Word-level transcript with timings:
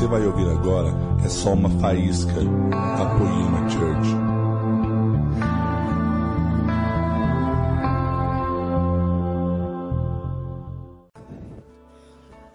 você 0.00 0.06
vai 0.06 0.26
ouvir 0.26 0.48
agora 0.48 0.88
é 1.22 1.28
só 1.28 1.52
uma 1.52 1.68
faísca 1.78 2.32
da 2.32 3.18
Poema 3.18 3.68
Church. 3.68 4.08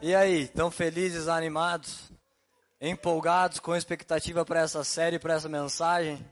E 0.01 0.15
aí, 0.15 0.47
tão 0.47 0.71
felizes, 0.71 1.27
animados, 1.27 2.11
empolgados, 2.81 3.59
com 3.59 3.75
expectativa 3.75 4.43
para 4.43 4.61
essa 4.61 4.83
série, 4.83 5.19
para 5.19 5.35
essa 5.35 5.47
mensagem? 5.47 6.25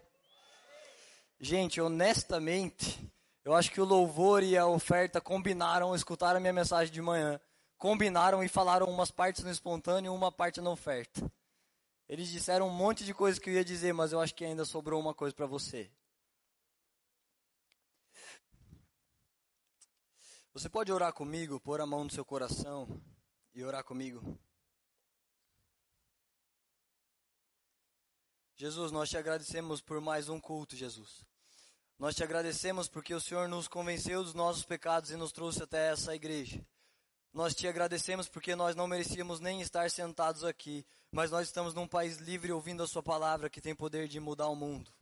Gente, 1.40 1.80
honestamente, 1.80 3.08
eu 3.46 3.54
acho 3.54 3.72
que 3.72 3.80
o 3.80 3.86
louvor 3.86 4.42
e 4.42 4.58
a 4.58 4.66
oferta 4.66 5.22
combinaram, 5.22 5.94
escutaram 5.94 6.38
a 6.38 6.42
minha 6.42 6.54
mensagem 6.54 6.92
de 6.92 7.04
manhã 7.04 7.40
combinaram 7.78 8.44
e 8.44 8.48
falaram 8.48 8.88
umas 8.90 9.12
partes 9.12 9.44
no 9.44 9.52
espontâneo 9.52 10.14
e 10.14 10.16
uma 10.16 10.32
parte 10.32 10.62
na 10.62 10.70
oferta. 10.70 11.32
Eles 12.08 12.30
disseram 12.30 12.68
um 12.68 12.74
monte 12.74 13.04
de 13.04 13.14
coisas 13.14 13.40
que 13.40 13.50
eu 13.50 13.54
ia 13.54 13.66
dizer, 13.66 13.94
mas 13.94 14.12
eu 14.12 14.20
acho 14.20 14.36
que 14.36 14.46
ainda 14.46 14.66
sobrou 14.66 15.00
uma 15.00 15.14
coisa 15.14 15.36
para 15.36 15.46
você. 15.46 15.92
Você 20.54 20.70
pode 20.70 20.92
orar 20.92 21.12
comigo, 21.14 21.60
pôr 21.60 21.82
a 21.82 21.86
mão 21.86 22.04
no 22.04 22.12
seu 22.12 22.24
coração 22.24 23.02
e 23.56 23.64
orar 23.64 23.84
comigo? 23.84 24.40
Jesus, 28.56 28.92
nós 28.92 29.10
te 29.10 29.18
agradecemos 29.18 29.82
por 29.82 30.00
mais 30.00 30.30
um 30.30 30.40
culto, 30.40 30.76
Jesus. 30.76 31.26
Nós 31.98 32.16
te 32.16 32.24
agradecemos 32.24 32.88
porque 32.88 33.16
o 33.16 33.20
Senhor 33.20 33.48
nos 33.48 33.68
convenceu 33.68 34.24
dos 34.24 34.34
nossos 34.34 34.64
pecados 34.64 35.10
e 35.10 35.16
nos 35.16 35.32
trouxe 35.32 35.64
até 35.64 35.92
essa 35.92 36.14
igreja. 36.14 36.64
Nós 37.34 37.56
te 37.56 37.68
agradecemos 37.68 38.30
porque 38.30 38.56
nós 38.56 38.76
não 38.76 38.86
merecíamos 38.86 39.40
nem 39.40 39.60
estar 39.60 39.90
sentados 39.90 40.44
aqui, 40.44 40.86
mas 41.12 41.32
nós 41.32 41.48
estamos 41.48 41.74
num 41.74 41.88
país 41.88 42.18
livre 42.18 42.52
ouvindo 42.52 42.84
a 42.84 42.88
Sua 42.88 43.02
palavra 43.02 43.50
que 43.50 43.60
tem 43.60 43.74
poder 43.74 44.08
de 44.08 44.20
mudar 44.20 44.50
o 44.50 44.56
mundo. 44.56 44.94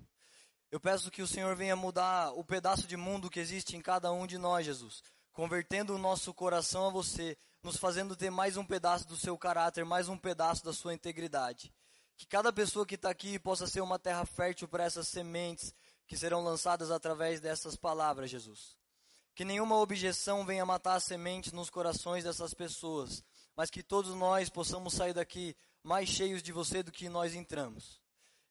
Eu 0.72 0.80
peço 0.80 1.12
que 1.12 1.22
o 1.22 1.28
Senhor 1.28 1.54
venha 1.58 1.76
mudar 1.76 2.32
o 2.32 2.42
pedaço 2.42 2.88
de 2.88 2.96
mundo 2.96 3.30
que 3.30 3.38
existe 3.38 3.76
em 3.76 3.82
cada 3.82 4.14
um 4.14 4.26
de 4.26 4.38
nós, 4.38 4.66
Jesus, 4.66 5.04
convertendo 5.34 5.94
o 5.94 5.98
nosso 5.98 6.34
coração 6.34 6.88
a 6.88 6.90
você, 6.90 7.38
nos 7.62 7.76
fazendo 7.76 8.16
ter 8.16 8.30
mais 8.30 8.56
um 8.56 8.64
pedaço 8.64 9.06
do 9.06 9.18
seu 9.18 9.38
caráter, 9.38 9.84
mais 9.84 10.08
um 10.08 10.18
pedaço 10.18 10.64
da 10.64 10.72
sua 10.72 10.94
integridade. 10.94 11.70
Que 12.16 12.26
cada 12.26 12.54
pessoa 12.54 12.86
que 12.86 12.96
está 12.96 13.10
aqui 13.10 13.38
possa 13.40 13.68
ser 13.68 13.82
uma 13.82 14.00
terra 14.00 14.26
fértil 14.26 14.70
para 14.70 14.86
essas 14.86 15.10
sementes 15.10 15.76
que 16.08 16.16
serão 16.16 16.42
lançadas 16.42 16.92
através 16.92 17.42
dessas 17.42 17.76
palavras, 17.76 18.30
Jesus. 18.30 18.81
Que 19.34 19.46
nenhuma 19.46 19.78
objeção 19.78 20.46
venha 20.46 20.66
matar 20.66 20.96
a 20.96 21.00
semente 21.00 21.54
nos 21.54 21.70
corações 21.70 22.24
dessas 22.24 22.54
pessoas, 22.54 23.24
mas 23.56 23.70
que 23.70 23.82
todos 23.82 24.14
nós 24.14 24.50
possamos 24.50 24.94
sair 24.94 25.14
daqui 25.14 25.56
mais 25.84 26.10
cheios 26.10 26.44
de 26.44 26.52
você 26.52 26.84
do 26.84 26.92
que 26.92 27.10
nós 27.10 27.34
entramos. 27.34 28.02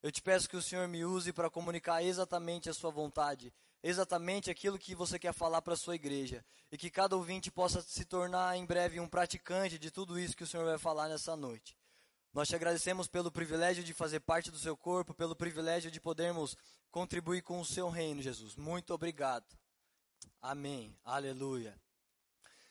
Eu 0.03 0.11
te 0.11 0.23
peço 0.23 0.49
que 0.49 0.57
o 0.57 0.63
Senhor 0.63 0.89
me 0.89 1.05
use 1.05 1.33
para 1.33 1.51
comunicar 1.51 2.03
exatamente 2.03 2.71
a 2.71 2.75
sua 2.75 2.91
vontade, 2.91 3.53
exatamente 3.83 4.51
aquilo 4.51 4.79
que 4.79 4.95
você 4.95 5.19
quer 5.19 5.35
falar 5.35 5.61
para 5.61 5.75
a 5.75 5.77
sua 5.77 5.95
igreja, 5.95 6.45
e 6.73 6.79
que 6.79 6.91
cada 6.91 7.17
ouvinte 7.17 7.51
possa 7.51 7.83
se 7.83 8.05
tornar 8.07 8.57
em 8.57 8.65
breve 8.65 8.99
um 8.99 9.09
praticante 9.09 9.79
de 9.79 9.91
tudo 9.91 10.19
isso 10.19 10.37
que 10.37 10.45
o 10.45 10.47
Senhor 10.47 10.65
vai 10.65 10.79
falar 10.79 11.09
nessa 11.09 11.37
noite. 11.37 11.77
Nós 12.33 12.49
te 12.49 12.55
agradecemos 12.55 13.09
pelo 13.09 13.31
privilégio 13.31 13.85
de 13.85 13.93
fazer 13.93 14.21
parte 14.21 14.51
do 14.51 14.59
seu 14.59 14.77
corpo, 14.77 15.13
pelo 15.13 15.37
privilégio 15.37 15.91
de 15.91 16.01
podermos 16.01 16.57
contribuir 16.91 17.43
com 17.43 17.61
o 17.61 17.65
seu 17.65 17.91
reino, 17.91 18.23
Jesus. 18.23 18.57
Muito 18.57 18.95
obrigado. 18.95 19.60
Amém. 20.43 20.97
Aleluia. 21.05 21.79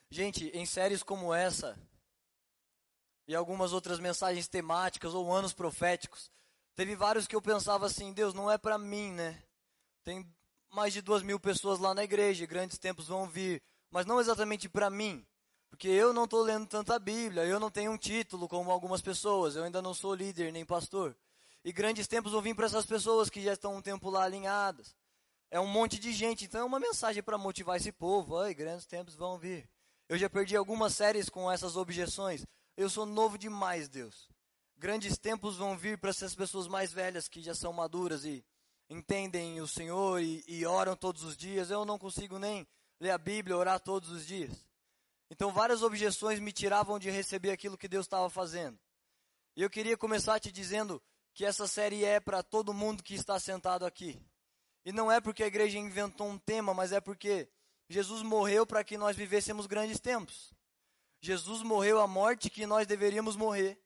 Gente, 0.10 0.48
em 0.56 0.66
séries 0.66 1.04
como 1.04 1.34
essa 1.34 1.78
e 3.28 3.36
algumas 3.36 3.74
outras 3.74 4.00
mensagens 4.00 4.48
temáticas 4.48 5.14
ou 5.14 5.32
anos 5.32 5.54
proféticos, 5.54 6.32
teve 6.76 6.96
vários 6.96 7.28
que 7.28 7.36
eu 7.36 7.42
pensava 7.42 7.86
assim: 7.86 8.12
Deus, 8.12 8.34
não 8.34 8.50
é 8.50 8.58
para 8.58 8.80
mim, 8.80 9.12
né? 9.12 9.44
Tem 10.04 10.28
mais 10.72 10.94
de 10.94 11.02
duas 11.02 11.22
mil 11.22 11.40
pessoas 11.40 11.78
lá 11.78 11.94
na 11.94 12.04
igreja, 12.04 12.46
grandes 12.48 12.80
tempos 12.80 13.08
vão 13.08 13.28
vir, 13.28 13.62
mas 13.92 14.06
não 14.06 14.20
exatamente 14.20 14.68
para 14.68 14.90
mim, 14.90 15.24
porque 15.70 15.88
eu 15.88 16.12
não 16.12 16.24
estou 16.24 16.42
lendo 16.42 16.66
tanta 16.66 16.98
Bíblia, 16.98 17.46
eu 17.46 17.60
não 17.60 17.70
tenho 17.70 17.92
um 17.92 17.98
título 17.98 18.48
como 18.48 18.72
algumas 18.72 19.02
pessoas, 19.02 19.56
eu 19.56 19.64
ainda 19.64 19.82
não 19.82 19.94
sou 19.94 20.16
líder 20.16 20.52
nem 20.52 20.66
pastor. 20.66 21.16
E 21.64 21.72
grandes 21.72 22.08
tempos 22.08 22.32
vão 22.32 22.42
vir 22.42 22.56
para 22.56 22.66
essas 22.66 22.86
pessoas 22.86 23.30
que 23.30 23.42
já 23.42 23.54
estão 23.54 23.76
um 23.76 23.82
tempo 23.82 24.10
lá 24.10 24.24
alinhadas. 24.24 24.96
É 25.52 25.60
um 25.60 25.68
monte 25.68 25.98
de 25.98 26.14
gente, 26.14 26.46
então 26.46 26.62
é 26.62 26.64
uma 26.64 26.80
mensagem 26.80 27.24
para 27.24 27.38
motivar 27.38 27.78
esse 27.78 27.92
povo. 27.92 28.38
Ai, 28.38 28.54
grandes 28.54 28.86
tempos 28.86 29.16
vão 29.16 29.38
vir. 29.38 29.68
Eu 30.08 30.18
já 30.18 30.30
perdi 30.30 30.56
algumas 30.56 30.94
séries 30.94 31.30
com 31.30 31.52
essas 31.52 31.76
objeções. 31.76 32.46
Eu 32.78 32.90
sou 32.90 33.06
novo 33.06 33.38
demais, 33.38 33.90
Deus. 33.90 34.30
Grandes 34.78 35.18
tempos 35.18 35.58
vão 35.58 35.78
vir 35.78 35.98
para 35.98 36.12
essas 36.12 36.36
pessoas 36.36 36.68
mais 36.68 36.94
velhas 36.94 37.28
que 37.28 37.42
já 37.42 37.54
são 37.54 37.74
maduras 37.74 38.24
e 38.26 38.46
entendem 38.90 39.60
o 39.60 39.68
Senhor 39.68 40.22
e, 40.22 40.44
e 40.48 40.66
oram 40.66 40.96
todos 40.96 41.24
os 41.24 41.36
dias. 41.36 41.70
Eu 41.70 41.84
não 41.84 41.98
consigo 41.98 42.40
nem 42.40 42.68
ler 43.00 43.12
a 43.12 43.18
Bíblia, 43.18 43.58
orar 43.58 43.80
todos 43.80 44.10
os 44.10 44.26
dias. 44.26 44.68
Então, 45.32 45.52
várias 45.52 45.84
objeções 45.84 46.40
me 46.40 46.52
tiravam 46.52 46.98
de 46.98 47.10
receber 47.10 47.52
aquilo 47.52 47.78
que 47.78 47.88
Deus 47.88 48.06
estava 48.06 48.30
fazendo. 48.30 48.80
E 49.56 49.62
eu 49.62 49.70
queria 49.70 49.98
começar 49.98 50.40
te 50.40 50.52
dizendo 50.52 51.02
que 51.34 51.46
essa 51.46 51.68
série 51.68 52.04
é 52.04 52.20
para 52.20 52.42
todo 52.42 52.74
mundo 52.74 53.04
que 53.04 53.14
está 53.14 53.40
sentado 53.40 53.86
aqui. 53.86 54.20
E 54.86 54.92
não 54.92 55.12
é 55.12 55.20
porque 55.20 55.44
a 55.44 55.48
igreja 55.48 55.78
inventou 55.78 56.28
um 56.28 56.38
tema, 56.38 56.74
mas 56.74 56.92
é 56.92 57.02
porque 57.02 57.50
Jesus 57.88 58.22
morreu 58.22 58.66
para 58.66 58.84
que 58.84 58.98
nós 58.98 59.16
vivêssemos 59.16 59.66
grandes 59.66 60.00
tempos. 60.00 60.54
Jesus 61.22 61.62
morreu 61.64 62.00
a 62.00 62.08
morte 62.08 62.50
que 62.50 62.66
nós 62.66 62.88
deveríamos 62.88 63.36
morrer, 63.36 63.78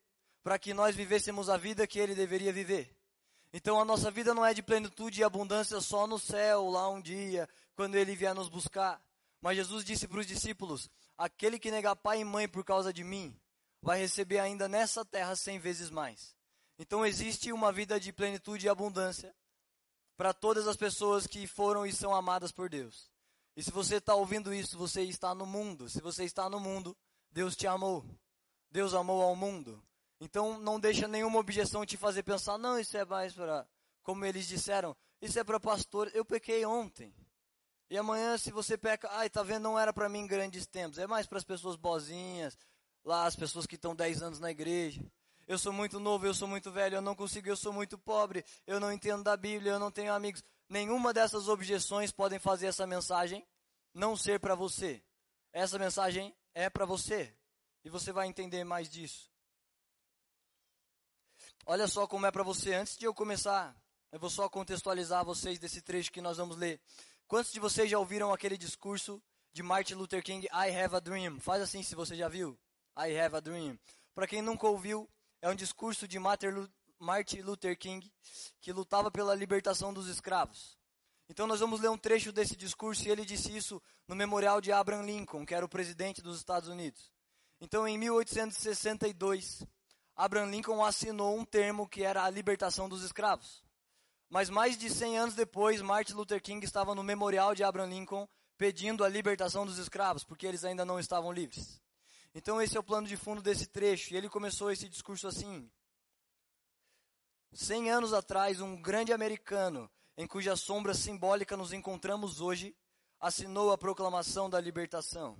para 0.42 0.58
que 0.58 0.72
nós 0.72 0.94
vivêssemos 0.94 1.48
a 1.48 1.56
vida 1.56 1.86
que 1.86 1.98
ele 1.98 2.14
deveria 2.14 2.52
viver. 2.52 2.94
Então 3.52 3.80
a 3.80 3.84
nossa 3.84 4.10
vida 4.10 4.34
não 4.34 4.44
é 4.44 4.52
de 4.52 4.62
plenitude 4.62 5.20
e 5.20 5.24
abundância 5.24 5.80
só 5.80 6.06
no 6.06 6.18
céu, 6.18 6.68
lá 6.68 6.88
um 6.88 7.00
dia, 7.00 7.48
quando 7.74 7.94
ele 7.94 8.14
vier 8.14 8.34
nos 8.34 8.48
buscar. 8.48 9.00
Mas 9.40 9.56
Jesus 9.56 9.84
disse 9.84 10.08
para 10.08 10.20
os 10.20 10.26
discípulos: 10.26 10.90
aquele 11.16 11.58
que 11.58 11.70
negar 11.70 11.96
pai 11.96 12.20
e 12.20 12.24
mãe 12.24 12.48
por 12.48 12.64
causa 12.64 12.92
de 12.92 13.04
mim, 13.04 13.38
vai 13.80 13.98
receber 13.98 14.38
ainda 14.38 14.68
nessa 14.68 15.04
terra 15.04 15.36
cem 15.36 15.58
vezes 15.58 15.90
mais. 15.90 16.34
Então 16.78 17.06
existe 17.06 17.52
uma 17.52 17.70
vida 17.70 18.00
de 18.00 18.12
plenitude 18.12 18.66
e 18.66 18.68
abundância, 18.68 19.34
para 20.16 20.32
todas 20.32 20.66
as 20.66 20.76
pessoas 20.76 21.26
que 21.26 21.46
foram 21.46 21.84
e 21.84 21.92
são 21.92 22.14
amadas 22.14 22.52
por 22.52 22.68
Deus. 22.68 23.10
E 23.56 23.62
se 23.62 23.70
você 23.70 23.96
está 23.96 24.14
ouvindo 24.14 24.52
isso, 24.52 24.76
você 24.76 25.02
está 25.02 25.34
no 25.34 25.46
mundo. 25.46 25.88
Se 25.88 26.00
você 26.00 26.24
está 26.24 26.48
no 26.48 26.58
mundo, 26.58 26.96
Deus 27.30 27.56
te 27.56 27.66
amou. 27.66 28.04
Deus 28.70 28.94
amou 28.94 29.22
ao 29.22 29.36
mundo. 29.36 29.82
Então 30.20 30.58
não 30.58 30.80
deixa 30.80 31.06
nenhuma 31.06 31.38
objeção 31.38 31.84
te 31.84 31.96
fazer 31.96 32.22
pensar, 32.22 32.58
não, 32.58 32.78
isso 32.78 32.96
é 32.96 33.04
mais 33.04 33.32
para, 33.32 33.66
como 34.02 34.24
eles 34.24 34.46
disseram, 34.46 34.96
isso 35.20 35.38
é 35.38 35.44
para 35.44 35.60
pastor. 35.60 36.10
Eu 36.14 36.24
pequei 36.24 36.64
ontem. 36.64 37.14
E 37.90 37.98
amanhã, 37.98 38.38
se 38.38 38.50
você 38.50 38.78
peca, 38.78 39.08
ai, 39.12 39.28
tá 39.28 39.42
vendo, 39.42 39.64
não 39.64 39.78
era 39.78 39.92
para 39.92 40.08
mim 40.08 40.26
grandes 40.26 40.66
tempos. 40.66 40.98
É 40.98 41.06
mais 41.06 41.26
para 41.26 41.38
as 41.38 41.44
pessoas 41.44 41.76
bozinhas, 41.76 42.56
lá 43.04 43.26
as 43.26 43.36
pessoas 43.36 43.66
que 43.66 43.74
estão 43.74 43.94
10 43.94 44.22
anos 44.22 44.40
na 44.40 44.50
igreja 44.50 45.04
eu 45.46 45.58
sou 45.58 45.72
muito 45.72 46.00
novo, 46.00 46.26
eu 46.26 46.34
sou 46.34 46.48
muito 46.48 46.70
velho, 46.70 46.96
eu 46.96 47.02
não 47.02 47.14
consigo, 47.14 47.48
eu 47.48 47.56
sou 47.56 47.72
muito 47.72 47.98
pobre, 47.98 48.44
eu 48.66 48.80
não 48.80 48.92
entendo 48.92 49.22
da 49.22 49.36
Bíblia, 49.36 49.72
eu 49.72 49.78
não 49.78 49.90
tenho 49.90 50.12
amigos. 50.12 50.42
Nenhuma 50.68 51.12
dessas 51.12 51.48
objeções 51.48 52.10
podem 52.10 52.38
fazer 52.38 52.66
essa 52.66 52.86
mensagem 52.86 53.46
não 53.92 54.16
ser 54.16 54.40
para 54.40 54.54
você. 54.54 55.02
Essa 55.52 55.78
mensagem 55.78 56.34
é 56.54 56.68
para 56.68 56.84
você. 56.84 57.34
E 57.84 57.90
você 57.90 58.12
vai 58.12 58.26
entender 58.26 58.64
mais 58.64 58.88
disso. 58.88 59.30
Olha 61.66 61.86
só 61.86 62.06
como 62.06 62.26
é 62.26 62.30
para 62.30 62.42
você. 62.42 62.74
Antes 62.74 62.96
de 62.96 63.04
eu 63.04 63.14
começar, 63.14 63.76
eu 64.10 64.18
vou 64.18 64.30
só 64.30 64.48
contextualizar 64.48 65.24
vocês 65.24 65.58
desse 65.58 65.82
trecho 65.82 66.10
que 66.10 66.20
nós 66.20 66.36
vamos 66.38 66.56
ler. 66.56 66.80
Quantos 67.26 67.52
de 67.52 67.60
vocês 67.60 67.90
já 67.90 67.98
ouviram 67.98 68.32
aquele 68.32 68.56
discurso 68.56 69.22
de 69.52 69.62
Martin 69.62 69.94
Luther 69.94 70.22
King, 70.22 70.46
I 70.46 70.76
Have 70.76 70.96
a 70.96 71.00
Dream? 71.00 71.38
Faz 71.40 71.62
assim 71.62 71.82
se 71.82 71.94
você 71.94 72.16
já 72.16 72.28
viu. 72.28 72.58
I 72.98 73.16
Have 73.18 73.36
a 73.36 73.40
Dream. 73.40 73.78
Para 74.14 74.26
quem 74.26 74.42
nunca 74.42 74.66
ouviu, 74.66 75.08
é 75.44 75.50
um 75.50 75.54
discurso 75.54 76.08
de 76.08 76.18
Martin 76.18 77.42
Luther 77.42 77.78
King, 77.78 78.10
que 78.62 78.72
lutava 78.72 79.10
pela 79.10 79.34
libertação 79.34 79.92
dos 79.92 80.08
escravos. 80.08 80.78
Então 81.28 81.46
nós 81.46 81.60
vamos 81.60 81.82
ler 81.82 81.90
um 81.90 81.98
trecho 81.98 82.32
desse 82.32 82.56
discurso 82.56 83.06
e 83.06 83.10
ele 83.10 83.26
disse 83.26 83.54
isso 83.54 83.80
no 84.08 84.16
memorial 84.16 84.58
de 84.58 84.72
Abraham 84.72 85.02
Lincoln, 85.02 85.44
que 85.44 85.54
era 85.54 85.62
o 85.62 85.68
presidente 85.68 86.22
dos 86.22 86.38
Estados 86.38 86.70
Unidos. 86.70 87.12
Então 87.60 87.86
em 87.86 87.98
1862, 87.98 89.66
Abraham 90.16 90.50
Lincoln 90.50 90.82
assinou 90.82 91.38
um 91.38 91.44
termo 91.44 91.86
que 91.86 92.02
era 92.02 92.24
a 92.24 92.30
libertação 92.30 92.88
dos 92.88 93.02
escravos. 93.02 93.62
Mas 94.30 94.48
mais 94.48 94.78
de 94.78 94.88
100 94.88 95.18
anos 95.18 95.34
depois, 95.34 95.82
Martin 95.82 96.14
Luther 96.14 96.40
King 96.40 96.64
estava 96.64 96.94
no 96.94 97.02
memorial 97.02 97.54
de 97.54 97.62
Abraham 97.62 97.90
Lincoln 97.90 98.26
pedindo 98.56 99.04
a 99.04 99.10
libertação 99.10 99.66
dos 99.66 99.76
escravos, 99.76 100.24
porque 100.24 100.46
eles 100.46 100.64
ainda 100.64 100.86
não 100.86 100.98
estavam 100.98 101.30
livres. 101.30 101.83
Então 102.34 102.60
esse 102.60 102.76
é 102.76 102.80
o 102.80 102.84
plano 102.84 103.06
de 103.06 103.16
fundo 103.16 103.40
desse 103.40 103.66
trecho. 103.66 104.12
E 104.12 104.16
ele 104.16 104.28
começou 104.28 104.70
esse 104.70 104.88
discurso 104.88 105.28
assim: 105.28 105.70
Cem 107.52 107.90
anos 107.90 108.12
atrás, 108.12 108.60
um 108.60 108.80
grande 108.80 109.12
americano, 109.12 109.88
em 110.16 110.26
cuja 110.26 110.56
sombra 110.56 110.92
simbólica 110.92 111.56
nos 111.56 111.72
encontramos 111.72 112.40
hoje, 112.40 112.76
assinou 113.20 113.70
a 113.70 113.78
proclamação 113.78 114.50
da 114.50 114.60
libertação. 114.60 115.38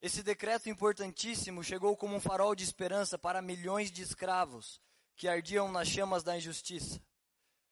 Esse 0.00 0.22
decreto 0.22 0.68
importantíssimo 0.68 1.64
chegou 1.64 1.96
como 1.96 2.14
um 2.14 2.20
farol 2.20 2.54
de 2.54 2.62
esperança 2.62 3.18
para 3.18 3.42
milhões 3.42 3.90
de 3.90 4.02
escravos 4.02 4.80
que 5.16 5.26
ardiam 5.26 5.72
nas 5.72 5.88
chamas 5.88 6.22
da 6.22 6.36
injustiça. 6.36 7.02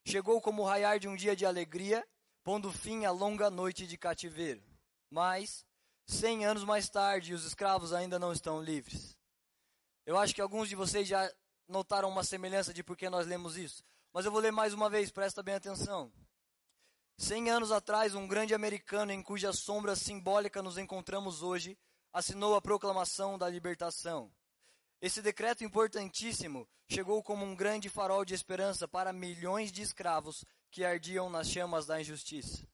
Chegou 0.04 0.40
como 0.40 0.62
o 0.62 0.64
raiar 0.64 0.98
de 0.98 1.06
um 1.06 1.14
dia 1.14 1.36
de 1.36 1.46
alegria, 1.46 2.04
pondo 2.42 2.72
fim 2.72 3.04
à 3.04 3.10
longa 3.10 3.50
noite 3.50 3.86
de 3.86 3.96
cativeiro. 3.96 4.62
Mas, 5.10 5.64
cem 6.06 6.44
anos 6.44 6.64
mais 6.64 6.88
tarde, 6.88 7.34
os 7.34 7.44
escravos 7.44 7.92
ainda 7.92 8.18
não 8.18 8.32
estão 8.32 8.62
livres. 8.62 9.16
Eu 10.06 10.18
acho 10.18 10.34
que 10.34 10.40
alguns 10.40 10.68
de 10.68 10.76
vocês 10.76 11.08
já 11.08 11.32
notaram 11.66 12.08
uma 12.08 12.22
semelhança 12.22 12.74
de 12.74 12.82
por 12.82 12.96
que 12.96 13.08
nós 13.08 13.26
lemos 13.26 13.56
isso. 13.56 13.82
Mas 14.12 14.24
eu 14.24 14.32
vou 14.32 14.40
ler 14.40 14.52
mais 14.52 14.74
uma 14.74 14.90
vez, 14.90 15.10
presta 15.10 15.42
bem 15.42 15.54
atenção. 15.54 16.12
Cem 17.16 17.48
anos 17.48 17.72
atrás, 17.72 18.14
um 18.14 18.26
grande 18.26 18.54
americano 18.54 19.12
em 19.12 19.22
cuja 19.22 19.52
sombra 19.52 19.96
simbólica 19.96 20.62
nos 20.62 20.76
encontramos 20.76 21.42
hoje, 21.42 21.78
assinou 22.12 22.54
a 22.54 22.62
proclamação 22.62 23.38
da 23.38 23.48
libertação. 23.48 24.32
Esse 25.00 25.22
decreto 25.22 25.64
importantíssimo 25.64 26.68
chegou 26.88 27.22
como 27.22 27.44
um 27.44 27.54
grande 27.54 27.88
farol 27.88 28.24
de 28.24 28.34
esperança 28.34 28.86
para 28.86 29.12
milhões 29.12 29.72
de 29.72 29.82
escravos 29.82 30.44
que 30.70 30.84
ardiam 30.84 31.30
nas 31.30 31.48
chamas 31.48 31.86
da 31.86 32.00
injustiça. 32.00 32.66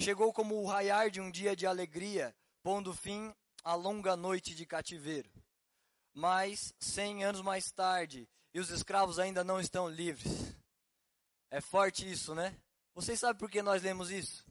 Chegou 0.00 0.32
como 0.32 0.60
o 0.60 0.66
raiar 0.66 1.10
de 1.10 1.20
um 1.20 1.30
dia 1.30 1.54
de 1.54 1.66
alegria, 1.66 2.34
pondo 2.62 2.92
fim 2.92 3.34
à 3.62 3.74
longa 3.74 4.16
noite 4.16 4.54
de 4.54 4.66
cativeiro. 4.66 5.30
Mas, 6.12 6.72
cem 6.78 7.24
anos 7.24 7.40
mais 7.40 7.70
tarde, 7.70 8.28
e 8.52 8.60
os 8.60 8.70
escravos 8.70 9.18
ainda 9.18 9.42
não 9.42 9.60
estão 9.60 9.88
livres. 9.88 10.54
É 11.50 11.60
forte 11.60 12.10
isso, 12.10 12.34
né? 12.34 12.56
Vocês 12.94 13.18
sabem 13.18 13.38
por 13.38 13.50
que 13.50 13.62
nós 13.62 13.82
lemos 13.82 14.10
isso? 14.10 14.44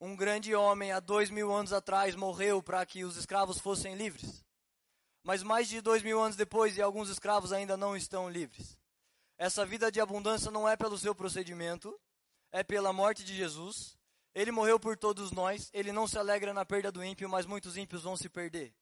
Um 0.00 0.14
grande 0.14 0.54
homem, 0.54 0.92
há 0.92 1.00
dois 1.00 1.30
mil 1.30 1.52
anos 1.52 1.72
atrás, 1.72 2.14
morreu 2.14 2.62
para 2.62 2.84
que 2.84 3.04
os 3.04 3.16
escravos 3.16 3.58
fossem 3.58 3.94
livres. 3.94 4.44
Mas 5.22 5.42
mais 5.42 5.68
de 5.68 5.80
dois 5.80 6.02
mil 6.02 6.20
anos 6.20 6.36
depois, 6.36 6.76
e 6.76 6.82
alguns 6.82 7.08
escravos 7.08 7.52
ainda 7.52 7.76
não 7.76 7.96
estão 7.96 8.28
livres. 8.28 8.78
Essa 9.38 9.64
vida 9.64 9.90
de 9.90 10.00
abundância 10.00 10.50
não 10.50 10.68
é 10.68 10.76
pelo 10.76 10.98
seu 10.98 11.14
procedimento, 11.14 11.98
é 12.54 12.62
pela 12.62 12.92
morte 12.92 13.24
de 13.24 13.34
Jesus. 13.34 13.98
Ele 14.32 14.52
morreu 14.52 14.78
por 14.78 14.96
todos 14.96 15.32
nós. 15.32 15.68
Ele 15.72 15.90
não 15.90 16.06
se 16.06 16.16
alegra 16.16 16.54
na 16.54 16.64
perda 16.64 16.92
do 16.92 17.04
ímpio, 17.04 17.28
mas 17.28 17.46
muitos 17.46 17.76
ímpios 17.76 18.04
vão 18.04 18.16
se 18.16 18.28
perder. 18.28 18.72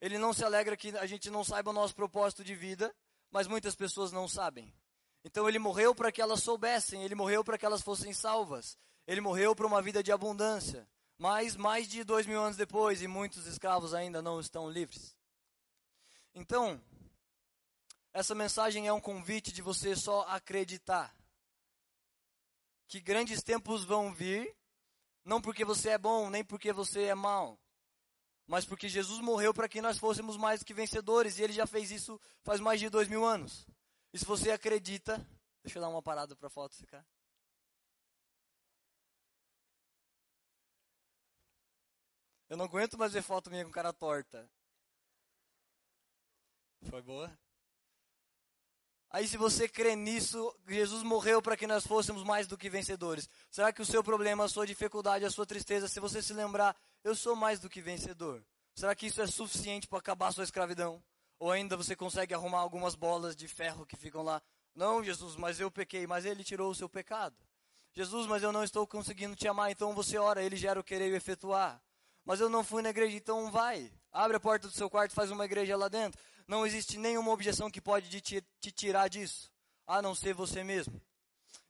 Ele 0.00 0.16
não 0.16 0.32
se 0.32 0.42
alegra 0.42 0.74
que 0.74 0.88
a 0.96 1.04
gente 1.04 1.28
não 1.28 1.44
saiba 1.44 1.68
o 1.68 1.74
nosso 1.74 1.94
propósito 1.94 2.42
de 2.42 2.54
vida, 2.54 2.94
mas 3.30 3.46
muitas 3.46 3.74
pessoas 3.74 4.10
não 4.10 4.26
sabem. 4.26 4.74
Então 5.22 5.46
ele 5.46 5.58
morreu 5.58 5.94
para 5.94 6.10
que 6.10 6.20
elas 6.20 6.42
soubessem, 6.42 7.02
ele 7.02 7.14
morreu 7.14 7.44
para 7.44 7.58
que 7.58 7.66
elas 7.66 7.82
fossem 7.82 8.14
salvas. 8.14 8.78
Ele 9.06 9.20
morreu 9.20 9.54
para 9.54 9.66
uma 9.66 9.82
vida 9.82 10.02
de 10.02 10.10
abundância. 10.10 10.88
Mas 11.18 11.56
mais 11.56 11.86
de 11.86 12.04
dois 12.04 12.26
mil 12.26 12.40
anos 12.40 12.56
depois, 12.56 13.02
e 13.02 13.06
muitos 13.06 13.46
escravos 13.46 13.92
ainda 13.92 14.22
não 14.22 14.40
estão 14.40 14.70
livres. 14.70 15.14
Então, 16.34 16.80
essa 18.14 18.34
mensagem 18.34 18.88
é 18.88 18.92
um 18.94 19.00
convite 19.00 19.52
de 19.52 19.60
você 19.60 19.94
só 19.94 20.22
acreditar 20.22 21.14
que 22.86 23.00
grandes 23.00 23.42
tempos 23.42 23.84
vão 23.84 24.12
vir, 24.12 24.54
não 25.24 25.40
porque 25.40 25.64
você 25.64 25.90
é 25.90 25.98
bom, 25.98 26.28
nem 26.30 26.44
porque 26.44 26.72
você 26.72 27.04
é 27.04 27.14
mau, 27.14 27.58
mas 28.46 28.64
porque 28.64 28.88
Jesus 28.88 29.20
morreu 29.20 29.54
para 29.54 29.68
que 29.68 29.80
nós 29.80 29.98
fôssemos 29.98 30.36
mais 30.36 30.62
que 30.62 30.74
vencedores, 30.74 31.38
e 31.38 31.42
ele 31.42 31.52
já 31.52 31.66
fez 31.66 31.90
isso 31.90 32.20
faz 32.42 32.60
mais 32.60 32.78
de 32.80 32.88
dois 32.88 33.08
mil 33.08 33.24
anos. 33.24 33.66
E 34.12 34.18
se 34.18 34.24
você 34.24 34.50
acredita, 34.50 35.16
deixa 35.62 35.78
eu 35.78 35.82
dar 35.82 35.88
uma 35.88 36.02
parada 36.02 36.36
para 36.36 36.46
a 36.46 36.50
foto 36.50 36.76
ficar. 36.76 37.04
Eu 42.48 42.56
não 42.56 42.66
aguento 42.66 42.98
mais 42.98 43.12
ver 43.12 43.22
foto 43.22 43.50
minha 43.50 43.64
com 43.64 43.70
cara 43.70 43.92
torta. 43.92 44.48
Foi 46.88 47.02
boa? 47.02 47.36
Aí, 49.14 49.28
se 49.28 49.36
você 49.36 49.68
crê 49.68 49.94
nisso, 49.94 50.52
Jesus 50.66 51.04
morreu 51.04 51.40
para 51.40 51.56
que 51.56 51.68
nós 51.68 51.86
fôssemos 51.86 52.24
mais 52.24 52.48
do 52.48 52.58
que 52.58 52.68
vencedores. 52.68 53.28
Será 53.48 53.72
que 53.72 53.80
o 53.80 53.86
seu 53.86 54.02
problema, 54.02 54.42
a 54.42 54.48
sua 54.48 54.66
dificuldade, 54.66 55.24
a 55.24 55.30
sua 55.30 55.46
tristeza, 55.46 55.86
se 55.86 56.00
você 56.00 56.20
se 56.20 56.32
lembrar, 56.32 56.76
eu 57.04 57.14
sou 57.14 57.36
mais 57.36 57.60
do 57.60 57.70
que 57.70 57.80
vencedor? 57.80 58.44
Será 58.74 58.92
que 58.92 59.06
isso 59.06 59.22
é 59.22 59.26
suficiente 59.28 59.86
para 59.86 60.00
acabar 60.00 60.26
a 60.26 60.32
sua 60.32 60.42
escravidão? 60.42 61.00
Ou 61.38 61.52
ainda 61.52 61.76
você 61.76 61.94
consegue 61.94 62.34
arrumar 62.34 62.58
algumas 62.58 62.96
bolas 62.96 63.36
de 63.36 63.46
ferro 63.46 63.86
que 63.86 63.94
ficam 63.94 64.20
lá. 64.20 64.42
Não, 64.74 65.04
Jesus, 65.04 65.36
mas 65.36 65.60
eu 65.60 65.70
pequei, 65.70 66.08
mas 66.08 66.24
ele 66.24 66.42
tirou 66.42 66.68
o 66.72 66.74
seu 66.74 66.88
pecado. 66.88 67.36
Jesus, 67.92 68.26
mas 68.26 68.42
eu 68.42 68.50
não 68.50 68.64
estou 68.64 68.84
conseguindo 68.84 69.36
te 69.36 69.46
amar, 69.46 69.70
então 69.70 69.94
você 69.94 70.18
ora, 70.18 70.42
ele 70.42 70.56
gera 70.56 70.80
o 70.80 70.82
querer 70.82 71.12
e 71.12 71.14
efetuar. 71.14 71.80
Mas 72.24 72.40
eu 72.40 72.48
não 72.48 72.64
fui 72.64 72.82
na 72.82 72.90
igreja, 72.90 73.16
então 73.16 73.48
vai. 73.48 73.92
Abre 74.10 74.38
a 74.38 74.40
porta 74.40 74.66
do 74.66 74.74
seu 74.74 74.90
quarto 74.90 75.14
faz 75.14 75.30
uma 75.30 75.44
igreja 75.44 75.76
lá 75.76 75.86
dentro. 75.86 76.20
Não 76.46 76.66
existe 76.66 76.98
nenhuma 76.98 77.30
objeção 77.30 77.70
que 77.70 77.80
pode 77.80 78.20
te, 78.20 78.44
te 78.60 78.70
tirar 78.70 79.08
disso, 79.08 79.50
a 79.86 80.02
não 80.02 80.14
ser 80.14 80.34
você 80.34 80.62
mesmo. 80.62 81.00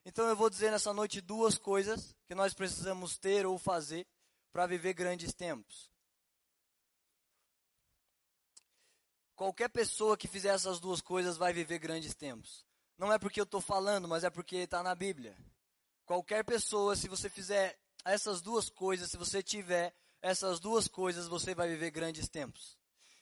Então 0.04 0.26
eu 0.28 0.36
vou 0.36 0.50
dizer 0.50 0.70
nessa 0.70 0.92
noite 0.92 1.20
duas 1.20 1.56
coisas 1.56 2.14
que 2.26 2.34
nós 2.34 2.52
precisamos 2.52 3.16
ter 3.16 3.46
ou 3.46 3.58
fazer 3.58 4.06
para 4.52 4.66
viver 4.66 4.92
grandes 4.92 5.32
tempos. 5.32 5.90
Qualquer 9.34 9.68
pessoa 9.68 10.16
que 10.16 10.28
fizer 10.28 10.54
essas 10.54 10.78
duas 10.78 11.00
coisas 11.00 11.36
vai 11.36 11.52
viver 11.52 11.78
grandes 11.78 12.14
tempos. 12.14 12.64
Não 12.96 13.12
é 13.12 13.18
porque 13.18 13.40
eu 13.40 13.44
estou 13.44 13.60
falando, 13.60 14.06
mas 14.06 14.22
é 14.22 14.30
porque 14.30 14.56
está 14.56 14.82
na 14.82 14.94
Bíblia. 14.94 15.36
Qualquer 16.06 16.44
pessoa, 16.44 16.94
se 16.94 17.08
você 17.08 17.28
fizer 17.28 17.76
essas 18.04 18.40
duas 18.40 18.68
coisas, 18.68 19.10
se 19.10 19.16
você 19.16 19.42
tiver 19.42 19.92
essas 20.22 20.60
duas 20.60 20.86
coisas, 20.86 21.26
você 21.26 21.54
vai 21.54 21.68
viver 21.68 21.90
grandes 21.90 22.28
tempos. 22.28 22.78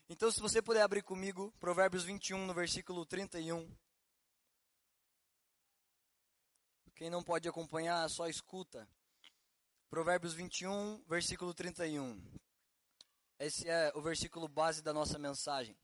Então, 0.09 0.31
se 0.31 0.41
você 0.41 0.61
puder 0.61 0.83
abrir 0.83 1.03
comigo, 1.03 1.53
Provérbios 1.59 2.05
21, 2.05 2.47
no 2.47 2.55
versículo 2.55 3.07
31. 3.07 3.69
Quem 6.95 7.11
não 7.11 7.23
pode 7.23 7.49
acompanhar, 7.49 8.09
só 8.09 8.29
escuta. 8.29 8.89
Provérbios 9.89 10.35
21, 10.35 11.03
versículo 11.09 11.53
31. 11.53 12.23
Esse 13.39 13.69
é 13.69 13.93
o 13.95 14.01
versículo 14.01 14.47
base 14.49 14.83
da 14.83 14.93
nossa 14.93 15.19
mensagem. 15.19 15.77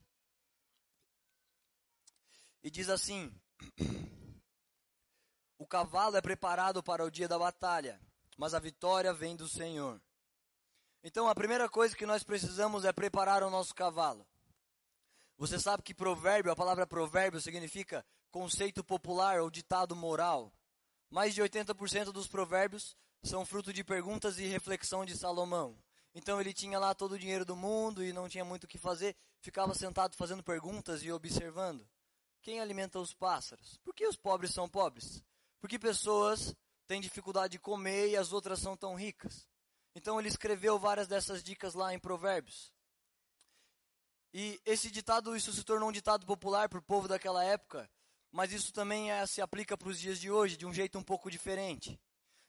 E 2.63 2.71
diz 2.71 2.89
assim: 2.89 3.33
O 5.59 5.67
cavalo 5.67 6.15
é 6.15 6.21
preparado 6.21 6.81
para 6.81 7.03
o 7.03 7.11
dia 7.11 7.27
da 7.27 7.37
batalha, 7.37 7.99
mas 8.37 8.53
a 8.53 8.59
vitória 8.59 9.13
vem 9.13 9.35
do 9.35 9.47
Senhor. 9.47 10.01
Então 11.03 11.29
a 11.29 11.35
primeira 11.35 11.69
coisa 11.69 11.95
que 11.95 12.05
nós 12.05 12.23
precisamos 12.23 12.83
é 12.83 12.91
preparar 12.91 13.43
o 13.43 13.49
nosso 13.49 13.73
cavalo. 13.73 14.27
Você 15.37 15.57
sabe 15.57 15.83
que 15.83 15.93
provérbio, 15.93 16.51
a 16.51 16.55
palavra 16.55 16.85
provérbio 16.85 17.39
significa 17.39 18.05
conceito 18.29 18.83
popular 18.83 19.39
ou 19.39 19.49
ditado 19.49 19.95
moral. 19.95 20.53
Mais 21.09 21.33
de 21.33 21.41
80% 21.41 22.11
dos 22.11 22.27
provérbios 22.27 22.95
são 23.23 23.45
fruto 23.45 23.71
de 23.71 23.83
perguntas 23.83 24.37
e 24.37 24.45
reflexão 24.45 25.05
de 25.05 25.17
Salomão. 25.17 25.77
Então 26.13 26.39
ele 26.41 26.53
tinha 26.53 26.77
lá 26.77 26.93
todo 26.93 27.13
o 27.13 27.19
dinheiro 27.19 27.45
do 27.45 27.55
mundo 27.55 28.03
e 28.03 28.11
não 28.11 28.27
tinha 28.27 28.43
muito 28.43 28.65
o 28.65 28.67
que 28.67 28.77
fazer, 28.77 29.15
ficava 29.39 29.73
sentado 29.73 30.17
fazendo 30.17 30.43
perguntas 30.43 31.03
e 31.03 31.11
observando. 31.11 31.87
Quem 32.41 32.59
alimenta 32.59 32.99
os 32.99 33.13
pássaros? 33.13 33.77
Por 33.83 33.93
que 33.93 34.05
os 34.05 34.17
pobres 34.17 34.53
são 34.53 34.69
pobres? 34.69 35.23
Porque 35.59 35.79
pessoas 35.79 36.53
têm 36.87 37.01
dificuldade 37.01 37.53
de 37.53 37.59
comer 37.59 38.09
e 38.09 38.17
as 38.17 38.33
outras 38.33 38.59
são 38.59 38.75
tão 38.75 38.95
ricas. 38.95 39.48
Então 39.99 40.17
ele 40.17 40.29
escreveu 40.29 40.79
várias 40.79 41.09
dessas 41.09 41.43
dicas 41.43 41.73
lá 41.73 41.93
em 41.93 41.99
Provérbios. 41.99 42.71
E 44.33 44.57
esse 44.65 44.89
ditado, 44.89 45.35
isso 45.35 45.51
se 45.51 45.61
tornou 45.61 45.89
um 45.89 45.91
ditado 45.91 46.25
popular 46.25 46.69
para 46.69 46.79
o 46.79 46.81
povo 46.81 47.05
daquela 47.05 47.43
época, 47.43 47.91
mas 48.31 48.53
isso 48.53 48.71
também 48.71 49.11
é, 49.11 49.25
se 49.25 49.41
aplica 49.41 49.77
para 49.77 49.89
os 49.89 49.99
dias 49.99 50.17
de 50.17 50.31
hoje, 50.31 50.55
de 50.55 50.65
um 50.65 50.73
jeito 50.73 50.97
um 50.97 51.03
pouco 51.03 51.29
diferente. 51.29 51.99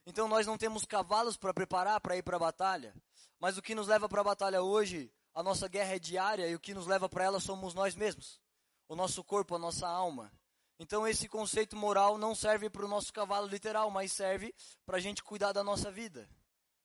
Então 0.07 0.29
nós 0.29 0.47
não 0.47 0.57
temos 0.57 0.85
cavalos 0.85 1.37
para 1.37 1.53
preparar 1.53 2.01
para 2.01 2.17
ir 2.17 2.23
para 2.23 2.37
a 2.37 2.39
batalha, 2.39 2.95
mas 3.41 3.59
o 3.59 3.63
que 3.63 3.75
nos 3.75 3.89
leva 3.89 4.09
para 4.09 4.21
a 4.21 4.25
batalha 4.25 4.63
hoje, 4.63 5.13
a 5.35 5.43
nossa 5.43 5.67
guerra 5.67 5.97
é 5.97 5.99
diária 5.99 6.47
e 6.47 6.55
o 6.55 6.61
que 6.61 6.73
nos 6.73 6.87
leva 6.87 7.09
para 7.09 7.25
ela 7.25 7.41
somos 7.41 7.75
nós 7.75 7.97
mesmos 7.97 8.41
o 8.87 8.95
nosso 8.95 9.25
corpo, 9.25 9.57
a 9.57 9.59
nossa 9.59 9.89
alma. 9.89 10.33
Então 10.79 11.05
esse 11.05 11.29
conceito 11.29 11.75
moral 11.75 12.17
não 12.17 12.33
serve 12.33 12.71
para 12.71 12.85
o 12.85 12.89
nosso 12.89 13.13
cavalo 13.13 13.49
literal, 13.49 13.91
mas 13.91 14.13
serve 14.13 14.55
para 14.87 14.99
a 14.99 15.01
gente 15.01 15.25
cuidar 15.25 15.51
da 15.53 15.65
nossa 15.65 15.91
vida. 15.91 16.31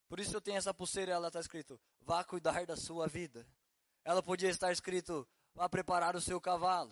Por 0.08 0.20
isso 0.20 0.36
eu 0.36 0.42
tenho 0.42 0.58
essa 0.58 0.74
pulseira, 0.74 1.12
ela 1.12 1.28
está 1.28 1.40
escrito, 1.40 1.80
vá 2.02 2.24
cuidar 2.24 2.66
da 2.66 2.76
sua 2.76 3.08
vida. 3.08 3.46
Ela 4.04 4.22
podia 4.22 4.50
estar 4.50 4.72
escrito, 4.72 5.28
vá 5.54 5.68
preparar 5.68 6.16
o 6.16 6.22
seu 6.22 6.40
cavalo. 6.40 6.92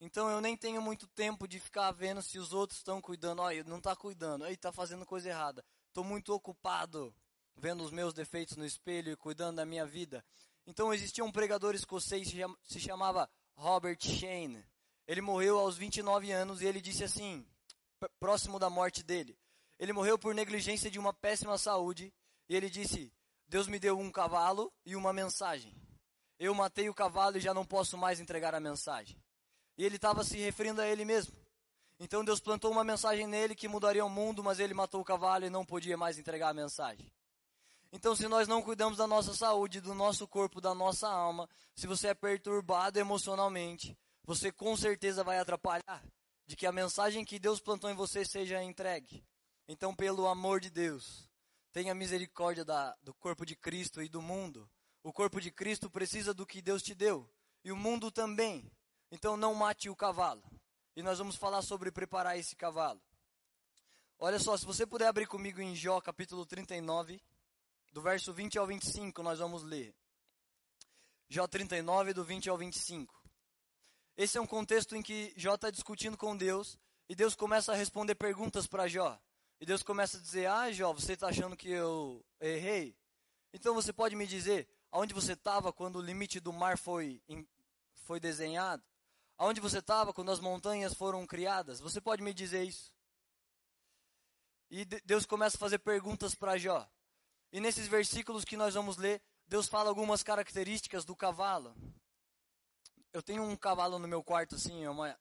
Então 0.00 0.30
eu 0.30 0.40
nem 0.40 0.56
tenho 0.56 0.82
muito 0.82 1.06
tempo 1.08 1.48
de 1.48 1.58
ficar 1.58 1.90
vendo 1.90 2.22
se 2.22 2.38
os 2.38 2.52
outros 2.52 2.78
estão 2.78 3.00
cuidando. 3.00 3.42
Olha, 3.42 3.64
não 3.64 3.78
está 3.78 3.96
cuidando, 3.96 4.44
aí 4.44 4.54
está 4.54 4.72
fazendo 4.72 5.06
coisa 5.06 5.28
errada. 5.28 5.64
Estou 5.88 6.04
muito 6.04 6.32
ocupado 6.32 7.14
vendo 7.56 7.82
os 7.82 7.90
meus 7.90 8.12
defeitos 8.12 8.56
no 8.56 8.66
espelho 8.66 9.12
e 9.12 9.16
cuidando 9.16 9.56
da 9.56 9.66
minha 9.66 9.86
vida. 9.86 10.24
Então 10.66 10.92
existia 10.92 11.24
um 11.24 11.32
pregador 11.32 11.74
escocês 11.74 12.30
que 12.30 12.40
se 12.64 12.80
chamava 12.80 13.28
Robert 13.56 13.98
Shane. 14.00 14.64
Ele 15.06 15.20
morreu 15.20 15.58
aos 15.58 15.76
29 15.76 16.32
anos 16.32 16.62
e 16.62 16.66
ele 16.66 16.80
disse 16.80 17.04
assim, 17.04 17.46
próximo 18.18 18.58
da 18.58 18.70
morte 18.70 19.02
dele. 19.02 19.38
Ele 19.78 19.92
morreu 19.92 20.18
por 20.18 20.34
negligência 20.34 20.90
de 20.90 20.98
uma 20.98 21.12
péssima 21.12 21.58
saúde 21.58 22.12
e 22.48 22.56
ele 22.56 22.70
disse: 22.70 23.12
Deus 23.48 23.66
me 23.66 23.78
deu 23.78 23.98
um 23.98 24.10
cavalo 24.10 24.72
e 24.84 24.96
uma 24.96 25.12
mensagem. 25.12 25.74
Eu 26.38 26.54
matei 26.54 26.88
o 26.88 26.94
cavalo 26.94 27.38
e 27.38 27.40
já 27.40 27.54
não 27.54 27.64
posso 27.64 27.96
mais 27.96 28.20
entregar 28.20 28.54
a 28.54 28.60
mensagem. 28.60 29.22
E 29.76 29.84
ele 29.84 29.96
estava 29.96 30.24
se 30.24 30.36
referindo 30.38 30.80
a 30.80 30.86
ele 30.86 31.04
mesmo. 31.04 31.34
Então 31.98 32.24
Deus 32.24 32.40
plantou 32.40 32.70
uma 32.70 32.84
mensagem 32.84 33.26
nele 33.26 33.54
que 33.54 33.68
mudaria 33.68 34.04
o 34.04 34.10
mundo, 34.10 34.42
mas 34.42 34.58
ele 34.58 34.74
matou 34.74 35.00
o 35.00 35.04
cavalo 35.04 35.44
e 35.44 35.50
não 35.50 35.64
podia 35.64 35.96
mais 35.96 36.18
entregar 36.18 36.48
a 36.50 36.54
mensagem. 36.54 37.12
Então, 37.94 38.16
se 38.16 38.26
nós 38.26 38.48
não 38.48 38.60
cuidamos 38.60 38.98
da 38.98 39.06
nossa 39.06 39.32
saúde, 39.34 39.80
do 39.80 39.94
nosso 39.94 40.26
corpo, 40.26 40.60
da 40.60 40.74
nossa 40.74 41.08
alma, 41.08 41.48
se 41.76 41.86
você 41.86 42.08
é 42.08 42.14
perturbado 42.14 42.98
emocionalmente, 42.98 43.96
você 44.24 44.50
com 44.50 44.76
certeza 44.76 45.22
vai 45.22 45.38
atrapalhar 45.38 46.02
de 46.44 46.56
que 46.56 46.66
a 46.66 46.72
mensagem 46.72 47.24
que 47.24 47.38
Deus 47.38 47.60
plantou 47.60 47.88
em 47.88 47.94
você 47.94 48.24
seja 48.24 48.60
entregue. 48.60 49.24
Então, 49.66 49.94
pelo 49.94 50.26
amor 50.26 50.60
de 50.60 50.70
Deus, 50.70 51.28
tenha 51.72 51.94
misericórdia 51.94 52.64
da, 52.64 52.94
do 53.02 53.14
corpo 53.14 53.46
de 53.46 53.56
Cristo 53.56 54.02
e 54.02 54.08
do 54.08 54.20
mundo. 54.20 54.68
O 55.02 55.12
corpo 55.12 55.40
de 55.40 55.50
Cristo 55.50 55.90
precisa 55.90 56.34
do 56.34 56.46
que 56.46 56.62
Deus 56.62 56.82
te 56.82 56.94
deu, 56.94 57.28
e 57.62 57.72
o 57.72 57.76
mundo 57.76 58.10
também. 58.10 58.70
Então, 59.10 59.36
não 59.36 59.54
mate 59.54 59.88
o 59.88 59.96
cavalo. 59.96 60.42
E 60.96 61.02
nós 61.02 61.18
vamos 61.18 61.36
falar 61.36 61.62
sobre 61.62 61.90
preparar 61.90 62.38
esse 62.38 62.54
cavalo. 62.54 63.02
Olha 64.18 64.38
só, 64.38 64.56
se 64.56 64.64
você 64.64 64.86
puder 64.86 65.08
abrir 65.08 65.26
comigo 65.26 65.60
em 65.60 65.74
Jó 65.74 66.00
capítulo 66.00 66.46
39, 66.46 67.20
do 67.92 68.00
verso 68.00 68.32
20 68.32 68.58
ao 68.58 68.66
25, 68.66 69.22
nós 69.22 69.38
vamos 69.38 69.62
ler. 69.62 69.94
Jó 71.28 71.46
39, 71.46 72.12
do 72.12 72.24
20 72.24 72.48
ao 72.48 72.56
25. 72.56 73.22
Esse 74.16 74.38
é 74.38 74.40
um 74.40 74.46
contexto 74.46 74.94
em 74.94 75.02
que 75.02 75.32
Jó 75.36 75.54
está 75.54 75.70
discutindo 75.70 76.16
com 76.16 76.36
Deus 76.36 76.78
e 77.08 77.14
Deus 77.14 77.34
começa 77.34 77.72
a 77.72 77.76
responder 77.76 78.14
perguntas 78.14 78.66
para 78.66 78.86
Jó. 78.86 79.20
E 79.60 79.66
Deus 79.66 79.82
começa 79.82 80.18
a 80.18 80.20
dizer: 80.20 80.46
Ah, 80.46 80.70
Jó, 80.72 80.92
você 80.92 81.12
está 81.14 81.28
achando 81.28 81.56
que 81.56 81.68
eu 81.68 82.24
errei? 82.40 82.96
Então 83.52 83.74
você 83.74 83.92
pode 83.92 84.16
me 84.16 84.26
dizer 84.26 84.68
aonde 84.90 85.12
você 85.12 85.32
estava 85.32 85.72
quando 85.72 85.96
o 85.96 86.02
limite 86.02 86.38
do 86.38 86.52
mar 86.52 86.78
foi, 86.78 87.20
foi 87.94 88.20
desenhado? 88.20 88.82
Aonde 89.36 89.60
você 89.60 89.78
estava 89.78 90.12
quando 90.12 90.30
as 90.30 90.38
montanhas 90.38 90.94
foram 90.94 91.26
criadas? 91.26 91.80
Você 91.80 92.00
pode 92.00 92.22
me 92.22 92.32
dizer 92.32 92.62
isso? 92.62 92.94
E 94.70 94.84
Deus 94.84 95.26
começa 95.26 95.56
a 95.56 95.60
fazer 95.60 95.78
perguntas 95.78 96.34
para 96.34 96.56
Jó. 96.56 96.88
E 97.52 97.60
nesses 97.60 97.86
versículos 97.86 98.44
que 98.44 98.56
nós 98.56 98.74
vamos 98.74 98.96
ler, 98.96 99.20
Deus 99.46 99.68
fala 99.68 99.88
algumas 99.88 100.22
características 100.22 101.04
do 101.04 101.14
cavalo. 101.14 101.74
Eu 103.12 103.22
tenho 103.22 103.42
um 103.42 103.56
cavalo 103.56 103.98
no 103.98 104.08
meu 104.08 104.22
quarto, 104.22 104.56
assim, 104.56 104.84
é 104.84 104.90
uma, 104.90 105.18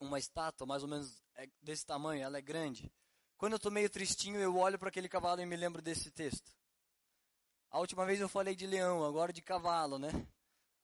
uma 0.00 0.18
estátua, 0.18 0.66
mais 0.66 0.82
ou 0.82 0.88
menos 0.88 1.22
é 1.34 1.46
desse 1.62 1.84
tamanho, 1.84 2.22
ela 2.22 2.38
é 2.38 2.42
grande. 2.42 2.90
Quando 3.38 3.52
eu 3.52 3.58
estou 3.58 3.70
meio 3.70 3.88
tristinho, 3.88 4.40
eu 4.40 4.56
olho 4.56 4.76
para 4.80 4.88
aquele 4.88 5.08
cavalo 5.08 5.40
e 5.40 5.46
me 5.46 5.54
lembro 5.54 5.80
desse 5.80 6.10
texto. 6.10 6.50
A 7.70 7.78
última 7.78 8.04
vez 8.04 8.20
eu 8.20 8.28
falei 8.28 8.56
de 8.56 8.66
leão, 8.66 9.04
agora 9.04 9.32
de 9.32 9.40
cavalo, 9.40 9.96
né? 9.96 10.08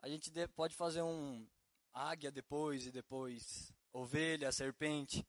A 0.01 0.09
gente 0.09 0.31
pode 0.55 0.77
fazer 0.77 1.03
um 1.03 1.45
águia 1.93 2.31
depois 2.31 2.87
e 2.87 2.93
depois 2.93 3.73
ovelha, 3.93 4.53
serpente. 4.53 5.27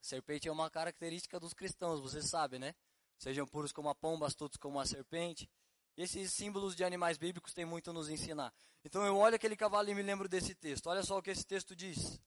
Serpente 0.00 0.48
é 0.48 0.52
uma 0.52 0.68
característica 0.68 1.38
dos 1.38 1.54
cristãos, 1.54 2.00
você 2.00 2.20
sabe, 2.20 2.58
né? 2.58 2.74
Sejam 3.20 3.46
puros 3.46 3.70
como 3.70 3.88
a 3.88 3.94
pomba, 3.94 4.26
astutos 4.26 4.58
como 4.58 4.80
a 4.80 4.84
serpente. 4.84 5.48
Esses 5.96 6.32
símbolos 6.32 6.74
de 6.74 6.82
animais 6.82 7.16
bíblicos 7.16 7.54
têm 7.54 7.64
muito 7.64 7.90
a 7.90 7.92
nos 7.92 8.08
ensinar. 8.08 8.52
Então 8.84 9.06
eu 9.06 9.16
olho 9.16 9.36
aquele 9.36 9.54
cavalo 9.54 9.90
e 9.90 9.94
me 9.94 10.02
lembro 10.02 10.28
desse 10.28 10.56
texto. 10.56 10.88
Olha 10.88 11.04
só 11.04 11.18
o 11.18 11.22
que 11.22 11.30
esse 11.30 11.46
texto 11.46 11.76
diz. 11.76 12.20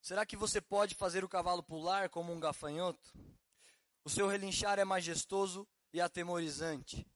Será 0.00 0.24
que 0.24 0.36
você 0.36 0.60
pode 0.60 0.94
fazer 0.94 1.24
o 1.24 1.28
cavalo 1.28 1.62
pular 1.62 2.08
como 2.08 2.32
um 2.32 2.40
gafanhoto? 2.40 3.12
O 4.04 4.08
seu 4.10 4.26
relinchar 4.26 4.78
é 4.78 4.84
majestoso 4.84 5.68
e 5.92 6.00
atemorizante. 6.00 7.06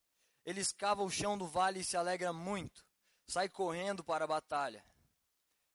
Ele 0.45 0.61
escava 0.61 1.03
o 1.03 1.11
chão 1.11 1.39
do 1.39 1.47
vale 1.47 1.81
e 1.81 1.85
se 1.85 1.97
alegra 1.97 2.33
muito. 2.33 2.85
Sai 3.27 3.49
correndo 3.49 4.05
para 4.05 4.25
a 4.25 4.29
batalha. 4.29 4.85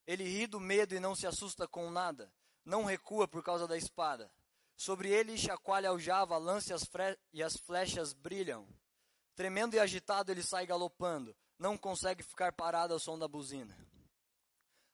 Ele 0.06 0.24
ri 0.24 0.46
do 0.46 0.60
medo 0.60 0.94
e 0.94 1.00
não 1.00 1.16
se 1.16 1.26
assusta 1.26 1.68
com 1.68 1.90
nada. 1.90 2.32
Não 2.64 2.84
recua 2.84 3.28
por 3.28 3.44
causa 3.44 3.68
da 3.68 3.76
espada. 3.76 4.32
Sobre 4.76 5.10
ele 5.10 5.38
chacoalha 5.38 5.90
aljava, 5.90 6.38
lance 6.38 6.72
as 6.72 6.84
e 7.34 7.42
as 7.42 7.58
flechas 7.58 8.14
brilham. 8.14 8.68
Tremendo 9.36 9.76
e 9.76 9.80
agitado 9.80 10.32
ele 10.32 10.44
sai 10.44 10.66
galopando, 10.66 11.36
não 11.58 11.78
consegue 11.78 12.24
ficar 12.24 12.54
parado 12.54 12.94
ao 12.94 13.00
som 13.00 13.18
da 13.18 13.28
buzina. 13.28 13.76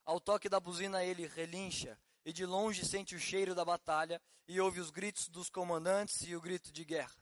Ao 0.03 0.19
toque 0.19 0.47
da 0.47 0.59
buzina 0.59 1.03
ele 1.03 1.27
relincha, 1.27 1.99
e 2.25 2.33
de 2.33 2.45
longe 2.45 2.83
sente 2.83 3.15
o 3.15 3.19
cheiro 3.19 3.53
da 3.53 3.63
batalha, 3.63 4.21
e 4.47 4.59
ouve 4.59 4.79
os 4.79 4.89
gritos 4.89 5.29
dos 5.29 5.49
comandantes 5.49 6.21
e 6.27 6.35
o 6.35 6.41
grito 6.41 6.71
de 6.71 6.83
guerra. 6.83 7.15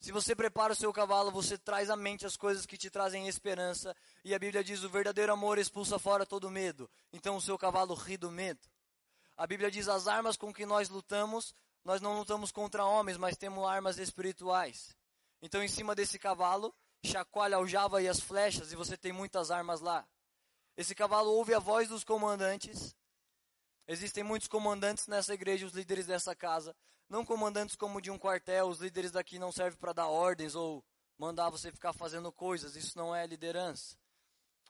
Se 0.00 0.10
você 0.10 0.34
prepara 0.34 0.72
o 0.72 0.76
seu 0.76 0.92
cavalo, 0.92 1.30
você 1.30 1.56
traz 1.56 1.88
à 1.88 1.94
mente 1.94 2.26
as 2.26 2.36
coisas 2.36 2.66
que 2.66 2.76
te 2.76 2.90
trazem 2.90 3.28
esperança, 3.28 3.94
e 4.24 4.34
a 4.34 4.38
Bíblia 4.38 4.64
diz: 4.64 4.82
o 4.82 4.88
verdadeiro 4.88 5.32
amor 5.32 5.58
expulsa 5.58 5.96
fora 5.96 6.26
todo 6.26 6.50
medo. 6.50 6.90
Então 7.12 7.36
o 7.36 7.40
seu 7.40 7.56
cavalo 7.56 7.94
ri 7.94 8.16
do 8.16 8.28
medo. 8.28 8.60
A 9.36 9.46
Bíblia 9.46 9.70
diz: 9.70 9.86
as 9.86 10.08
armas 10.08 10.36
com 10.36 10.52
que 10.52 10.66
nós 10.66 10.88
lutamos, 10.88 11.54
nós 11.84 12.00
não 12.00 12.18
lutamos 12.18 12.50
contra 12.50 12.84
homens, 12.84 13.16
mas 13.16 13.36
temos 13.36 13.64
armas 13.64 13.98
espirituais. 13.98 14.96
Então, 15.40 15.62
em 15.62 15.68
cima 15.68 15.94
desse 15.94 16.18
cavalo, 16.18 16.74
chacoalha 17.04 17.60
o 17.60 17.66
java 17.66 18.02
e 18.02 18.08
as 18.08 18.18
flechas, 18.18 18.72
e 18.72 18.76
você 18.76 18.96
tem 18.96 19.12
muitas 19.12 19.50
armas 19.52 19.80
lá. 19.80 20.04
Esse 20.76 20.94
cavalo 20.94 21.30
ouve 21.30 21.54
a 21.54 21.58
voz 21.58 21.88
dos 21.88 22.02
comandantes. 22.02 22.96
Existem 23.86 24.22
muitos 24.22 24.48
comandantes 24.48 25.06
nessa 25.06 25.34
igreja, 25.34 25.66
os 25.66 25.72
líderes 25.72 26.06
dessa 26.06 26.34
casa. 26.34 26.74
Não 27.08 27.24
comandantes 27.24 27.76
como 27.76 28.00
de 28.00 28.10
um 28.10 28.18
quartel, 28.18 28.68
os 28.68 28.78
líderes 28.78 29.10
daqui 29.10 29.38
não 29.38 29.52
servem 29.52 29.78
para 29.78 29.92
dar 29.92 30.08
ordens 30.08 30.54
ou 30.54 30.84
mandar 31.18 31.50
você 31.50 31.70
ficar 31.70 31.92
fazendo 31.92 32.32
coisas. 32.32 32.76
Isso 32.76 32.96
não 32.96 33.14
é 33.14 33.26
liderança. 33.26 33.96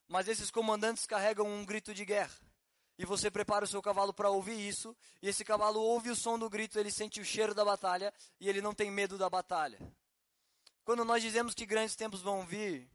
Mas 0.08 0.28
esses 0.28 0.50
comandantes 0.50 1.06
carregam 1.06 1.46
um 1.46 1.64
grito 1.64 1.94
de 1.94 2.04
guerra 2.04 2.36
e 2.98 3.04
você 3.04 3.30
prepara 3.30 3.64
o 3.64 3.68
seu 3.68 3.82
cavalo 3.82 4.12
para 4.12 4.30
ouvir 4.30 4.56
isso, 4.68 4.96
e 5.20 5.28
esse 5.28 5.44
cavalo 5.44 5.80
ouve 5.80 6.10
o 6.10 6.16
som 6.16 6.38
do 6.38 6.48
grito, 6.48 6.78
ele 6.78 6.90
sente 6.90 7.20
o 7.20 7.24
cheiro 7.24 7.54
da 7.54 7.64
batalha 7.64 8.12
e 8.38 8.48
ele 8.48 8.60
não 8.60 8.74
tem 8.74 8.90
medo 8.90 9.16
da 9.16 9.28
batalha. 9.28 9.78
Quando 10.84 11.04
nós 11.04 11.22
dizemos 11.22 11.54
que 11.54 11.66
grandes 11.66 11.96
tempos 11.96 12.20
vão 12.22 12.44
vir, 12.46 12.88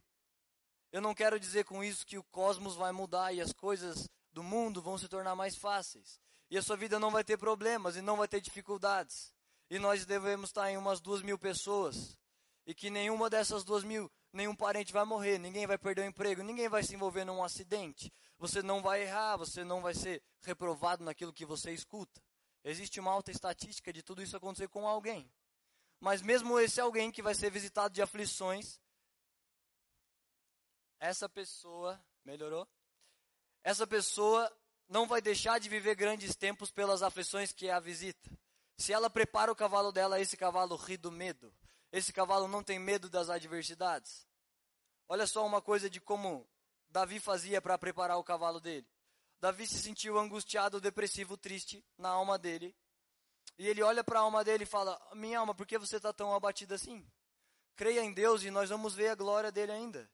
eu 0.92 1.00
não 1.00 1.14
quero 1.14 1.38
dizer 1.38 1.64
com 1.64 1.82
isso 1.82 2.06
que 2.06 2.16
o 2.16 2.24
cosmos 2.24 2.74
vai 2.74 2.92
mudar 2.92 3.32
e 3.32 3.40
as 3.40 3.52
coisas 3.52 4.08
do 4.38 4.42
mundo 4.44 4.80
vão 4.80 4.96
se 4.96 5.08
tornar 5.08 5.34
mais 5.34 5.56
fáceis. 5.56 6.20
E 6.48 6.56
a 6.56 6.62
sua 6.62 6.76
vida 6.76 7.00
não 7.00 7.10
vai 7.10 7.24
ter 7.24 7.36
problemas 7.36 7.96
e 7.96 8.00
não 8.00 8.16
vai 8.16 8.28
ter 8.28 8.40
dificuldades. 8.40 9.34
E 9.68 9.80
nós 9.80 10.06
devemos 10.06 10.50
estar 10.50 10.70
em 10.70 10.76
umas 10.76 11.00
duas 11.00 11.22
mil 11.22 11.36
pessoas. 11.36 12.16
E 12.64 12.72
que 12.72 12.88
nenhuma 12.88 13.28
dessas 13.28 13.64
duas 13.64 13.82
mil, 13.82 14.08
nenhum 14.32 14.54
parente 14.54 14.92
vai 14.92 15.04
morrer, 15.04 15.38
ninguém 15.38 15.66
vai 15.66 15.76
perder 15.76 16.02
o 16.02 16.04
emprego, 16.04 16.44
ninguém 16.44 16.68
vai 16.68 16.84
se 16.84 16.94
envolver 16.94 17.24
num 17.24 17.42
acidente. 17.42 18.12
Você 18.38 18.62
não 18.62 18.80
vai 18.80 19.02
errar, 19.02 19.36
você 19.36 19.64
não 19.64 19.82
vai 19.82 19.92
ser 19.92 20.22
reprovado 20.42 21.02
naquilo 21.02 21.32
que 21.32 21.44
você 21.44 21.72
escuta. 21.72 22.22
Existe 22.62 23.00
uma 23.00 23.10
alta 23.10 23.32
estatística 23.32 23.92
de 23.92 24.04
tudo 24.04 24.22
isso 24.22 24.36
acontecer 24.36 24.68
com 24.68 24.86
alguém. 24.86 25.28
Mas 25.98 26.22
mesmo 26.22 26.60
esse 26.60 26.80
alguém 26.80 27.10
que 27.10 27.22
vai 27.22 27.34
ser 27.34 27.50
visitado 27.50 27.92
de 27.92 28.00
aflições, 28.00 28.78
essa 31.00 31.28
pessoa, 31.28 32.00
melhorou? 32.24 32.68
Essa 33.68 33.86
pessoa 33.86 34.50
não 34.88 35.06
vai 35.06 35.20
deixar 35.20 35.60
de 35.60 35.68
viver 35.68 35.94
grandes 35.94 36.34
tempos 36.34 36.70
pelas 36.70 37.02
aflições 37.02 37.52
que 37.52 37.68
a 37.68 37.78
visita. 37.78 38.30
Se 38.78 38.94
ela 38.94 39.10
prepara 39.10 39.52
o 39.52 39.54
cavalo 39.54 39.92
dela, 39.92 40.18
esse 40.18 40.38
cavalo 40.38 40.74
ri 40.74 40.96
do 40.96 41.12
medo. 41.12 41.52
Esse 41.92 42.10
cavalo 42.10 42.48
não 42.48 42.62
tem 42.62 42.78
medo 42.78 43.10
das 43.10 43.28
adversidades. 43.28 44.26
Olha 45.06 45.26
só 45.26 45.44
uma 45.46 45.60
coisa 45.60 45.90
de 45.90 46.00
como 46.00 46.48
Davi 46.88 47.20
fazia 47.20 47.60
para 47.60 47.76
preparar 47.76 48.16
o 48.16 48.24
cavalo 48.24 48.58
dele. 48.58 48.88
Davi 49.38 49.66
se 49.66 49.78
sentiu 49.78 50.18
angustiado, 50.18 50.80
depressivo, 50.80 51.36
triste 51.36 51.84
na 51.98 52.08
alma 52.08 52.38
dele. 52.38 52.74
E 53.58 53.68
ele 53.68 53.82
olha 53.82 54.02
para 54.02 54.18
a 54.18 54.22
alma 54.22 54.42
dele 54.42 54.64
e 54.64 54.66
fala: 54.66 54.98
Minha 55.14 55.40
alma, 55.40 55.54
por 55.54 55.66
que 55.66 55.76
você 55.76 55.98
está 55.98 56.10
tão 56.10 56.32
abatida 56.32 56.76
assim? 56.76 57.06
Creia 57.76 58.00
em 58.00 58.14
Deus 58.14 58.42
e 58.44 58.50
nós 58.50 58.70
vamos 58.70 58.94
ver 58.94 59.08
a 59.08 59.14
glória 59.14 59.52
dele 59.52 59.72
ainda. 59.72 60.10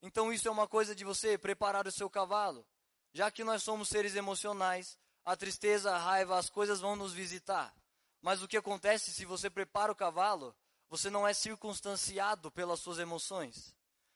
Então, 0.00 0.32
isso 0.32 0.48
é 0.48 0.50
uma 0.50 0.68
coisa 0.68 0.94
de 0.94 1.04
você 1.04 1.36
preparar 1.36 1.86
o 1.86 1.92
seu 1.92 2.08
cavalo. 2.08 2.66
Já 3.12 3.30
que 3.30 3.42
nós 3.42 3.62
somos 3.62 3.88
seres 3.88 4.14
emocionais, 4.14 4.98
a 5.24 5.36
tristeza, 5.36 5.92
a 5.92 5.98
raiva, 5.98 6.38
as 6.38 6.48
coisas 6.48 6.80
vão 6.80 6.96
nos 6.96 7.12
visitar. 7.12 7.74
Mas 8.20 8.42
o 8.42 8.48
que 8.48 8.56
acontece 8.56 9.12
se 9.12 9.24
você 9.24 9.48
prepara 9.50 9.92
o 9.92 9.96
cavalo, 9.96 10.54
você 10.88 11.10
não 11.10 11.26
é 11.26 11.34
circunstanciado 11.34 12.50
pelas 12.50 12.80
suas 12.80 12.98
emoções. 12.98 13.74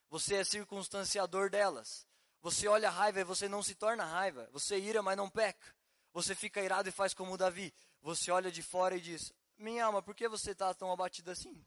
Você 0.08 0.36
é 0.36 0.44
circunstanciador 0.44 1.50
delas. 1.50 2.06
Você 2.40 2.66
olha 2.66 2.88
a 2.88 2.90
raiva 2.90 3.20
e 3.20 3.24
você 3.24 3.48
não 3.48 3.62
se 3.62 3.74
torna 3.74 4.04
raiva. 4.04 4.48
Você 4.52 4.78
ira, 4.78 5.02
mas 5.02 5.16
não 5.16 5.30
peca. 5.30 5.74
Você 6.12 6.34
fica 6.34 6.60
irado 6.60 6.88
e 6.88 6.92
faz 6.92 7.14
como 7.14 7.36
Davi. 7.38 7.72
Você 8.00 8.30
olha 8.30 8.50
de 8.50 8.62
fora 8.62 8.96
e 8.96 9.00
diz: 9.00 9.32
Minha 9.56 9.86
alma, 9.86 10.02
por 10.02 10.14
que 10.14 10.28
você 10.28 10.50
está 10.50 10.74
tão 10.74 10.90
abatido 10.90 11.30
assim? 11.30 11.64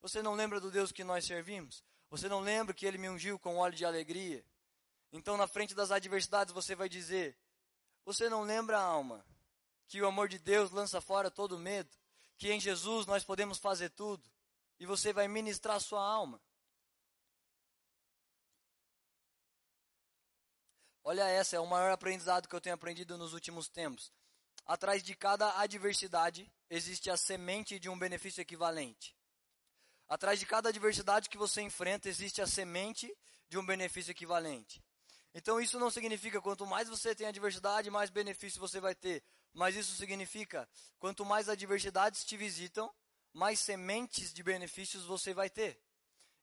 Você 0.00 0.22
não 0.22 0.34
lembra 0.34 0.60
do 0.60 0.70
Deus 0.70 0.92
que 0.92 1.04
nós 1.04 1.24
servimos? 1.24 1.84
Você 2.12 2.28
não 2.28 2.38
lembra 2.38 2.72
que 2.72 2.86
Ele 2.86 2.96
me 2.98 3.08
ungiu 3.08 3.36
com 3.40 3.56
óleo 3.56 3.74
de 3.74 3.84
alegria? 3.84 4.44
Então, 5.12 5.36
na 5.36 5.48
frente 5.48 5.74
das 5.74 5.90
adversidades, 5.90 6.54
você 6.54 6.76
vai 6.76 6.88
dizer: 6.88 7.36
Você 8.04 8.28
não 8.28 8.42
lembra, 8.42 8.78
alma, 8.78 9.26
que 9.88 10.00
o 10.00 10.06
amor 10.06 10.28
de 10.28 10.38
Deus 10.38 10.70
lança 10.70 11.00
fora 11.00 11.28
todo 11.28 11.58
medo? 11.58 11.90
que 12.42 12.52
em 12.52 12.58
Jesus 12.58 13.06
nós 13.06 13.22
podemos 13.22 13.56
fazer 13.56 13.90
tudo 13.90 14.28
e 14.80 14.84
você 14.84 15.12
vai 15.12 15.28
ministrar 15.28 15.80
sua 15.80 16.04
alma. 16.04 16.42
Olha 21.04 21.22
essa, 21.28 21.54
é 21.54 21.60
o 21.60 21.66
maior 21.68 21.92
aprendizado 21.92 22.48
que 22.48 22.54
eu 22.56 22.60
tenho 22.60 22.74
aprendido 22.74 23.16
nos 23.16 23.32
últimos 23.32 23.68
tempos. 23.68 24.12
Atrás 24.66 25.04
de 25.04 25.14
cada 25.14 25.56
adversidade 25.60 26.52
existe 26.68 27.10
a 27.10 27.16
semente 27.16 27.78
de 27.78 27.88
um 27.88 27.96
benefício 27.96 28.40
equivalente. 28.40 29.16
Atrás 30.12 30.38
de 30.38 30.44
cada 30.44 30.68
adversidade 30.68 31.30
que 31.30 31.38
você 31.38 31.62
enfrenta 31.62 32.06
existe 32.06 32.42
a 32.42 32.46
semente 32.46 33.10
de 33.48 33.56
um 33.56 33.64
benefício 33.64 34.10
equivalente. 34.10 34.84
Então 35.32 35.58
isso 35.58 35.78
não 35.78 35.90
significa 35.90 36.38
quanto 36.38 36.66
mais 36.66 36.86
você 36.86 37.14
tem 37.14 37.26
adversidade, 37.26 37.88
mais 37.88 38.10
benefício 38.10 38.60
você 38.60 38.78
vai 38.78 38.94
ter. 38.94 39.24
Mas 39.54 39.74
isso 39.74 39.96
significa 39.96 40.68
quanto 40.98 41.24
mais 41.24 41.48
adversidades 41.48 42.26
te 42.26 42.36
visitam, 42.36 42.94
mais 43.32 43.58
sementes 43.58 44.34
de 44.34 44.42
benefícios 44.42 45.06
você 45.06 45.32
vai 45.32 45.48
ter. 45.48 45.80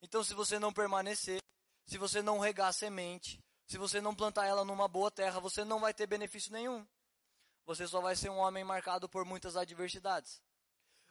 Então 0.02 0.24
se 0.24 0.34
você 0.34 0.58
não 0.58 0.74
permanecer, 0.74 1.40
se 1.86 2.00
você 2.00 2.24
não 2.24 2.40
regar 2.40 2.70
a 2.70 2.74
semente, 2.74 3.40
se 3.68 3.78
você 3.78 4.02
não 4.02 4.16
plantar 4.16 4.48
ela 4.48 4.66
numa 4.66 4.88
boa 4.88 5.12
terra, 5.12 5.40
você 5.40 5.64
não 5.64 5.80
vai 5.80 5.94
ter 5.94 6.08
benefício 6.08 6.52
nenhum. 6.52 6.84
Você 7.68 7.88
só 7.88 8.02
vai 8.02 8.16
ser 8.16 8.32
um 8.32 8.40
homem 8.40 8.64
marcado 8.64 9.08
por 9.08 9.24
muitas 9.26 9.56
adversidades. 9.56 10.42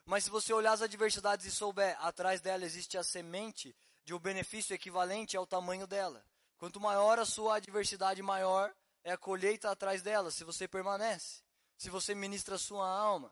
Mas 0.08 0.24
se 0.24 0.30
você 0.30 0.54
olhar 0.54 0.72
as 0.72 0.80
adversidades 0.80 1.44
e 1.44 1.50
souber, 1.50 1.94
atrás 2.00 2.40
dela 2.40 2.64
existe 2.64 2.96
a 2.96 3.04
semente 3.04 3.76
de 4.06 4.14
um 4.14 4.18
benefício 4.18 4.72
equivalente 4.72 5.36
ao 5.36 5.46
tamanho 5.46 5.86
dela. 5.86 6.24
Quanto 6.56 6.80
maior 6.80 7.18
a 7.18 7.26
sua 7.26 7.56
adversidade, 7.56 8.22
maior 8.22 8.74
é 9.04 9.12
a 9.12 9.18
colheita 9.18 9.70
atrás 9.70 10.00
dela, 10.00 10.30
se 10.30 10.44
você 10.44 10.66
permanece, 10.66 11.42
se 11.76 11.90
você 11.90 12.14
ministra 12.14 12.54
a 12.54 12.58
sua 12.58 12.88
alma. 12.88 13.30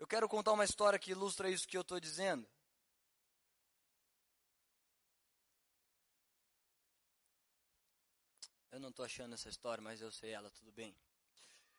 Eu 0.00 0.08
quero 0.08 0.28
contar 0.28 0.50
uma 0.50 0.64
história 0.64 0.98
que 0.98 1.12
ilustra 1.12 1.48
isso 1.48 1.68
que 1.68 1.76
eu 1.76 1.82
estou 1.82 2.00
dizendo. 2.00 2.44
Eu 8.72 8.80
não 8.80 8.88
estou 8.88 9.04
achando 9.04 9.34
essa 9.34 9.48
história, 9.48 9.80
mas 9.80 10.00
eu 10.00 10.10
sei 10.10 10.32
ela, 10.32 10.50
tudo 10.50 10.72
bem. 10.72 10.96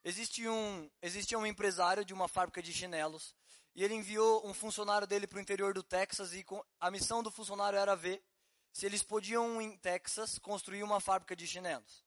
Existe 0.01 0.47
um, 0.47 0.89
existia 1.01 1.37
um 1.37 1.45
empresário 1.45 2.05
de 2.05 2.13
uma 2.13 2.29
fábrica 2.29 2.63
de 2.63 2.71
chinelos 2.71 3.35
e 3.75 3.83
ele 3.83 3.93
enviou 3.93 4.47
um 4.47 4.53
funcionário 4.53 5.05
dele 5.05 5.27
para 5.27 5.37
o 5.37 5.41
interior 5.41 5.73
do 5.73 5.83
Texas 5.83 6.33
e 6.33 6.45
a 6.79 6.89
missão 6.89 7.21
do 7.21 7.29
funcionário 7.29 7.77
era 7.77 7.95
ver 7.95 8.23
se 8.71 8.85
eles 8.85 9.03
podiam 9.03 9.61
em 9.61 9.77
Texas 9.77 10.39
construir 10.39 10.81
uma 10.81 11.01
fábrica 11.01 11.35
de 11.35 11.45
chinelos. 11.45 12.05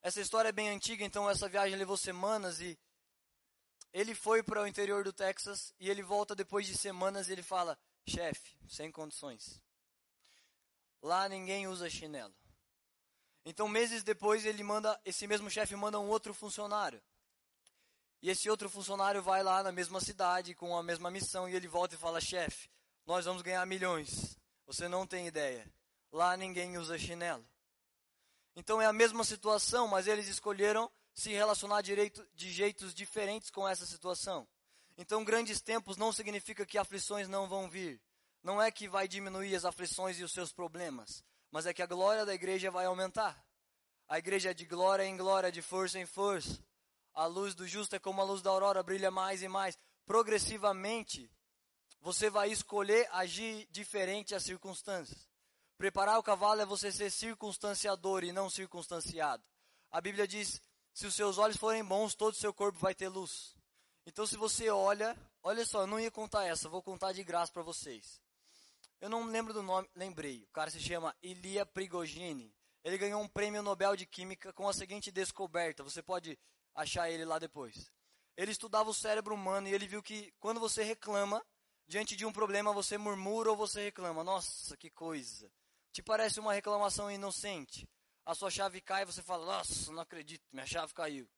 Essa 0.00 0.20
história 0.20 0.48
é 0.48 0.52
bem 0.52 0.70
antiga, 0.70 1.04
então 1.04 1.28
essa 1.28 1.48
viagem 1.48 1.76
levou 1.76 1.96
semanas 1.96 2.60
e 2.60 2.78
ele 3.92 4.14
foi 4.14 4.42
para 4.42 4.62
o 4.62 4.66
interior 4.66 5.04
do 5.04 5.12
Texas 5.12 5.74
e 5.78 5.90
ele 5.90 6.02
volta 6.02 6.34
depois 6.34 6.66
de 6.66 6.76
semanas 6.76 7.28
e 7.28 7.32
ele 7.32 7.42
fala: 7.42 7.78
chefe, 8.08 8.56
sem 8.66 8.90
condições. 8.90 9.60
Lá 11.02 11.28
ninguém 11.28 11.68
usa 11.68 11.90
chinelo. 11.90 12.34
Então, 13.44 13.68
meses 13.68 14.02
depois, 14.02 14.46
ele 14.46 14.62
manda, 14.62 15.00
esse 15.04 15.26
mesmo 15.26 15.50
chefe 15.50 15.74
manda 15.74 15.98
um 15.98 16.08
outro 16.08 16.32
funcionário. 16.32 17.02
E 18.22 18.30
esse 18.30 18.48
outro 18.48 18.70
funcionário 18.70 19.22
vai 19.22 19.42
lá 19.42 19.62
na 19.62 19.72
mesma 19.72 20.00
cidade, 20.00 20.54
com 20.54 20.76
a 20.76 20.82
mesma 20.82 21.10
missão, 21.10 21.48
e 21.48 21.54
ele 21.54 21.68
volta 21.68 21.94
e 21.94 21.98
fala: 21.98 22.20
chefe, 22.20 22.70
nós 23.04 23.24
vamos 23.24 23.42
ganhar 23.42 23.66
milhões. 23.66 24.38
Você 24.66 24.88
não 24.88 25.06
tem 25.06 25.26
ideia. 25.26 25.66
Lá 26.10 26.36
ninguém 26.36 26.78
usa 26.78 26.98
chinelo. 26.98 27.44
Então 28.54 28.80
é 28.80 28.86
a 28.86 28.92
mesma 28.92 29.24
situação, 29.24 29.88
mas 29.88 30.06
eles 30.06 30.28
escolheram 30.28 30.90
se 31.12 31.32
relacionar 31.32 31.82
direito, 31.82 32.26
de 32.32 32.50
jeitos 32.50 32.94
diferentes 32.94 33.50
com 33.50 33.68
essa 33.68 33.84
situação. 33.84 34.46
Então, 34.96 35.24
grandes 35.24 35.60
tempos 35.60 35.96
não 35.96 36.12
significa 36.12 36.64
que 36.64 36.78
aflições 36.78 37.28
não 37.28 37.48
vão 37.48 37.68
vir. 37.68 38.00
Não 38.42 38.60
é 38.60 38.70
que 38.70 38.88
vai 38.88 39.08
diminuir 39.08 39.54
as 39.54 39.64
aflições 39.64 40.18
e 40.18 40.22
os 40.22 40.32
seus 40.32 40.52
problemas 40.52 41.24
mas 41.52 41.66
é 41.66 41.74
que 41.74 41.82
a 41.82 41.86
glória 41.86 42.24
da 42.24 42.34
igreja 42.34 42.70
vai 42.70 42.86
aumentar. 42.86 43.44
A 44.08 44.18
igreja 44.18 44.50
é 44.50 44.54
de 44.54 44.64
glória 44.64 45.04
em 45.04 45.16
glória, 45.16 45.52
de 45.52 45.60
força 45.60 45.98
em 45.98 46.06
força. 46.06 46.58
A 47.14 47.26
luz 47.26 47.54
do 47.54 47.66
justo 47.66 47.94
é 47.94 47.98
como 47.98 48.20
a 48.20 48.24
luz 48.24 48.40
da 48.40 48.50
aurora, 48.50 48.82
brilha 48.82 49.10
mais 49.10 49.42
e 49.42 49.48
mais. 49.48 49.78
Progressivamente, 50.06 51.30
você 52.00 52.30
vai 52.30 52.50
escolher 52.50 53.08
agir 53.12 53.68
diferente 53.70 54.34
às 54.34 54.42
circunstâncias. 54.42 55.28
Preparar 55.76 56.18
o 56.18 56.22
cavalo 56.22 56.60
é 56.60 56.66
você 56.66 56.90
ser 56.90 57.10
circunstanciador 57.10 58.24
e 58.24 58.32
não 58.32 58.48
circunstanciado. 58.48 59.42
A 59.90 60.00
Bíblia 60.00 60.26
diz: 60.26 60.60
se 60.92 61.06
os 61.06 61.14
seus 61.14 61.38
olhos 61.38 61.56
forem 61.56 61.84
bons, 61.84 62.14
todo 62.14 62.34
o 62.34 62.38
seu 62.38 62.52
corpo 62.52 62.78
vai 62.78 62.94
ter 62.94 63.08
luz. 63.08 63.56
Então, 64.06 64.26
se 64.26 64.36
você 64.36 64.68
olha, 64.70 65.16
olha 65.42 65.64
só, 65.64 65.82
eu 65.82 65.86
não 65.86 66.00
ia 66.00 66.10
contar 66.10 66.44
essa, 66.44 66.68
vou 66.68 66.82
contar 66.82 67.12
de 67.12 67.22
graça 67.22 67.52
para 67.52 67.62
vocês. 67.62 68.20
Eu 69.00 69.08
não 69.08 69.24
lembro 69.24 69.52
do 69.52 69.62
nome, 69.62 69.88
lembrei. 69.94 70.44
O 70.44 70.52
cara 70.52 70.70
se 70.70 70.80
chama 70.80 71.14
Ilia 71.22 71.66
Prigogine. 71.66 72.54
Ele 72.84 72.98
ganhou 72.98 73.20
um 73.20 73.28
prêmio 73.28 73.62
Nobel 73.62 73.96
de 73.96 74.06
Química 74.06 74.52
com 74.52 74.68
a 74.68 74.72
seguinte 74.72 75.10
descoberta. 75.10 75.82
Você 75.82 76.02
pode 76.02 76.38
achar 76.74 77.10
ele 77.10 77.24
lá 77.24 77.38
depois. 77.38 77.90
Ele 78.36 78.50
estudava 78.50 78.88
o 78.88 78.94
cérebro 78.94 79.34
humano 79.34 79.68
e 79.68 79.74
ele 79.74 79.86
viu 79.86 80.02
que 80.02 80.32
quando 80.40 80.58
você 80.58 80.82
reclama, 80.82 81.44
diante 81.86 82.16
de 82.16 82.24
um 82.24 82.32
problema, 82.32 82.72
você 82.72 82.96
murmura 82.96 83.50
ou 83.50 83.56
você 83.56 83.84
reclama. 83.84 84.24
Nossa, 84.24 84.76
que 84.76 84.90
coisa. 84.90 85.50
Te 85.92 86.02
parece 86.02 86.40
uma 86.40 86.54
reclamação 86.54 87.10
inocente. 87.10 87.86
A 88.24 88.34
sua 88.34 88.50
chave 88.50 88.80
cai 88.80 89.02
e 89.02 89.06
você 89.06 89.22
fala: 89.22 89.44
Nossa, 89.44 89.92
não 89.92 90.02
acredito, 90.02 90.42
minha 90.52 90.66
chave 90.66 90.94
caiu. 90.94 91.28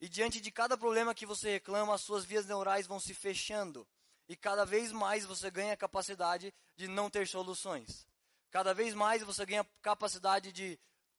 E 0.00 0.08
diante 0.08 0.40
de 0.40 0.50
cada 0.50 0.78
problema 0.78 1.14
que 1.14 1.26
você 1.26 1.50
reclama, 1.50 1.94
as 1.94 2.00
suas 2.00 2.24
vias 2.24 2.46
neurais 2.46 2.86
vão 2.86 3.00
se 3.00 3.12
fechando. 3.12 3.86
E 4.28 4.36
cada 4.36 4.64
vez 4.64 4.92
mais 4.92 5.24
você 5.24 5.50
ganha 5.50 5.72
a 5.72 5.76
capacidade 5.76 6.54
de 6.76 6.86
não 6.86 7.10
ter 7.10 7.26
soluções. 7.26 8.06
Cada 8.50 8.72
vez 8.72 8.94
mais 8.94 9.22
você 9.22 9.44
ganha 9.44 9.62
a 9.62 9.66
capacidade 9.82 10.52
de 10.52 10.78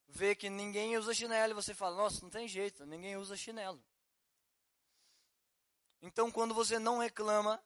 ver 0.10 0.36
que 0.36 0.50
ninguém 0.50 0.98
usa 0.98 1.14
chinelo 1.14 1.54
e 1.54 1.56
você 1.56 1.74
fala: 1.74 1.96
Nossa, 1.96 2.22
não 2.22 2.30
tem 2.30 2.48
jeito, 2.48 2.86
ninguém 2.86 3.16
usa 3.16 3.38
chinelo. 3.38 3.82
Então, 6.02 6.32
quando 6.32 6.54
você 6.54 6.80
não 6.80 6.98
reclama, 7.00 7.62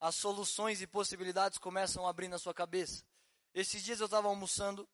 as 0.00 0.14
soluções 0.14 0.80
e 0.80 0.86
possibilidades 0.86 1.58
começam 1.58 2.06
a 2.06 2.10
abrir 2.10 2.28
na 2.28 2.38
sua 2.38 2.54
cabeça. 2.54 3.04
Esses 3.52 3.82
dias 3.82 4.00
eu 4.00 4.06
estava 4.06 4.28
almoçando 4.28 4.88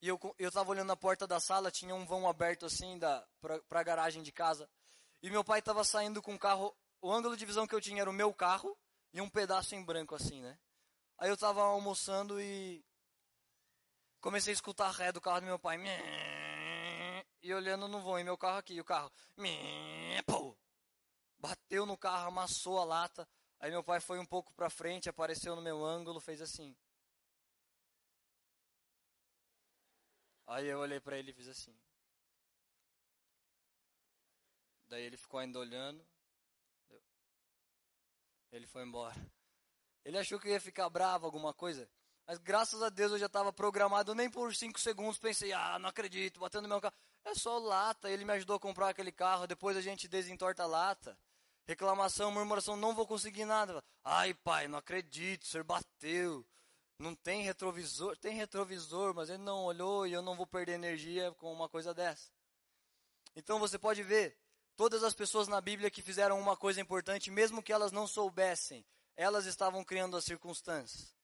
e 0.00 0.08
eu 0.08 0.20
estava 0.38 0.70
olhando 0.70 0.88
na 0.88 0.96
porta 0.96 1.26
da 1.26 1.40
sala, 1.40 1.70
tinha 1.70 1.94
um 1.94 2.04
vão 2.04 2.28
aberto 2.28 2.66
assim 2.66 2.98
para 3.40 3.62
a 3.70 3.82
garagem 3.82 4.22
de 4.22 4.30
casa. 4.30 4.68
E 5.22 5.30
meu 5.30 5.42
pai 5.42 5.60
estava 5.60 5.82
saindo 5.84 6.22
com 6.22 6.34
o 6.34 6.38
carro. 6.38 6.76
O 7.00 7.10
ângulo 7.12 7.36
de 7.36 7.46
visão 7.46 7.66
que 7.66 7.74
eu 7.74 7.80
tinha 7.80 8.02
era 8.02 8.10
o 8.10 8.12
meu 8.12 8.32
carro 8.32 8.76
e 9.12 9.20
um 9.20 9.28
pedaço 9.28 9.74
em 9.74 9.82
branco 9.82 10.14
assim, 10.14 10.40
né? 10.40 10.58
Aí 11.18 11.30
eu 11.30 11.36
tava 11.36 11.62
almoçando 11.62 12.40
e 12.40 12.84
comecei 14.26 14.52
a 14.52 14.54
escutar 14.54 14.88
a 14.88 14.90
ré 14.90 15.12
do 15.12 15.20
carro 15.20 15.38
do 15.38 15.46
meu 15.46 15.56
pai. 15.56 15.78
E 17.40 17.54
olhando 17.54 17.86
no 17.86 18.00
vão, 18.00 18.18
e 18.18 18.24
meu 18.24 18.36
carro 18.36 18.58
aqui, 18.58 18.80
o 18.80 18.84
carro. 18.84 19.12
Bateu 21.38 21.86
no 21.86 21.96
carro, 21.96 22.26
amassou 22.26 22.80
a 22.80 22.84
lata. 22.84 23.28
Aí 23.60 23.70
meu 23.70 23.84
pai 23.84 24.00
foi 24.00 24.18
um 24.18 24.26
pouco 24.26 24.52
para 24.54 24.68
frente, 24.68 25.08
apareceu 25.08 25.54
no 25.54 25.62
meu 25.62 25.84
ângulo, 25.84 26.20
fez 26.20 26.42
assim. 26.42 26.76
Aí 30.48 30.66
eu 30.66 30.80
olhei 30.80 30.98
para 30.98 31.16
ele 31.16 31.30
e 31.30 31.34
fiz 31.34 31.46
assim. 31.46 31.78
Daí 34.88 35.04
ele 35.04 35.16
ficou 35.16 35.38
ainda 35.38 35.60
olhando. 35.60 36.04
Ele 38.50 38.66
foi 38.66 38.82
embora. 38.82 39.14
Ele 40.04 40.18
achou 40.18 40.40
que 40.40 40.48
eu 40.48 40.52
ia 40.52 40.60
ficar 40.60 40.90
bravo, 40.90 41.26
alguma 41.26 41.54
coisa. 41.54 41.88
Mas 42.26 42.38
graças 42.38 42.82
a 42.82 42.88
Deus 42.88 43.12
eu 43.12 43.18
já 43.18 43.26
estava 43.26 43.52
programado, 43.52 44.14
nem 44.14 44.28
por 44.28 44.54
cinco 44.54 44.80
segundos 44.80 45.18
pensei, 45.18 45.52
ah, 45.52 45.78
não 45.78 45.88
acredito, 45.88 46.40
batendo 46.40 46.68
meu 46.68 46.80
carro. 46.80 46.94
É 47.24 47.34
só 47.34 47.58
lata, 47.58 48.10
ele 48.10 48.24
me 48.24 48.32
ajudou 48.32 48.56
a 48.56 48.60
comprar 48.60 48.88
aquele 48.88 49.12
carro, 49.12 49.46
depois 49.46 49.76
a 49.76 49.80
gente 49.80 50.08
desentorta 50.08 50.62
a 50.62 50.66
lata. 50.66 51.18
Reclamação, 51.66 52.30
murmuração, 52.30 52.76
não 52.76 52.94
vou 52.94 53.06
conseguir 53.06 53.44
nada. 53.44 53.82
Ai, 54.04 54.34
pai, 54.34 54.68
não 54.68 54.78
acredito, 54.78 55.42
o 55.42 55.46
senhor 55.46 55.64
bateu. 55.64 56.44
Não 56.98 57.14
tem 57.14 57.42
retrovisor, 57.42 58.16
tem 58.16 58.34
retrovisor, 58.34 59.14
mas 59.14 59.28
ele 59.28 59.42
não 59.42 59.64
olhou 59.64 60.06
e 60.06 60.12
eu 60.12 60.22
não 60.22 60.36
vou 60.36 60.46
perder 60.46 60.72
energia 60.72 61.32
com 61.32 61.52
uma 61.52 61.68
coisa 61.68 61.92
dessa. 61.92 62.30
Então 63.34 63.58
você 63.58 63.78
pode 63.78 64.02
ver, 64.02 64.38
Todas 64.76 65.02
as 65.02 65.14
pessoas 65.14 65.48
na 65.48 65.58
Bíblia 65.58 65.90
que 65.90 66.02
fizeram 66.02 66.38
uma 66.38 66.54
coisa 66.54 66.80
importante, 66.80 67.30
mesmo 67.30 67.62
que 67.62 67.72
elas 67.72 67.92
não 67.92 68.06
soubessem, 68.06 68.84
elas 69.16 69.46
estavam 69.46 69.82
criando 69.82 70.18
as 70.18 70.24
circunstâncias. 70.24 71.15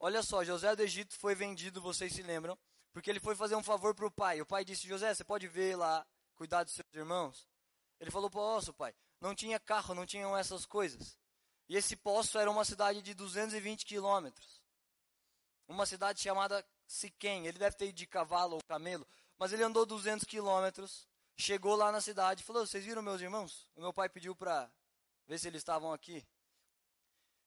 Olha 0.00 0.22
só, 0.22 0.42
José 0.42 0.74
do 0.74 0.82
Egito 0.82 1.14
foi 1.14 1.34
vendido, 1.34 1.80
vocês 1.80 2.12
se 2.12 2.22
lembram, 2.22 2.58
porque 2.92 3.08
ele 3.08 3.20
foi 3.20 3.36
fazer 3.36 3.54
um 3.54 3.62
favor 3.62 3.94
para 3.94 4.06
o 4.06 4.10
pai. 4.10 4.40
O 4.40 4.46
pai 4.46 4.64
disse: 4.64 4.88
José, 4.88 5.14
você 5.14 5.22
pode 5.22 5.46
ver 5.46 5.76
lá, 5.76 6.04
cuidar 6.34 6.64
dos 6.64 6.74
seus 6.74 6.88
irmãos? 6.92 7.46
Ele 8.00 8.10
falou: 8.10 8.28
Posso, 8.28 8.72
pai. 8.72 8.92
Não 9.20 9.34
tinha 9.34 9.60
carro, 9.60 9.94
não 9.94 10.06
tinham 10.06 10.36
essas 10.36 10.66
coisas. 10.66 11.16
E 11.68 11.76
esse 11.76 11.94
poço 11.94 12.38
era 12.38 12.50
uma 12.50 12.64
cidade 12.64 13.02
de 13.02 13.14
220 13.14 13.84
quilômetros. 13.84 14.60
Uma 15.68 15.86
cidade 15.86 16.20
chamada 16.20 16.66
Siquém. 16.86 17.46
Ele 17.46 17.58
deve 17.58 17.76
ter 17.76 17.86
ido 17.86 17.96
de 17.96 18.06
cavalo 18.06 18.56
ou 18.56 18.60
camelo, 18.66 19.06
mas 19.38 19.52
ele 19.52 19.62
andou 19.62 19.86
200 19.86 20.24
quilômetros 20.24 21.06
Chegou 21.40 21.74
lá 21.74 21.90
na 21.90 22.02
cidade 22.02 22.42
e 22.42 22.44
falou: 22.44 22.66
Vocês 22.66 22.84
viram 22.84 23.00
meus 23.00 23.22
irmãos? 23.22 23.66
O 23.74 23.80
meu 23.80 23.94
pai 23.94 24.10
pediu 24.10 24.36
para 24.36 24.70
Vê 25.26 25.38
se 25.38 25.48
eles 25.48 25.62
estavam 25.62 25.90
aqui. 25.90 26.22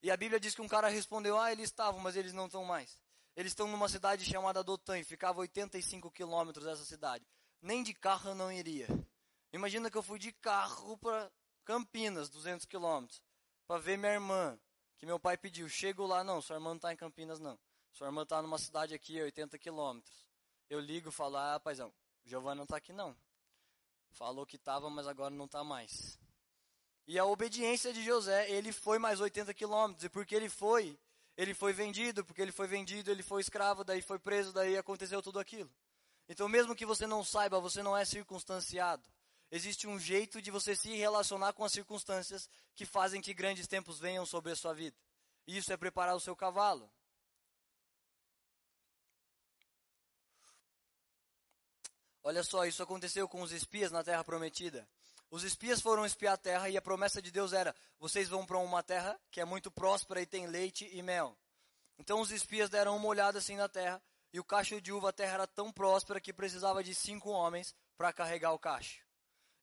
E 0.04 0.12
a 0.12 0.18
Bíblia 0.18 0.38
diz 0.38 0.54
que 0.54 0.62
um 0.62 0.68
cara 0.68 0.89
respondeu: 0.89 1.39
Ah, 1.39 1.52
eles 1.54 1.70
estavam, 1.70 2.02
mas 2.02 2.18
eles 2.18 2.34
não 2.34 2.48
estão 2.48 2.66
mais. 2.66 3.00
Eles 3.38 3.52
estão 3.52 3.68
numa 3.68 3.88
cidade 3.88 4.26
chamada 4.26 4.62
Dotan, 4.62 5.02
ficava 5.04 5.39
85 5.39 6.12
quilômetros 6.12 6.66
dessa 6.66 6.84
cidade. 6.84 7.26
Nem 7.62 7.82
de 7.82 7.94
carro 7.94 8.32
eu 8.32 8.36
não 8.36 8.52
iria. 8.52 8.88
Imagina 9.54 9.89
que 9.89 9.98
eu 9.98 10.04
fui 10.04 10.20
de 10.20 10.34
carro 10.34 10.98
para 10.98 11.32
Campinas, 11.63 12.30
200 12.30 12.66
quilômetros, 12.66 13.24
para 13.66 13.80
ver 13.80 13.98
minha 13.98 14.12
irmã, 14.12 14.60
que 14.98 15.06
meu 15.06 15.18
pai 15.18 15.38
pediu. 15.38 15.70
Chego 15.70 16.06
lá, 16.06 16.22
não, 16.22 16.42
sua 16.42 16.58
irmã 16.58 16.72
não 16.72 16.76
está 16.76 16.92
em 16.92 16.98
Campinas, 16.98 17.39
não. 17.39 17.58
Sua 17.94 18.08
irmã 18.08 18.24
está 18.24 18.42
numa 18.42 18.58
cidade 18.58 18.94
aqui, 18.94 19.22
80 19.22 19.58
quilômetros. 19.58 20.28
Eu 20.70 20.80
ligo 20.80 21.10
e 21.10 21.12
falo, 21.12 21.38
ah, 21.38 21.60
paizão, 21.60 21.94
Giovana 22.26 22.56
não 22.56 22.63
está 22.63 22.78
aqui, 22.78 22.92
não. 22.92 23.16
Falou 24.12 24.46
que 24.46 24.58
estava, 24.58 24.89
mas 24.89 25.08
agora 25.08 25.34
não 25.34 25.46
está 25.46 25.63
mais. 25.63 26.20
E 27.06 27.20
a 27.20 27.26
obediência 27.26 27.92
de 27.92 28.04
José, 28.04 28.50
ele 28.50 28.72
foi 28.72 28.98
mais 28.98 29.20
80 29.20 29.54
quilômetros. 29.54 30.06
E 30.06 30.10
porque 30.10 30.34
ele 30.34 30.50
foi, 30.50 30.98
ele 31.36 31.54
foi 31.54 31.74
vendido. 31.74 32.24
Porque 32.24 32.42
ele 32.42 32.52
foi 32.52 32.68
vendido, 32.68 33.12
ele 33.12 33.24
foi 33.24 33.42
escravo, 33.42 33.84
daí 33.84 34.02
foi 34.02 34.20
preso, 34.20 34.54
daí 34.54 34.78
aconteceu 34.78 35.22
tudo 35.22 35.39
aquilo. 35.39 35.70
Então, 36.30 36.48
mesmo 36.48 36.76
que 36.76 36.86
você 36.86 37.06
não 37.06 37.24
saiba, 37.24 37.60
você 37.60 37.84
não 37.84 37.96
é 37.96 38.06
circunstanciado. 38.06 39.04
Existe 39.52 39.88
um 39.88 40.00
jeito 40.00 40.42
de 40.42 40.50
você 40.50 40.76
se 40.76 40.96
relacionar 40.96 41.54
com 41.54 41.63
as 41.63 41.72
circunstâncias 41.72 42.50
que 42.74 42.86
fazem 42.86 43.22
que 43.22 43.34
grandes 43.34 43.68
tempos 43.68 44.00
venham 44.00 44.26
sobre 44.26 44.52
a 44.52 44.56
sua 44.56 44.74
vida. 44.74 44.98
E 45.46 45.58
isso 45.58 45.72
é 45.72 45.78
preparar 45.78 46.16
o 46.16 46.20
seu 46.20 46.36
cavalo. 46.36 46.89
Olha 52.24 52.42
só, 52.42 52.66
isso 52.66 52.82
aconteceu 52.82 53.28
com 53.28 53.42
os 53.42 53.52
espias 53.52 53.92
na 53.92 54.04
terra 54.04 54.24
prometida. 54.24 54.88
Os 55.34 55.43
espias 55.43 55.82
foram 55.82 56.06
espiar 56.06 56.36
a 56.36 56.38
terra 56.38 56.69
e 56.69 56.78
a 56.78 56.82
promessa 56.82 57.19
de 57.19 57.32
Deus 57.32 57.54
era: 57.54 57.76
vocês 57.98 58.30
vão 58.30 58.46
para 58.46 58.60
uma 58.60 58.84
terra 58.84 59.19
que 59.32 59.41
é 59.41 59.46
muito 59.46 59.72
próspera 59.72 60.22
e 60.22 60.28
tem 60.28 60.46
leite 60.46 60.88
e 60.93 61.02
mel. 61.02 61.36
Então 61.98 62.22
os 62.22 62.30
espias 62.30 62.69
deram 62.69 62.96
uma 62.96 63.08
olhada 63.08 63.39
assim 63.39 63.56
na 63.56 63.67
terra 63.67 64.00
e 64.32 64.39
o 64.39 64.43
cacho 64.43 64.80
de 64.80 64.91
uva, 64.91 65.10
a 65.10 65.12
terra 65.12 65.34
era 65.34 65.48
tão 65.48 65.72
próspera 65.72 66.22
que 66.22 66.32
precisava 66.32 66.84
de 66.84 66.93
cinco 66.93 67.32
homens 67.32 67.74
para 67.98 68.13
carregar 68.13 68.52
o 68.52 68.60
cacho. 68.60 69.04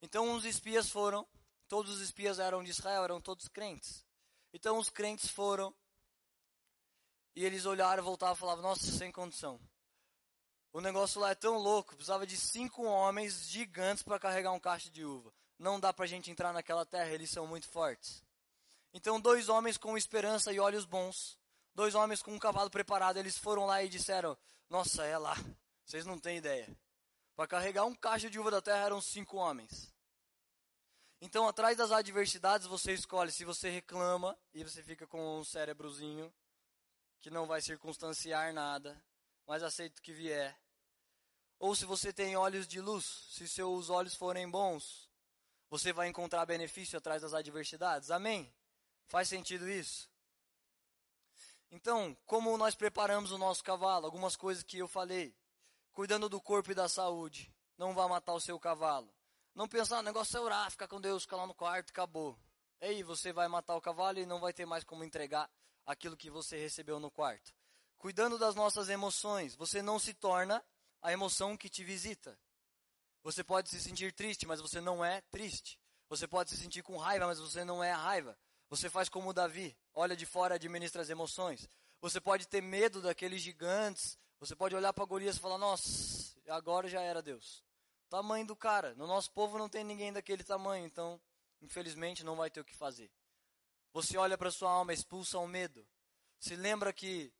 Então 0.02 0.34
os 0.34 0.44
espias 0.44 0.90
foram, 0.90 1.24
todos 1.68 1.94
os 1.94 2.00
espias 2.00 2.40
eram 2.40 2.64
de 2.64 2.70
Israel, 2.70 3.04
eram 3.04 3.20
todos 3.20 3.46
crentes. 3.46 4.04
Então 4.52 4.76
os 4.76 4.90
crentes 4.90 5.30
foram 5.30 5.72
e 7.36 7.44
eles 7.44 7.64
olharam, 7.64 8.02
voltavam 8.02 8.34
e 8.34 8.38
falavam: 8.40 8.62
Nossa, 8.62 8.90
sem 8.90 9.12
condição. 9.12 9.60
O 10.72 10.80
negócio 10.80 11.20
lá 11.20 11.30
é 11.30 11.36
tão 11.36 11.58
louco, 11.58 11.94
precisava 11.94 12.26
de 12.26 12.36
cinco 12.36 12.82
homens 12.82 13.46
gigantes 13.46 14.02
para 14.02 14.18
carregar 14.18 14.50
um 14.50 14.58
cacho 14.58 14.90
de 14.90 15.04
uva 15.04 15.32
não 15.60 15.78
dá 15.78 15.92
para 15.92 16.06
a 16.06 16.08
gente 16.08 16.30
entrar 16.30 16.54
naquela 16.54 16.86
terra, 16.86 17.10
eles 17.10 17.30
são 17.30 17.46
muito 17.46 17.68
fortes. 17.68 18.24
Então, 18.94 19.20
dois 19.20 19.50
homens 19.50 19.76
com 19.76 19.96
esperança 19.96 20.50
e 20.52 20.58
olhos 20.58 20.86
bons, 20.86 21.38
dois 21.74 21.94
homens 21.94 22.22
com 22.22 22.32
um 22.32 22.38
cavalo 22.38 22.70
preparado, 22.70 23.18
eles 23.18 23.36
foram 23.36 23.66
lá 23.66 23.82
e 23.82 23.88
disseram: 23.88 24.36
Nossa, 24.70 25.04
é 25.04 25.18
lá, 25.18 25.36
vocês 25.84 26.06
não 26.06 26.18
têm 26.18 26.38
ideia. 26.38 26.66
Para 27.36 27.46
carregar 27.46 27.84
um 27.84 27.94
caixa 27.94 28.30
de 28.30 28.38
uva 28.38 28.50
da 28.50 28.62
terra 28.62 28.86
eram 28.86 29.02
cinco 29.02 29.36
homens. 29.36 29.94
Então, 31.20 31.46
atrás 31.46 31.76
das 31.76 31.92
adversidades, 31.92 32.66
você 32.66 32.94
escolhe 32.94 33.30
se 33.30 33.44
você 33.44 33.68
reclama 33.68 34.36
e 34.54 34.64
você 34.64 34.82
fica 34.82 35.06
com 35.06 35.40
um 35.40 35.44
cérebrozinho 35.44 36.32
que 37.20 37.28
não 37.28 37.46
vai 37.46 37.60
circunstanciar 37.60 38.54
nada, 38.54 38.98
mas 39.46 39.62
aceita 39.62 40.00
o 40.00 40.02
que 40.02 40.14
vier. 40.14 40.58
Ou 41.58 41.76
se 41.76 41.84
você 41.84 42.14
tem 42.14 42.34
olhos 42.34 42.66
de 42.66 42.80
luz, 42.80 43.04
se 43.04 43.46
seus 43.46 43.90
olhos 43.90 44.14
forem 44.14 44.50
bons, 44.50 45.09
você 45.70 45.92
vai 45.92 46.08
encontrar 46.08 46.44
benefício 46.44 46.98
atrás 46.98 47.22
das 47.22 47.32
adversidades. 47.32 48.10
Amém? 48.10 48.52
Faz 49.06 49.28
sentido 49.28 49.70
isso? 49.70 50.10
Então, 51.70 52.16
como 52.26 52.56
nós 52.58 52.74
preparamos 52.74 53.30
o 53.30 53.38
nosso 53.38 53.62
cavalo? 53.62 54.04
Algumas 54.04 54.34
coisas 54.34 54.64
que 54.64 54.78
eu 54.78 54.88
falei. 54.88 55.32
Cuidando 55.92 56.28
do 56.28 56.40
corpo 56.40 56.72
e 56.72 56.74
da 56.74 56.88
saúde. 56.88 57.54
Não 57.78 57.94
vá 57.94 58.08
matar 58.08 58.34
o 58.34 58.40
seu 58.40 58.58
cavalo. 58.58 59.08
Não 59.54 59.68
pensar, 59.68 59.96
o 59.96 59.98
ah, 60.00 60.02
negócio 60.02 60.36
é 60.36 60.40
orar, 60.40 60.70
ficar 60.70 60.88
com 60.88 61.00
Deus, 61.00 61.22
ficar 61.22 61.36
lá 61.36 61.46
no 61.46 61.54
quarto, 61.54 61.90
acabou. 61.90 62.38
Aí 62.80 63.02
você 63.02 63.32
vai 63.32 63.46
matar 63.46 63.76
o 63.76 63.80
cavalo 63.80 64.18
e 64.18 64.26
não 64.26 64.40
vai 64.40 64.52
ter 64.52 64.66
mais 64.66 64.84
como 64.84 65.04
entregar 65.04 65.50
aquilo 65.86 66.16
que 66.16 66.30
você 66.30 66.58
recebeu 66.58 66.98
no 66.98 67.10
quarto. 67.10 67.52
Cuidando 67.98 68.38
das 68.38 68.54
nossas 68.54 68.88
emoções, 68.88 69.54
você 69.54 69.82
não 69.82 69.98
se 69.98 70.14
torna 70.14 70.64
a 71.02 71.12
emoção 71.12 71.56
que 71.56 71.68
te 71.68 71.84
visita. 71.84 72.38
Você 73.22 73.44
pode 73.44 73.68
se 73.68 73.80
sentir 73.80 74.12
triste, 74.12 74.46
mas 74.46 74.60
você 74.60 74.80
não 74.80 75.04
é 75.04 75.20
triste. 75.22 75.78
Você 76.08 76.26
pode 76.26 76.50
se 76.50 76.56
sentir 76.56 76.82
com 76.82 76.96
raiva, 76.96 77.26
mas 77.26 77.38
você 77.38 77.64
não 77.64 77.84
é 77.84 77.92
raiva. 77.92 78.36
Você 78.68 78.88
faz 78.88 79.08
como 79.08 79.32
Davi, 79.32 79.76
olha 79.94 80.16
de 80.16 80.24
fora 80.24 80.54
e 80.54 80.56
administra 80.56 81.02
as 81.02 81.10
emoções. 81.10 81.68
Você 82.00 82.20
pode 82.20 82.48
ter 82.48 82.62
medo 82.62 83.02
daqueles 83.02 83.42
gigantes. 83.42 84.18
Você 84.38 84.56
pode 84.56 84.74
olhar 84.74 84.92
para 84.92 85.04
Golias 85.04 85.36
e 85.36 85.40
falar: 85.40 85.58
Nossa, 85.58 86.34
agora 86.48 86.88
já 86.88 87.00
era 87.02 87.20
Deus. 87.20 87.62
Tamanho 88.08 88.46
do 88.46 88.56
cara. 88.56 88.94
No 88.94 89.06
nosso 89.06 89.30
povo 89.32 89.58
não 89.58 89.68
tem 89.68 89.84
ninguém 89.84 90.12
daquele 90.12 90.42
tamanho, 90.42 90.86
então, 90.86 91.20
infelizmente, 91.60 92.24
não 92.24 92.36
vai 92.36 92.50
ter 92.50 92.60
o 92.60 92.64
que 92.64 92.74
fazer. 92.74 93.10
Você 93.92 94.16
olha 94.16 94.38
para 94.38 94.50
sua 94.50 94.70
alma, 94.70 94.92
expulsa 94.92 95.38
o 95.38 95.46
medo. 95.46 95.86
Se 96.38 96.56
lembra 96.56 96.92
que 96.92 97.32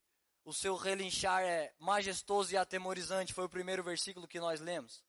o 0.44 0.52
seu 0.52 0.76
relinchar 0.76 1.42
é 1.42 1.72
majestoso 1.78 2.52
e 2.52 2.56
atemorizante. 2.56 3.32
Foi 3.32 3.44
o 3.44 3.48
primeiro 3.48 3.82
versículo 3.82 4.28
que 4.28 4.40
nós 4.40 4.60
lemos. 4.60 5.02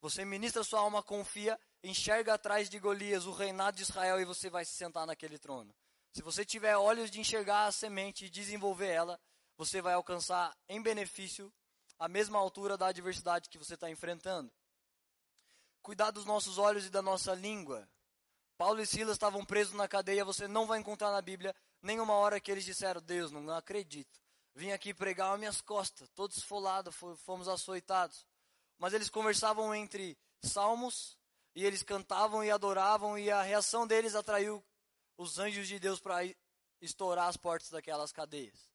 Você 0.00 0.24
ministra 0.24 0.64
sua 0.64 0.80
alma, 0.80 1.02
confia, 1.02 1.60
enxerga 1.84 2.34
atrás 2.34 2.70
de 2.70 2.78
Golias 2.78 3.26
o 3.26 3.32
reinado 3.32 3.76
de 3.76 3.82
Israel 3.82 4.18
e 4.18 4.24
você 4.24 4.48
vai 4.48 4.64
se 4.64 4.72
sentar 4.72 5.06
naquele 5.06 5.38
trono. 5.38 5.74
Se 6.12 6.22
você 6.22 6.42
tiver 6.44 6.74
olhos 6.76 7.10
de 7.10 7.20
enxergar 7.20 7.66
a 7.66 7.72
semente 7.72 8.24
e 8.24 8.30
desenvolver 8.30 8.88
ela, 8.88 9.20
você 9.58 9.82
vai 9.82 9.92
alcançar 9.92 10.56
em 10.68 10.80
benefício 10.82 11.52
a 11.98 12.08
mesma 12.08 12.38
altura 12.38 12.78
da 12.78 12.86
adversidade 12.86 13.50
que 13.50 13.58
você 13.58 13.74
está 13.74 13.90
enfrentando. 13.90 14.50
Cuidar 15.82 16.10
dos 16.10 16.24
nossos 16.24 16.56
olhos 16.56 16.86
e 16.86 16.90
da 16.90 17.02
nossa 17.02 17.34
língua. 17.34 17.86
Paulo 18.56 18.80
e 18.80 18.86
Silas 18.86 19.12
estavam 19.12 19.44
presos 19.44 19.74
na 19.74 19.86
cadeia, 19.86 20.24
você 20.24 20.48
não 20.48 20.66
vai 20.66 20.78
encontrar 20.78 21.10
na 21.10 21.20
Bíblia 21.20 21.54
nenhuma 21.82 22.14
hora 22.14 22.40
que 22.40 22.50
eles 22.50 22.64
disseram: 22.64 23.02
Deus, 23.02 23.30
não 23.30 23.48
acredito. 23.50 24.18
Vim 24.54 24.72
aqui 24.72 24.92
pregar 24.92 25.32
as 25.32 25.38
minhas 25.38 25.60
costas, 25.60 26.08
todos 26.14 26.38
esfolados, 26.38 26.94
fomos 27.18 27.48
açoitados 27.48 28.26
mas 28.80 28.94
eles 28.94 29.10
conversavam 29.10 29.74
entre 29.74 30.18
salmos 30.42 31.16
e 31.54 31.64
eles 31.64 31.82
cantavam 31.82 32.42
e 32.42 32.50
adoravam 32.50 33.18
e 33.18 33.30
a 33.30 33.42
reação 33.42 33.86
deles 33.86 34.14
atraiu 34.14 34.64
os 35.18 35.38
anjos 35.38 35.68
de 35.68 35.78
Deus 35.78 36.00
para 36.00 36.20
estourar 36.80 37.28
as 37.28 37.36
portas 37.36 37.68
daquelas 37.68 38.10
cadeias. 38.10 38.70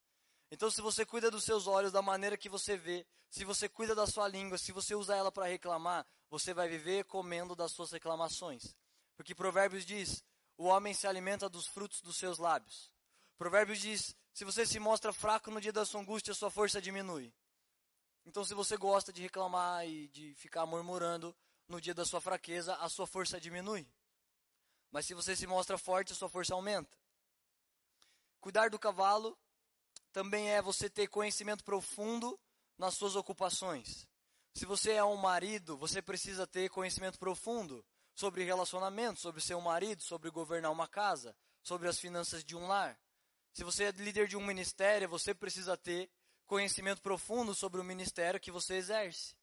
Então, 0.52 0.70
se 0.70 0.80
você 0.80 1.04
cuida 1.04 1.32
dos 1.32 1.44
seus 1.44 1.65
olhos 1.65 1.91
da 1.91 2.04
maneira 2.04 2.38
que 2.38 2.48
você 2.48 2.78
vê, 2.78 3.06
se 3.32 3.44
você 3.44 3.68
cuida 3.68 3.96
da 3.96 4.06
sua 4.06 4.28
língua, 4.28 4.60
se 4.60 4.72
você 4.72 4.94
usa 4.94 5.15
ela 5.15 5.32
para 5.32 5.48
reclamar, 5.48 6.06
você 6.30 6.54
vai 6.54 6.70
viver 6.70 7.06
comendo 7.06 7.56
das 7.56 7.72
suas 7.72 7.91
reclamações. 7.91 8.76
Porque 9.18 9.34
Provérbios 9.34 9.84
diz: 9.84 10.24
o 10.56 10.65
homem 10.65 10.94
se 10.94 11.08
alimenta 11.08 11.50
dos 11.50 11.65
frutos 11.65 12.00
dos 12.00 12.15
seus 12.15 12.38
lábios. 12.38 12.91
Provérbios 13.39 13.80
diz: 13.80 14.15
se 14.32 14.46
você 14.46 14.68
se 14.68 14.80
mostra 14.80 15.12
fraco 15.12 15.50
no 15.50 15.60
dia 15.60 15.74
da 15.74 15.84
sua 15.84 16.02
angústia, 16.02 16.36
sua 16.36 16.52
força 16.52 16.80
diminui. 16.80 17.34
Então, 18.25 18.43
se 18.43 18.53
você 18.53 18.75
gosta 18.75 19.13
de 19.13 19.21
reclamar 19.21 19.88
e 19.88 20.07
de 20.07 20.33
ficar 20.35 20.65
murmurando 20.65 21.35
no 21.67 21.79
dia 21.79 21.93
da 21.93 22.05
sua 22.05 22.19
fraqueza, 22.19 22.75
a 22.75 22.89
sua 22.89 23.05
força 23.05 23.39
diminui. 23.39 23.88
Mas 24.91 25.05
se 25.05 25.13
você 25.13 25.35
se 25.35 25.45
mostra 25.45 25.77
forte, 25.77 26.13
a 26.13 26.15
sua 26.15 26.29
força 26.29 26.53
aumenta. 26.53 26.97
Cuidar 28.39 28.69
do 28.69 28.79
cavalo 28.79 29.38
também 30.11 30.49
é 30.49 30.61
você 30.61 30.89
ter 30.89 31.07
conhecimento 31.07 31.63
profundo 31.63 32.39
nas 32.77 32.95
suas 32.95 33.15
ocupações. 33.15 34.07
Se 34.53 34.65
você 34.65 34.93
é 34.93 35.03
um 35.03 35.17
marido, 35.17 35.77
você 35.77 36.01
precisa 36.01 36.47
ter 36.47 36.69
conhecimento 36.69 37.19
profundo 37.19 37.85
sobre 38.13 38.43
relacionamento, 38.43 39.19
sobre 39.19 39.41
seu 39.41 39.59
marido, 39.59 40.01
sobre 40.01 40.29
governar 40.29 40.71
uma 40.71 40.88
casa, 40.88 41.35
sobre 41.61 41.89
as 41.89 41.99
finanças 41.99 42.43
de 42.43 42.55
um 42.55 42.67
lar. 42.67 42.97
Se 43.51 43.63
você 43.63 43.85
é 43.85 43.91
líder 43.91 44.27
de 44.27 44.38
um 44.38 44.45
ministério, 44.45 45.09
você 45.09 45.33
precisa 45.33 45.75
ter 45.75 46.09
conhecimento 46.45 47.01
profundo 47.01 47.53
sobre 47.53 47.81
o 47.81 47.84
ministério 47.84 48.39
que 48.39 48.51
você 48.51 48.75
exerce. 48.75 49.36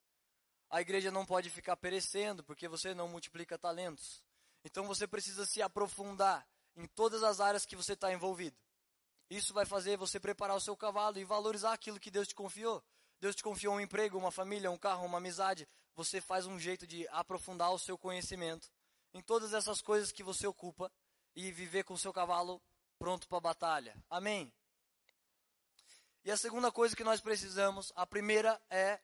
A 0.71 0.81
igreja 0.81 1.11
não 1.11 1.27
pode 1.27 1.51
ficar 1.51 1.77
perecendo 1.77 2.43
porque 2.43 2.69
você 2.69 2.95
não 2.95 3.09
multiplica 3.09 3.59
talentos. 3.59 4.23
Então 4.65 4.87
você 4.87 5.07
precisa 5.07 5.45
se 5.45 5.61
aprofundar 5.61 6.47
em 6.77 6.87
todas 6.87 7.23
as 7.23 7.41
áreas 7.41 7.67
que 7.67 7.77
você 7.77 7.93
está 7.93 8.13
envolvido. 8.13 8.57
Isso 9.29 9.53
vai 9.53 9.67
fazer 9.67 9.97
você 9.97 10.21
preparar 10.21 10.57
o 10.57 10.61
seu 10.61 10.77
cavalo 10.77 11.19
e 11.19 11.25
valorizar 11.25 11.73
aquilo 11.73 12.01
que 12.01 12.11
Deus 12.11 12.29
te 12.29 12.35
confiou. 12.35 12.83
Deus 13.21 13.35
te 13.35 13.43
confiou 13.43 13.75
um 13.75 13.81
emprego, 13.81 14.19
uma 14.19 14.31
família, 14.31 14.71
um 14.71 14.79
carro, 14.79 15.05
uma 15.05 15.19
amizade. 15.19 15.69
Você 15.95 16.21
faz 16.21 16.47
um 16.47 16.59
jeito 16.59 16.87
de 16.87 17.07
aprofundar 17.09 17.73
o 17.73 17.79
seu 17.79 17.99
conhecimento 17.99 18.71
em 19.15 19.23
todas 19.23 19.53
essas 19.53 19.81
coisas 19.81 20.11
que 20.11 20.23
você 20.23 20.47
ocupa 20.47 20.91
e 21.35 21.51
viver 21.53 21.85
com 21.85 21.95
o 21.95 21.99
seu 21.99 22.13
cavalo 22.13 22.63
pronto 22.99 23.29
para 23.29 23.39
a 23.39 23.41
batalha. 23.41 23.97
Amém? 24.09 24.53
E 26.25 26.31
a 26.31 26.37
segunda 26.37 26.71
coisa 26.71 26.95
que 26.95 27.03
nós 27.03 27.21
precisamos, 27.21 27.93
a 27.97 28.07
primeira 28.07 28.61
é 28.71 29.01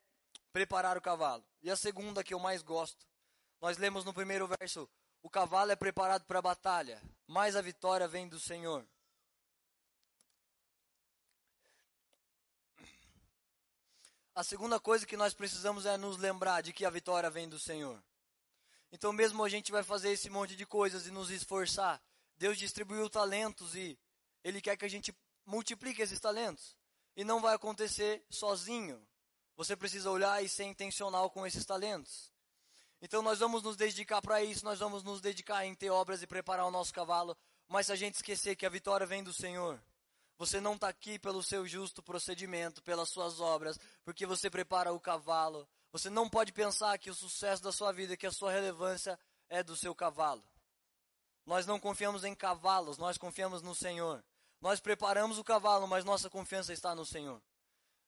preparar 0.53 0.97
o 0.97 1.01
cavalo. 1.01 1.45
E 1.63 1.71
a 1.71 1.77
segunda 1.77 2.23
que 2.23 2.33
eu 2.33 2.39
mais 2.39 2.63
gosto, 2.63 3.07
nós 3.61 3.77
lemos 3.77 4.05
no 4.05 4.15
primeiro 4.15 4.47
verso: 4.47 4.89
o 5.23 5.29
cavalo 5.29 5.73
é 5.73 5.77
preparado 5.77 6.25
para 6.27 6.39
a 6.39 6.43
batalha, 6.43 7.03
mas 7.27 7.57
a 7.57 7.61
vitória 7.61 8.07
vem 8.07 8.29
do 8.29 8.39
Senhor. 8.39 8.87
A 14.33 14.45
segunda 14.45 14.79
coisa 14.79 15.05
que 15.05 15.17
nós 15.17 15.35
precisamos 15.35 15.85
é 15.85 15.97
nos 15.97 16.17
lembrar 16.17 16.63
de 16.63 16.73
que 16.73 16.85
a 16.85 16.91
vitória 16.91 17.29
vem 17.29 17.49
do 17.49 17.59
Senhor. 17.59 18.01
Então, 18.93 19.13
mesmo 19.13 19.43
a 19.43 19.49
gente 19.49 19.73
vai 19.73 19.83
fazer 19.83 20.13
esse 20.13 20.31
monte 20.31 20.55
de 20.55 20.65
coisas 20.65 21.09
e 21.09 21.11
nos 21.11 21.29
esforçar, 21.31 22.01
Deus 22.37 22.57
distribuiu 22.57 23.11
talentos 23.11 23.75
e 23.75 23.99
Ele 24.45 24.61
quer 24.61 24.77
que 24.77 24.85
a 24.85 24.89
gente 24.89 25.13
multiplique 25.45 26.01
esses 26.01 26.21
talentos. 26.21 26.78
E 27.19 27.25
não 27.25 27.41
vai 27.41 27.53
acontecer 27.53 28.25
sozinho. 28.31 29.05
Você 29.57 29.77
precisa 29.77 30.09
olhar 30.09 30.41
e 30.41 30.49
ser 30.49 30.63
intencional 30.63 31.29
com 31.29 31.45
esses 31.45 31.67
talentos. 31.67 32.33
Então, 33.03 33.23
nós 33.23 33.41
vamos 33.41 33.61
nos 33.61 33.77
dedicar 33.77 34.23
para 34.23 34.41
isso, 34.41 34.65
nós 34.65 34.79
vamos 34.79 35.03
nos 35.03 35.21
dedicar 35.21 35.67
em 35.67 35.75
ter 35.75 35.91
obras 35.91 36.23
e 36.23 36.29
preparar 36.29 36.65
o 36.65 36.71
nosso 36.71 36.95
cavalo. 36.95 37.37
Mas 37.67 37.87
se 37.87 37.93
a 37.93 37.97
gente 37.97 38.15
esquecer 38.15 38.55
que 38.55 38.65
a 38.65 38.71
vitória 38.71 39.05
vem 39.05 39.25
do 39.25 39.33
Senhor, 39.33 39.83
você 40.39 40.61
não 40.61 40.77
está 40.77 40.89
aqui 40.89 41.19
pelo 41.19 41.43
seu 41.43 41.67
justo 41.67 42.01
procedimento, 42.05 42.81
pelas 42.85 43.09
suas 43.09 43.41
obras, 43.41 43.77
porque 44.05 44.25
você 44.25 44.49
prepara 44.49 44.93
o 44.93 45.01
cavalo, 45.01 45.69
você 45.91 46.09
não 46.09 46.31
pode 46.31 46.53
pensar 46.53 46.97
que 46.99 47.11
o 47.11 47.15
sucesso 47.17 47.61
da 47.61 47.73
sua 47.73 47.91
vida, 47.91 48.17
que 48.17 48.29
a 48.29 48.33
sua 48.33 48.53
relevância 48.53 49.19
é 49.49 49.61
do 49.61 49.75
seu 49.75 49.93
cavalo. 49.93 50.45
Nós 51.45 51.67
não 51.67 51.81
confiamos 51.81 52.23
em 52.23 52.33
cavalos, 52.33 52.97
nós 52.97 53.19
confiamos 53.19 53.61
no 53.61 53.75
Senhor. 53.75 54.25
Nós 54.61 54.81
preparamos 54.81 55.39
o 55.39 55.45
cavalo, 55.45 55.87
mas 55.87 56.05
nossa 56.05 56.29
confiança 56.29 56.73
está 56.73 56.95
no 56.95 57.07
Senhor. 57.07 57.41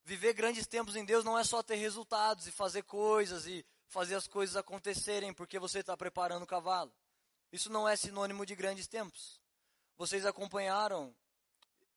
Viver 0.05 0.33
grandes 0.33 0.67
tempos 0.67 0.97
em 0.97 1.05
Deus 1.05 1.25
não 1.25 1.39
é 1.39 1.45
só 1.45 1.63
ter 1.63 1.77
resultados 1.77 2.47
e 2.47 2.53
fazer 2.53 2.83
coisas 2.83 3.47
e 3.47 3.65
fazer 3.87 4.15
as 4.15 4.27
coisas 4.27 4.57
acontecerem 4.57 5.33
porque 5.33 5.59
você 5.59 5.81
está 5.81 5.97
preparando 5.97 6.43
o 6.43 6.47
cavalo. 6.47 6.93
Isso 7.53 7.71
não 7.71 7.89
é 7.89 7.97
sinônimo 7.97 8.47
de 8.47 8.55
grandes 8.55 8.87
tempos. 8.87 9.41
Vocês 9.97 10.25
acompanharam. 10.25 11.15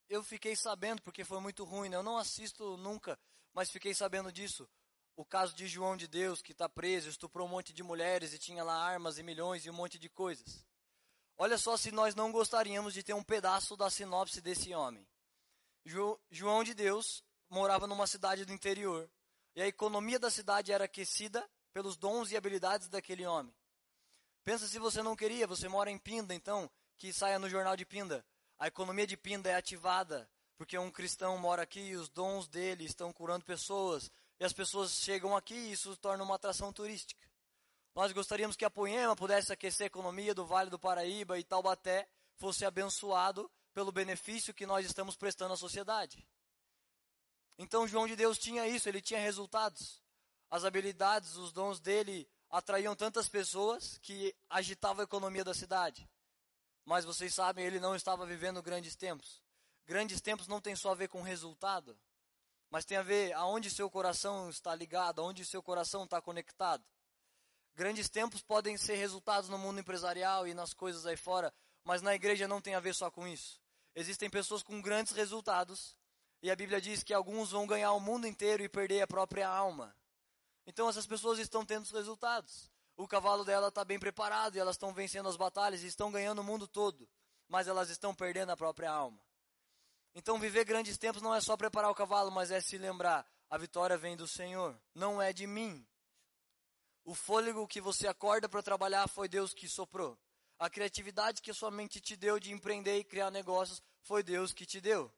Eu 0.09 0.23
fiquei 0.23 0.55
sabendo 0.55 1.01
porque 1.01 1.23
foi 1.23 1.39
muito 1.39 1.63
ruim. 1.63 1.89
Né? 1.89 1.95
Eu 1.95 2.03
não 2.03 2.17
assisto 2.17 2.77
nunca, 2.77 3.17
mas 3.53 3.71
fiquei 3.71 3.93
sabendo 3.93 4.31
disso 4.31 4.67
o 5.15 5.23
caso 5.23 5.55
de 5.55 5.67
João 5.67 5.95
de 5.95 6.07
Deus, 6.07 6.41
que 6.41 6.51
está 6.51 6.67
preso, 6.67 7.09
estuprou 7.09 7.47
um 7.47 7.49
monte 7.51 7.71
de 7.71 7.83
mulheres 7.83 8.33
e 8.33 8.39
tinha 8.39 8.63
lá 8.63 8.75
armas 8.75 9.17
e 9.17 9.23
milhões 9.23 9.65
e 9.65 9.69
um 9.69 9.73
monte 9.73 9.99
de 9.99 10.09
coisas. 10.09 10.65
Olha 11.37 11.57
só 11.57 11.75
se 11.75 11.91
nós 11.91 12.15
não 12.15 12.31
gostaríamos 12.31 12.93
de 12.93 13.03
ter 13.03 13.13
um 13.13 13.23
pedaço 13.23 13.75
da 13.75 13.89
sinopse 13.89 14.41
desse 14.41 14.73
homem. 14.73 15.07
Jo, 15.85 16.19
João 16.31 16.63
de 16.63 16.73
Deus 16.73 17.23
morava 17.49 17.87
numa 17.87 18.07
cidade 18.07 18.45
do 18.45 18.53
interior 18.53 19.09
e 19.55 19.61
a 19.61 19.67
economia 19.67 20.19
da 20.19 20.31
cidade 20.31 20.71
era 20.71 20.85
aquecida 20.85 21.47
pelos 21.73 21.97
dons 21.97 22.31
e 22.31 22.37
habilidades 22.37 22.87
daquele 22.87 23.25
homem. 23.25 23.53
Pensa 24.43 24.67
se 24.67 24.79
você 24.79 25.01
não 25.01 25.15
queria, 25.15 25.47
você 25.47 25.67
mora 25.67 25.89
em 25.89 25.97
Pinda, 25.97 26.33
então, 26.33 26.69
que 26.97 27.13
saia 27.13 27.39
no 27.39 27.49
jornal 27.49 27.75
de 27.75 27.85
Pinda. 27.85 28.25
A 28.59 28.67
economia 28.67 29.07
de 29.07 29.17
Pinda 29.17 29.49
é 29.49 29.55
ativada 29.55 30.29
porque 30.57 30.77
um 30.77 30.91
cristão 30.91 31.37
mora 31.37 31.63
aqui 31.63 31.79
e 31.79 31.95
os 31.95 32.09
dons 32.09 32.47
dele 32.47 32.85
estão 32.85 33.11
curando 33.11 33.43
pessoas, 33.43 34.09
e 34.39 34.45
as 34.45 34.53
pessoas 34.53 34.91
chegam 34.91 35.35
aqui 35.35 35.53
e 35.53 35.71
isso 35.71 35.95
torna 35.97 36.23
uma 36.23 36.35
atração 36.35 36.71
turística. 36.71 37.27
Nós 37.95 38.11
gostaríamos 38.11 38.55
que 38.55 38.65
a 38.65 38.69
Poema 38.69 39.15
pudesse 39.15 39.53
aquecer 39.53 39.85
a 39.85 39.87
economia 39.87 40.33
do 40.33 40.45
Vale 40.45 40.69
do 40.69 40.79
Paraíba 40.79 41.37
e 41.37 41.43
Taubaté 41.43 42.07
fosse 42.35 42.65
abençoado 42.65 43.49
pelo 43.73 43.91
benefício 43.91 44.53
que 44.53 44.65
nós 44.65 44.85
estamos 44.85 45.15
prestando 45.15 45.53
à 45.53 45.57
sociedade. 45.57 46.27
Então 47.57 47.87
João 47.87 48.07
de 48.07 48.15
Deus 48.15 48.37
tinha 48.37 48.67
isso, 48.67 48.89
ele 48.89 49.01
tinha 49.01 49.19
resultados. 49.19 50.01
As 50.49 50.65
habilidades, 50.65 51.35
os 51.35 51.51
dons 51.51 51.79
dele 51.79 52.27
atraíam 52.49 52.95
tantas 52.95 53.29
pessoas 53.29 53.97
que 53.99 54.35
agitavam 54.49 55.01
a 55.01 55.03
economia 55.03 55.43
da 55.43 55.53
cidade. 55.53 56.09
Mas 56.85 57.05
vocês 57.05 57.33
sabem, 57.33 57.65
ele 57.65 57.79
não 57.79 57.95
estava 57.95 58.25
vivendo 58.25 58.61
grandes 58.61 58.95
tempos. 58.95 59.41
Grandes 59.85 60.19
tempos 60.19 60.47
não 60.47 60.59
tem 60.59 60.75
só 60.75 60.91
a 60.91 60.95
ver 60.95 61.09
com 61.09 61.21
resultado, 61.21 61.97
mas 62.69 62.85
tem 62.85 62.97
a 62.97 63.03
ver 63.03 63.33
aonde 63.33 63.69
seu 63.69 63.89
coração 63.89 64.49
está 64.49 64.73
ligado, 64.73 65.21
aonde 65.21 65.45
seu 65.45 65.61
coração 65.61 66.05
está 66.05 66.21
conectado. 66.21 66.83
Grandes 67.75 68.09
tempos 68.09 68.41
podem 68.41 68.77
ser 68.77 68.95
resultados 68.95 69.49
no 69.49 69.57
mundo 69.57 69.79
empresarial 69.79 70.47
e 70.47 70.53
nas 70.53 70.73
coisas 70.73 71.05
aí 71.05 71.17
fora, 71.17 71.53
mas 71.83 72.01
na 72.01 72.13
igreja 72.13 72.47
não 72.47 72.61
tem 72.61 72.75
a 72.75 72.79
ver 72.79 72.93
só 72.93 73.09
com 73.09 73.27
isso. 73.27 73.59
Existem 73.95 74.29
pessoas 74.29 74.61
com 74.61 74.81
grandes 74.81 75.13
resultados, 75.13 75.97
e 76.41 76.51
a 76.51 76.55
Bíblia 76.55 76.79
diz 76.79 77.03
que 77.03 77.13
alguns 77.13 77.51
vão 77.51 77.65
ganhar 77.65 77.93
o 77.93 77.99
mundo 77.99 78.27
inteiro 78.27 78.63
e 78.63 78.69
perder 78.69 79.01
a 79.01 79.07
própria 79.07 79.47
alma. 79.47 79.95
Então 80.65 80.87
essas 80.87 81.07
pessoas 81.07 81.39
estão 81.39 81.65
tendo 81.65 81.83
os 81.83 81.91
resultados. 81.91 82.71
O 82.95 83.07
cavalo 83.07 83.43
dela 83.43 83.69
está 83.69 83.83
bem 83.83 83.99
preparado 83.99 84.55
e 84.55 84.59
elas 84.59 84.75
estão 84.75 84.93
vencendo 84.93 85.27
as 85.27 85.35
batalhas 85.35 85.83
e 85.83 85.87
estão 85.87 86.11
ganhando 86.11 86.39
o 86.39 86.43
mundo 86.43 86.67
todo, 86.67 87.09
mas 87.47 87.67
elas 87.67 87.89
estão 87.89 88.13
perdendo 88.13 88.51
a 88.51 88.57
própria 88.57 88.91
alma. 88.91 89.19
Então, 90.15 90.39
viver 90.39 90.63
grandes 90.63 90.97
tempos 90.97 91.21
não 91.21 91.33
é 91.33 91.41
só 91.41 91.57
preparar 91.57 91.89
o 91.89 91.95
cavalo, 91.95 92.31
mas 92.31 92.51
é 92.51 92.61
se 92.61 92.77
lembrar: 92.77 93.27
a 93.49 93.57
vitória 93.57 93.97
vem 93.97 94.15
do 94.15 94.27
Senhor, 94.27 94.79
não 94.93 95.21
é 95.21 95.33
de 95.33 95.47
mim. 95.47 95.85
O 97.05 97.13
fôlego 97.13 97.67
que 97.67 97.81
você 97.81 98.07
acorda 98.07 98.47
para 98.47 98.63
trabalhar 98.63 99.07
foi 99.09 99.27
Deus 99.27 99.53
que 99.53 99.67
soprou. 99.67 100.17
A 100.57 100.69
criatividade 100.69 101.41
que 101.41 101.51
a 101.51 101.53
sua 101.53 101.69
mente 101.69 101.99
te 101.99 102.15
deu 102.15 102.39
de 102.39 102.53
empreender 102.53 102.97
e 102.97 103.03
criar 103.03 103.29
negócios 103.29 103.81
foi 104.01 104.23
Deus 104.23 104.53
que 104.53 104.65
te 104.65 104.79
deu. 104.79 105.11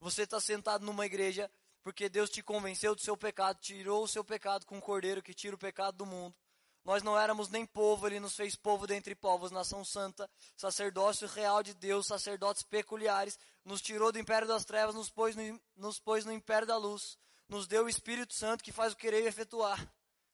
Você 0.00 0.22
está 0.22 0.40
sentado 0.40 0.84
numa 0.86 1.06
igreja 1.06 1.50
porque 1.82 2.08
Deus 2.08 2.30
te 2.30 2.42
convenceu 2.42 2.94
do 2.94 3.00
seu 3.00 3.16
pecado, 3.16 3.58
tirou 3.60 4.04
o 4.04 4.08
seu 4.08 4.22
pecado 4.22 4.64
com 4.66 4.78
o 4.78 4.82
cordeiro 4.82 5.22
que 5.22 5.34
tira 5.34 5.56
o 5.56 5.58
pecado 5.58 5.96
do 5.96 6.06
mundo. 6.06 6.36
Nós 6.84 7.02
não 7.02 7.18
éramos 7.18 7.48
nem 7.48 7.66
povo, 7.66 8.06
ele 8.06 8.20
nos 8.20 8.36
fez 8.36 8.54
povo 8.54 8.86
dentre 8.86 9.14
povos, 9.14 9.50
nação 9.50 9.84
santa, 9.84 10.30
sacerdócio 10.56 11.26
real 11.28 11.62
de 11.62 11.74
Deus, 11.74 12.06
sacerdotes 12.06 12.62
peculiares, 12.62 13.38
nos 13.64 13.82
tirou 13.82 14.12
do 14.12 14.18
império 14.18 14.46
das 14.46 14.64
trevas, 14.64 14.94
nos 14.94 15.10
pôs 15.10 15.34
no, 15.34 15.60
nos 15.76 15.98
pôs 15.98 16.24
no 16.24 16.32
império 16.32 16.66
da 16.66 16.76
luz, 16.76 17.18
nos 17.48 17.66
deu 17.66 17.84
o 17.84 17.88
Espírito 17.88 18.32
Santo 18.32 18.62
que 18.62 18.72
faz 18.72 18.92
o 18.92 18.96
querer 18.96 19.24
e 19.24 19.26
efetuar. 19.26 19.78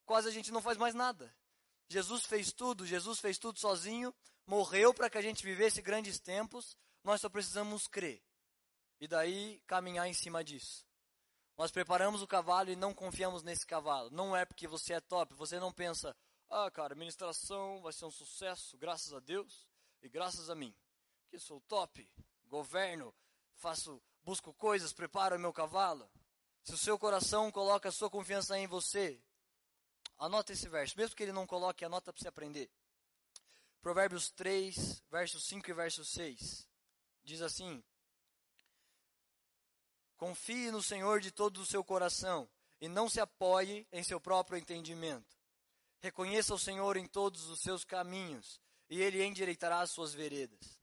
Quase 0.05 0.29
a 0.29 0.33
gente 0.33 0.53
não 0.53 0.61
faz 0.61 0.77
mais 0.77 0.95
nada. 0.95 1.35
Jesus 1.89 2.25
fez 2.25 2.53
tudo, 2.53 2.87
Jesus 2.87 3.21
fez 3.21 3.39
tudo 3.39 3.59
sozinho, 3.59 4.15
morreu 4.47 4.93
para 4.93 5.09
que 5.11 5.19
a 5.19 5.23
gente 5.23 5.45
vivesse 5.45 5.83
grandes 5.83 6.19
tempos, 6.19 6.77
nós 7.03 7.21
só 7.21 7.29
precisamos 7.29 7.87
crer. 7.87 8.23
E 9.01 9.07
daí 9.07 9.61
caminhar 9.67 10.09
em 10.09 10.15
cima 10.15 10.43
disso. 10.43 10.87
Nós 11.57 11.71
preparamos 11.71 12.23
o 12.23 12.27
cavalo 12.27 12.71
e 12.71 12.77
não 12.77 12.93
confiamos 12.93 13.43
nesse 13.43 13.67
cavalo. 13.67 14.11
Não 14.11 14.35
é 14.35 14.45
porque 14.45 14.67
você 14.67 14.95
é 14.95 15.01
top, 15.01 15.35
você 15.35 15.61
não 15.61 15.73
pensa, 15.73 16.17
ah, 16.51 16.71
cara, 16.71 16.95
ministração 16.95 17.81
vai 17.81 17.93
ser 17.93 18.05
um 18.07 18.11
sucesso, 18.11 18.77
graças 18.77 19.13
a 19.13 19.21
Deus 19.21 19.69
e 20.03 20.09
graças 20.09 20.51
a 20.51 20.55
mim, 20.55 20.75
que 21.29 21.39
sou 21.39 21.61
top, 21.63 22.11
governo, 22.47 23.15
faço, 23.55 24.03
busco 24.23 24.53
coisas, 24.55 24.93
preparo 24.93 25.39
meu 25.39 25.53
cavalo. 25.53 26.11
Se 26.63 26.75
o 26.75 26.79
seu 26.79 26.99
coração 26.99 27.53
coloca 27.53 27.89
a 27.89 27.93
sua 27.93 28.11
confiança 28.11 28.59
em 28.59 28.67
você, 28.67 29.23
anota 30.19 30.53
esse 30.53 30.69
verso, 30.69 30.97
mesmo 30.97 31.17
que 31.17 31.23
ele 31.23 31.33
não 31.33 31.47
coloque, 31.47 31.85
anota 31.85 32.13
para 32.13 32.21
você 32.21 32.29
aprender. 32.29 32.71
Provérbios 33.81 34.31
3, 34.31 35.03
versos 35.11 35.45
5 35.45 35.71
e 35.71 35.75
verso 35.75 36.05
6. 36.05 36.67
Diz 37.23 37.43
assim: 37.43 37.83
Confie 40.17 40.71
no 40.71 40.83
Senhor 40.83 41.21
de 41.21 41.31
todo 41.31 41.59
o 41.59 41.67
seu 41.67 41.85
coração 41.85 42.49
e 42.81 42.89
não 42.89 43.09
se 43.09 43.21
apoie 43.21 43.87
em 43.93 44.03
seu 44.03 44.21
próprio 44.21 44.59
entendimento. 44.59 45.37
Reconheça 46.01 46.55
o 46.55 46.59
Senhor 46.59 46.97
em 46.97 47.07
todos 47.07 47.47
os 47.49 47.61
seus 47.61 47.85
caminhos 47.85 48.61
e 48.89 49.01
ele 49.01 49.25
endireitará 49.25 49.81
as 49.81 49.91
suas 49.91 50.13
veredas. 50.13 50.79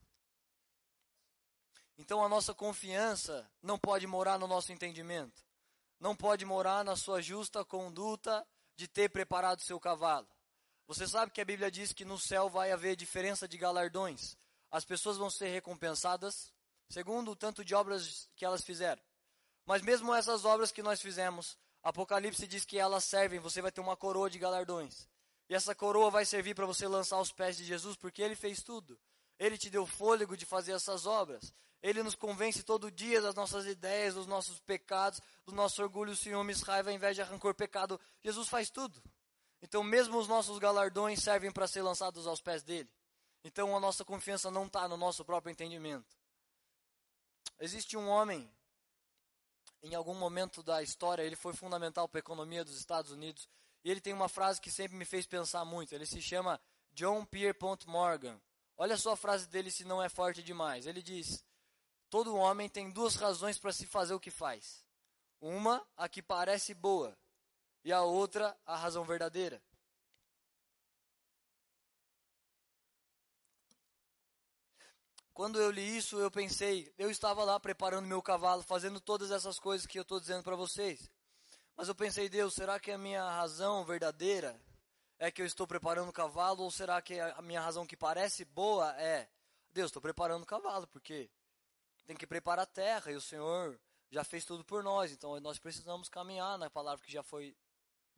Então 1.97 2.23
a 2.23 2.29
nossa 2.29 2.53
confiança 2.53 3.49
não 3.61 3.77
pode 3.77 4.07
morar 4.07 4.39
no 4.39 4.47
nosso 4.47 4.71
entendimento, 4.71 5.45
não 5.99 6.15
pode 6.15 6.43
morar 6.43 6.83
na 6.83 6.95
sua 6.95 7.21
justa 7.21 7.63
conduta 7.63 8.47
de 8.75 8.87
ter 8.87 9.09
preparado 9.09 9.61
seu 9.61 9.79
cavalo. 9.79 10.27
Você 10.87 11.07
sabe 11.07 11.31
que 11.31 11.41
a 11.41 11.45
Bíblia 11.45 11.71
diz 11.71 11.93
que 11.93 12.03
no 12.03 12.19
céu 12.19 12.49
vai 12.49 12.71
haver 12.71 12.95
diferença 12.95 13.47
de 13.47 13.57
galardões. 13.57 14.35
As 14.69 14.83
pessoas 14.83 15.17
vão 15.17 15.29
ser 15.29 15.47
recompensadas 15.49 16.51
segundo 16.89 17.31
o 17.31 17.35
tanto 17.35 17.63
de 17.63 17.73
obras 17.73 18.29
que 18.35 18.43
elas 18.43 18.63
fizeram. 18.63 19.01
Mas 19.65 19.81
mesmo 19.81 20.13
essas 20.13 20.43
obras 20.43 20.71
que 20.71 20.83
nós 20.83 21.01
fizemos, 21.01 21.57
Apocalipse 21.81 22.45
diz 22.45 22.65
que 22.65 22.77
elas 22.77 23.05
servem, 23.05 23.39
você 23.39 23.61
vai 23.61 23.71
ter 23.71 23.81
uma 23.81 23.95
coroa 23.95 24.29
de 24.29 24.37
galardões. 24.37 25.07
E 25.49 25.55
essa 25.55 25.73
coroa 25.73 26.11
vai 26.11 26.25
servir 26.25 26.53
para 26.53 26.65
você 26.65 26.87
lançar 26.87 27.19
os 27.19 27.31
pés 27.31 27.57
de 27.57 27.63
Jesus, 27.63 27.95
porque 27.95 28.21
ele 28.21 28.35
fez 28.35 28.61
tudo. 28.61 28.99
Ele 29.39 29.57
te 29.57 29.69
deu 29.69 29.85
fôlego 29.85 30.37
de 30.37 30.45
fazer 30.45 30.73
essas 30.73 31.05
obras. 31.05 31.53
Ele 31.81 32.03
nos 32.03 32.13
convence 32.13 32.61
todo 32.61 32.91
dia 32.91 33.21
das 33.21 33.33
nossas 33.33 33.65
ideias, 33.65 34.13
dos 34.13 34.27
nossos 34.27 34.59
pecados, 34.59 35.19
do 35.45 35.51
nosso 35.51 35.81
orgulho, 35.81 36.15
ciúmes, 36.15 36.61
raiva, 36.61 36.91
inveja, 36.93 37.23
rancor, 37.23 37.55
pecado. 37.55 37.99
Jesus 38.21 38.47
faz 38.47 38.69
tudo. 38.69 39.01
Então, 39.61 39.83
mesmo 39.83 40.17
os 40.17 40.27
nossos 40.27 40.59
galardões 40.59 41.21
servem 41.21 41.51
para 41.51 41.67
ser 41.67 41.81
lançados 41.81 42.27
aos 42.27 42.41
pés 42.41 42.61
dele. 42.61 42.89
Então, 43.43 43.75
a 43.75 43.79
nossa 43.79 44.05
confiança 44.05 44.51
não 44.51 44.67
está 44.67 44.87
no 44.87 44.97
nosso 44.97 45.25
próprio 45.25 45.51
entendimento. 45.51 46.15
Existe 47.59 47.97
um 47.97 48.07
homem, 48.07 48.51
em 49.83 49.95
algum 49.95 50.15
momento 50.15 50.61
da 50.61 50.83
história, 50.83 51.23
ele 51.23 51.35
foi 51.35 51.53
fundamental 51.53 52.07
para 52.07 52.19
a 52.19 52.25
economia 52.25 52.63
dos 52.63 52.77
Estados 52.77 53.11
Unidos. 53.11 53.49
E 53.83 53.89
ele 53.89 54.01
tem 54.01 54.13
uma 54.13 54.29
frase 54.29 54.61
que 54.61 54.71
sempre 54.71 54.95
me 54.95 55.05
fez 55.05 55.25
pensar 55.25 55.65
muito. 55.65 55.93
Ele 55.93 56.05
se 56.05 56.21
chama 56.21 56.61
John 56.91 57.25
Pierpont 57.25 57.87
Morgan. 57.87 58.39
Olha 58.81 58.97
só 58.97 59.11
a 59.11 59.15
frase 59.15 59.47
dele 59.47 59.69
se 59.69 59.83
não 59.83 60.01
é 60.01 60.09
forte 60.09 60.41
demais. 60.41 60.87
Ele 60.87 61.03
diz: 61.03 61.45
Todo 62.09 62.35
homem 62.35 62.67
tem 62.67 62.89
duas 62.89 63.13
razões 63.13 63.59
para 63.59 63.71
se 63.71 63.85
fazer 63.85 64.15
o 64.15 64.19
que 64.19 64.31
faz. 64.31 64.83
Uma, 65.39 65.87
a 65.95 66.09
que 66.09 66.19
parece 66.19 66.73
boa, 66.73 67.15
e 67.83 67.93
a 67.93 68.01
outra, 68.01 68.57
a 68.65 68.75
razão 68.75 69.05
verdadeira. 69.05 69.61
Quando 75.31 75.61
eu 75.61 75.69
li 75.69 75.97
isso, 75.97 76.17
eu 76.17 76.31
pensei, 76.31 76.91
eu 76.97 77.11
estava 77.11 77.43
lá 77.43 77.59
preparando 77.59 78.07
meu 78.07 78.19
cavalo, 78.19 78.63
fazendo 78.63 78.99
todas 78.99 79.29
essas 79.29 79.59
coisas 79.59 79.85
que 79.85 79.99
eu 79.99 80.01
estou 80.01 80.19
dizendo 80.19 80.41
para 80.41 80.55
vocês. 80.55 81.07
Mas 81.77 81.87
eu 81.87 81.93
pensei, 81.93 82.27
Deus, 82.27 82.55
será 82.55 82.79
que 82.79 82.89
a 82.89 82.97
minha 82.97 83.29
razão 83.29 83.85
verdadeira 83.85 84.59
é 85.21 85.29
que 85.29 85.39
eu 85.39 85.45
estou 85.45 85.67
preparando 85.67 86.09
o 86.09 86.13
cavalo? 86.13 86.63
Ou 86.63 86.71
será 86.71 86.99
que 86.99 87.19
a 87.19 87.41
minha 87.43 87.61
razão 87.61 87.85
que 87.85 87.95
parece 87.95 88.43
boa 88.43 88.91
é, 88.99 89.29
Deus, 89.71 89.89
estou 89.89 90.01
preparando 90.01 90.41
o 90.41 90.47
cavalo, 90.47 90.87
porque 90.87 91.29
tem 92.07 92.15
que 92.15 92.25
preparar 92.25 92.63
a 92.63 92.65
terra 92.65 93.11
e 93.11 93.15
o 93.15 93.21
Senhor 93.21 93.79
já 94.09 94.23
fez 94.23 94.43
tudo 94.43 94.65
por 94.65 94.83
nós, 94.83 95.11
então 95.11 95.39
nós 95.39 95.59
precisamos 95.59 96.09
caminhar 96.09 96.57
na 96.57 96.71
palavra 96.71 97.05
que 97.05 97.11
já 97.11 97.21
foi 97.21 97.55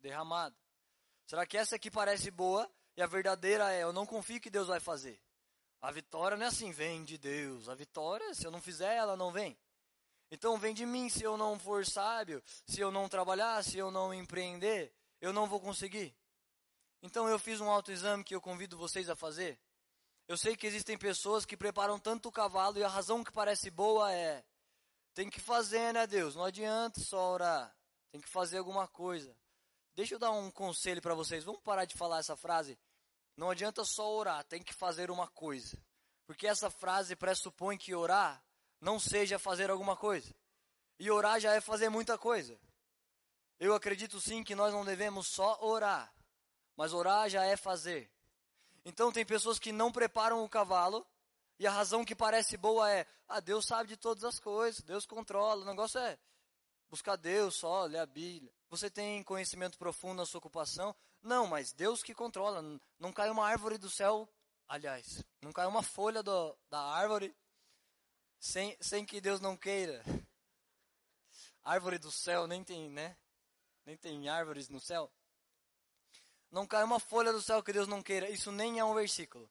derramada. 0.00 0.56
Será 1.26 1.46
que 1.46 1.58
essa 1.58 1.76
aqui 1.76 1.90
parece 1.90 2.30
boa 2.30 2.68
e 2.96 3.02
a 3.02 3.06
verdadeira 3.06 3.70
é, 3.70 3.82
eu 3.82 3.92
não 3.92 4.06
confio 4.06 4.40
que 4.40 4.48
Deus 4.48 4.68
vai 4.68 4.80
fazer? 4.80 5.20
A 5.82 5.90
vitória 5.90 6.38
não 6.38 6.46
é 6.46 6.48
assim, 6.48 6.72
vem 6.72 7.04
de 7.04 7.18
Deus. 7.18 7.68
A 7.68 7.74
vitória, 7.74 8.32
se 8.32 8.46
eu 8.46 8.50
não 8.50 8.62
fizer, 8.62 8.94
ela 8.94 9.14
não 9.14 9.30
vem. 9.30 9.58
Então 10.30 10.56
vem 10.56 10.72
de 10.72 10.86
mim 10.86 11.10
se 11.10 11.22
eu 11.22 11.36
não 11.36 11.58
for 11.58 11.84
sábio, 11.84 12.42
se 12.66 12.80
eu 12.80 12.90
não 12.90 13.10
trabalhar, 13.10 13.62
se 13.62 13.76
eu 13.76 13.90
não 13.90 14.14
empreender, 14.14 14.90
eu 15.20 15.34
não 15.34 15.46
vou 15.46 15.60
conseguir. 15.60 16.16
Então 17.04 17.28
eu 17.28 17.38
fiz 17.38 17.60
um 17.60 17.70
autoexame 17.70 18.24
que 18.24 18.34
eu 18.34 18.40
convido 18.40 18.76
vocês 18.76 19.08
a 19.08 19.14
fazer. 19.14 19.60
Eu 20.26 20.36
sei 20.36 20.56
que 20.56 20.66
existem 20.66 20.98
pessoas 20.98 21.44
que 21.44 21.56
preparam 21.56 21.96
tanto 22.00 22.28
o 22.28 22.32
cavalo 22.32 22.78
e 22.78 22.82
a 22.82 22.88
razão 22.88 23.22
que 23.22 23.30
parece 23.30 23.70
boa 23.70 24.12
é 24.12 24.44
tem 25.14 25.30
que 25.30 25.38
fazer, 25.38 25.94
né, 25.94 26.04
Deus? 26.08 26.34
Não 26.34 26.44
adianta 26.44 26.98
só 26.98 27.34
orar. 27.34 27.72
Tem 28.10 28.20
que 28.20 28.28
fazer 28.28 28.58
alguma 28.58 28.88
coisa. 28.88 29.36
Deixa 29.94 30.16
eu 30.16 30.18
dar 30.18 30.32
um 30.32 30.50
conselho 30.50 31.00
para 31.00 31.14
vocês. 31.14 31.44
Vamos 31.44 31.62
parar 31.62 31.84
de 31.84 31.94
falar 31.94 32.18
essa 32.18 32.36
frase 32.36 32.76
não 33.36 33.50
adianta 33.50 33.84
só 33.84 34.08
orar, 34.14 34.44
tem 34.44 34.62
que 34.62 34.72
fazer 34.72 35.10
uma 35.10 35.26
coisa. 35.28 35.76
Porque 36.26 36.46
essa 36.46 36.70
frase 36.70 37.16
pressupõe 37.16 37.76
que 37.76 37.94
orar 37.94 38.42
não 38.80 38.98
seja 38.98 39.38
fazer 39.38 39.70
alguma 39.70 39.96
coisa. 39.96 40.34
E 40.98 41.10
orar 41.10 41.40
já 41.40 41.52
é 41.52 41.60
fazer 41.60 41.88
muita 41.88 42.16
coisa. 42.16 42.58
Eu 43.58 43.74
acredito 43.74 44.20
sim 44.20 44.44
que 44.44 44.54
nós 44.54 44.72
não 44.72 44.84
devemos 44.84 45.28
só 45.28 45.58
orar, 45.60 46.13
mas 46.76 46.92
orar 46.92 47.28
já 47.28 47.44
é 47.44 47.56
fazer. 47.56 48.10
Então 48.84 49.10
tem 49.10 49.24
pessoas 49.24 49.58
que 49.58 49.72
não 49.72 49.90
preparam 49.90 50.44
o 50.44 50.48
cavalo 50.48 51.06
e 51.58 51.66
a 51.66 51.70
razão 51.70 52.04
que 52.04 52.14
parece 52.14 52.56
boa 52.56 52.90
é: 52.90 53.06
ah, 53.28 53.40
Deus 53.40 53.66
sabe 53.66 53.88
de 53.88 53.96
todas 53.96 54.24
as 54.24 54.38
coisas, 54.38 54.82
Deus 54.82 55.06
controla. 55.06 55.62
O 55.62 55.66
negócio 55.66 55.98
é 55.98 56.18
buscar 56.90 57.16
Deus 57.16 57.56
só, 57.56 57.84
ler 57.84 57.98
a 57.98 58.06
Bíblia. 58.06 58.52
Você 58.68 58.90
tem 58.90 59.22
conhecimento 59.22 59.78
profundo 59.78 60.16
na 60.16 60.26
sua 60.26 60.38
ocupação? 60.38 60.94
Não, 61.22 61.46
mas 61.46 61.72
Deus 61.72 62.02
que 62.02 62.14
controla. 62.14 62.62
Não 62.98 63.12
cai 63.12 63.30
uma 63.30 63.46
árvore 63.46 63.78
do 63.78 63.88
céu, 63.88 64.28
aliás, 64.68 65.24
não 65.40 65.52
cai 65.52 65.66
uma 65.66 65.82
folha 65.82 66.22
do, 66.22 66.56
da 66.68 66.80
árvore 66.80 67.34
sem, 68.38 68.76
sem 68.80 69.06
que 69.06 69.20
Deus 69.20 69.40
não 69.40 69.56
queira. 69.56 70.04
Árvore 71.62 71.98
do 71.98 72.10
céu, 72.10 72.46
nem 72.46 72.62
tem, 72.62 72.90
né? 72.90 73.16
Nem 73.86 73.96
tem 73.96 74.28
árvores 74.28 74.68
no 74.68 74.78
céu. 74.78 75.10
Não 76.54 76.68
cai 76.68 76.84
uma 76.84 77.00
folha 77.00 77.32
do 77.32 77.42
céu 77.42 77.60
que 77.64 77.72
Deus 77.72 77.88
não 77.88 78.00
queira. 78.00 78.30
Isso 78.30 78.52
nem 78.52 78.78
é 78.78 78.84
um 78.84 78.94
versículo. 78.94 79.50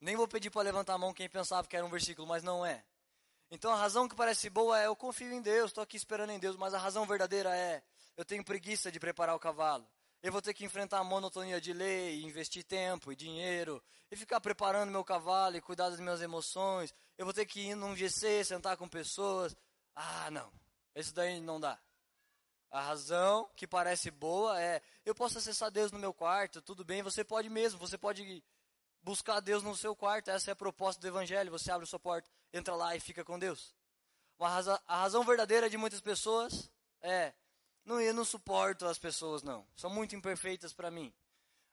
Nem 0.00 0.16
vou 0.16 0.26
pedir 0.26 0.50
para 0.50 0.62
levantar 0.62 0.94
a 0.94 0.98
mão 0.98 1.14
quem 1.14 1.28
pensava 1.28 1.68
que 1.68 1.76
era 1.76 1.86
um 1.86 1.88
versículo, 1.88 2.26
mas 2.26 2.42
não 2.42 2.66
é. 2.66 2.84
Então 3.52 3.72
a 3.72 3.76
razão 3.76 4.08
que 4.08 4.16
parece 4.16 4.50
boa 4.50 4.80
é 4.80 4.86
eu 4.86 4.96
confio 4.96 5.32
em 5.32 5.40
Deus, 5.40 5.70
estou 5.70 5.84
aqui 5.84 5.96
esperando 5.96 6.30
em 6.30 6.40
Deus, 6.40 6.56
mas 6.56 6.74
a 6.74 6.78
razão 6.78 7.06
verdadeira 7.06 7.56
é 7.56 7.84
eu 8.16 8.24
tenho 8.24 8.44
preguiça 8.44 8.90
de 8.90 8.98
preparar 8.98 9.36
o 9.36 9.38
cavalo. 9.38 9.88
Eu 10.24 10.32
vou 10.32 10.42
ter 10.42 10.52
que 10.54 10.64
enfrentar 10.64 10.98
a 10.98 11.04
monotonia 11.04 11.60
de 11.60 11.72
ler, 11.72 12.20
investir 12.20 12.64
tempo 12.64 13.12
e 13.12 13.16
dinheiro, 13.16 13.80
e 14.10 14.16
ficar 14.16 14.40
preparando 14.40 14.90
meu 14.90 15.04
cavalo 15.04 15.56
e 15.56 15.60
cuidar 15.60 15.88
das 15.88 16.00
minhas 16.00 16.20
emoções. 16.20 16.92
Eu 17.16 17.26
vou 17.26 17.32
ter 17.32 17.46
que 17.46 17.60
ir 17.60 17.76
num 17.76 17.94
GC, 17.94 18.42
sentar 18.44 18.76
com 18.76 18.88
pessoas. 18.88 19.54
Ah, 19.94 20.32
não. 20.32 20.52
Isso 20.96 21.14
daí 21.14 21.40
não 21.40 21.60
dá. 21.60 21.78
A 22.74 22.80
razão 22.80 23.48
que 23.54 23.68
parece 23.68 24.10
boa 24.10 24.60
é: 24.60 24.82
eu 25.04 25.14
posso 25.14 25.38
acessar 25.38 25.70
Deus 25.70 25.92
no 25.92 25.98
meu 25.98 26.12
quarto, 26.12 26.60
tudo 26.60 26.84
bem, 26.84 27.04
você 27.04 27.22
pode 27.22 27.48
mesmo, 27.48 27.78
você 27.78 27.96
pode 27.96 28.42
buscar 29.00 29.38
Deus 29.38 29.62
no 29.62 29.76
seu 29.76 29.94
quarto. 29.94 30.28
Essa 30.28 30.50
é 30.50 30.52
a 30.52 30.56
proposta 30.56 31.00
do 31.00 31.06
Evangelho. 31.06 31.52
Você 31.52 31.70
abre 31.70 31.84
a 31.84 31.86
sua 31.86 32.00
porta, 32.00 32.28
entra 32.52 32.74
lá 32.74 32.96
e 32.96 32.98
fica 32.98 33.24
com 33.24 33.38
Deus. 33.38 33.72
A 34.40 34.96
razão 34.96 35.22
verdadeira 35.22 35.70
de 35.70 35.76
muitas 35.76 36.00
pessoas 36.00 36.68
é: 37.00 37.32
não, 37.84 38.00
eu 38.00 38.12
não 38.12 38.24
suporto 38.24 38.86
as 38.86 38.98
pessoas, 38.98 39.44
não. 39.44 39.64
São 39.76 39.88
muito 39.88 40.16
imperfeitas 40.16 40.72
para 40.72 40.90
mim. 40.90 41.14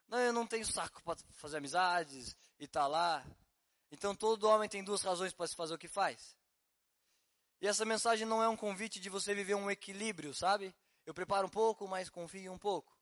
Não, 0.07 0.19
eu 0.19 0.31
não 0.31 0.45
tenho 0.45 0.67
saco 0.67 1.01
para 1.01 1.17
fazer 1.31 1.57
amizades 1.57 2.37
e 2.59 2.67
tá 2.67 2.85
lá. 2.85 3.25
Então 3.91 4.15
todo 4.15 4.47
homem 4.47 4.69
tem 4.69 4.83
duas 4.83 5.01
razões 5.01 5.33
para 5.33 5.47
se 5.47 5.55
fazer 5.55 5.73
o 5.73 5.79
que 5.79 5.87
faz. 5.87 6.37
E 7.59 7.67
essa 7.67 7.85
mensagem 7.85 8.27
não 8.27 8.43
é 8.43 8.47
um 8.47 8.55
convite 8.55 8.99
de 8.99 9.09
você 9.09 9.33
viver 9.33 9.55
um 9.55 9.71
equilíbrio, 9.71 10.31
sabe? 10.31 10.75
Eu 11.05 11.13
preparo 11.13 11.47
um 11.47 11.49
pouco, 11.49 11.87
mas 11.87 12.09
confio 12.09 12.51
um 12.51 12.57
pouco. 12.57 12.95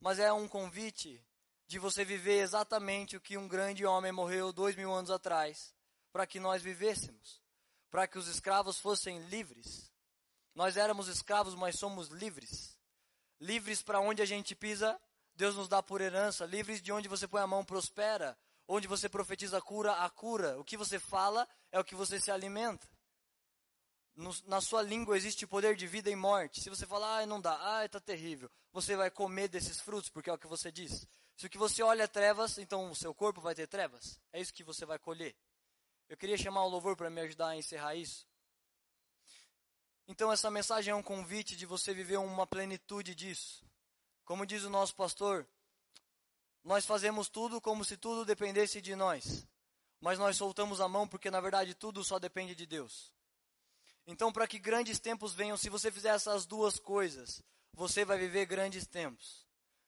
Mas 0.00 0.18
é 0.18 0.32
um 0.32 0.48
convite 0.48 1.22
de 1.66 1.78
você 1.78 2.04
viver 2.04 2.40
exatamente 2.40 3.16
o 3.16 3.20
que 3.20 3.36
um 3.36 3.46
grande 3.46 3.84
homem 3.84 4.10
morreu 4.10 4.52
dois 4.52 4.74
mil 4.74 4.92
anos 4.92 5.10
atrás, 5.10 5.74
para 6.12 6.26
que 6.26 6.40
nós 6.40 6.62
vivêssemos, 6.62 7.40
para 7.90 8.06
que 8.08 8.18
os 8.18 8.26
escravos 8.26 8.78
fossem 8.78 9.20
livres. 9.26 9.90
Nós 10.54 10.76
éramos 10.76 11.08
escravos, 11.08 11.54
mas 11.54 11.78
somos 11.78 12.08
livres. 12.08 12.76
Livres 13.40 13.82
para 13.82 14.00
onde 14.00 14.20
a 14.20 14.26
gente 14.26 14.54
pisa, 14.54 15.00
Deus 15.34 15.56
nos 15.56 15.68
dá 15.68 15.82
por 15.82 16.00
herança. 16.00 16.44
Livres 16.44 16.82
de 16.82 16.92
onde 16.92 17.08
você 17.08 17.26
põe 17.28 17.40
a 17.40 17.46
mão, 17.46 17.64
prospera. 17.64 18.36
Onde 18.66 18.86
você 18.86 19.08
profetiza 19.08 19.60
cura, 19.60 19.92
a 19.92 20.10
cura. 20.10 20.58
O 20.58 20.64
que 20.64 20.76
você 20.76 20.98
fala 20.98 21.48
é 21.72 21.80
o 21.80 21.84
que 21.84 21.94
você 21.94 22.20
se 22.20 22.30
alimenta. 22.30 22.86
Na 24.46 24.60
sua 24.60 24.82
língua 24.82 25.16
existe 25.16 25.46
poder 25.46 25.74
de 25.74 25.86
vida 25.86 26.10
e 26.10 26.16
morte. 26.16 26.60
Se 26.60 26.68
você 26.68 26.86
falar, 26.86 27.20
ah, 27.20 27.26
não 27.26 27.40
dá, 27.40 27.58
ah, 27.78 27.84
está 27.86 27.98
terrível, 27.98 28.50
você 28.72 28.94
vai 28.94 29.10
comer 29.10 29.48
desses 29.48 29.80
frutos, 29.80 30.10
porque 30.10 30.28
é 30.28 30.32
o 30.32 30.38
que 30.38 30.46
você 30.46 30.70
diz. 30.70 31.06
Se 31.36 31.46
o 31.46 31.50
que 31.50 31.56
você 31.56 31.82
olha 31.82 32.02
é 32.02 32.06
trevas, 32.06 32.58
então 32.58 32.90
o 32.90 32.94
seu 32.94 33.14
corpo 33.14 33.40
vai 33.40 33.54
ter 33.54 33.66
trevas. 33.66 34.20
É 34.30 34.40
isso 34.40 34.52
que 34.52 34.62
você 34.62 34.84
vai 34.84 34.98
colher. 34.98 35.34
Eu 36.06 36.16
queria 36.16 36.36
chamar 36.36 36.64
o 36.64 36.68
louvor 36.68 36.96
para 36.96 37.08
me 37.08 37.20
ajudar 37.22 37.48
a 37.48 37.56
encerrar 37.56 37.94
isso. 37.94 38.26
Então, 40.06 40.30
essa 40.30 40.50
mensagem 40.50 40.92
é 40.92 40.94
um 40.94 41.02
convite 41.02 41.56
de 41.56 41.64
você 41.64 41.94
viver 41.94 42.18
uma 42.18 42.46
plenitude 42.46 43.14
disso. 43.14 43.64
Como 44.24 44.44
diz 44.44 44.64
o 44.64 44.70
nosso 44.70 44.94
pastor, 44.94 45.46
nós 46.62 46.84
fazemos 46.84 47.28
tudo 47.28 47.60
como 47.60 47.84
se 47.84 47.96
tudo 47.96 48.24
dependesse 48.24 48.80
de 48.80 48.94
nós, 48.94 49.46
mas 50.00 50.18
nós 50.18 50.36
soltamos 50.36 50.80
a 50.80 50.88
mão 50.88 51.08
porque, 51.08 51.30
na 51.30 51.40
verdade, 51.40 51.74
tudo 51.74 52.04
só 52.04 52.18
depende 52.18 52.54
de 52.54 52.66
Deus. 52.66 53.14
Então, 54.10 54.32
para 54.32 54.48
que 54.48 54.58
grandes 54.58 54.98
tempos 54.98 55.34
venham, 55.34 55.56
se 55.56 55.70
você 55.70 55.88
fizer 55.88 56.08
essas 56.08 56.44
duas 56.44 56.80
coisas, 56.80 57.40
você 57.72 58.04
vai 58.04 58.18
viver 58.18 58.44
grandes 58.44 58.84
tempos. 58.84 59.46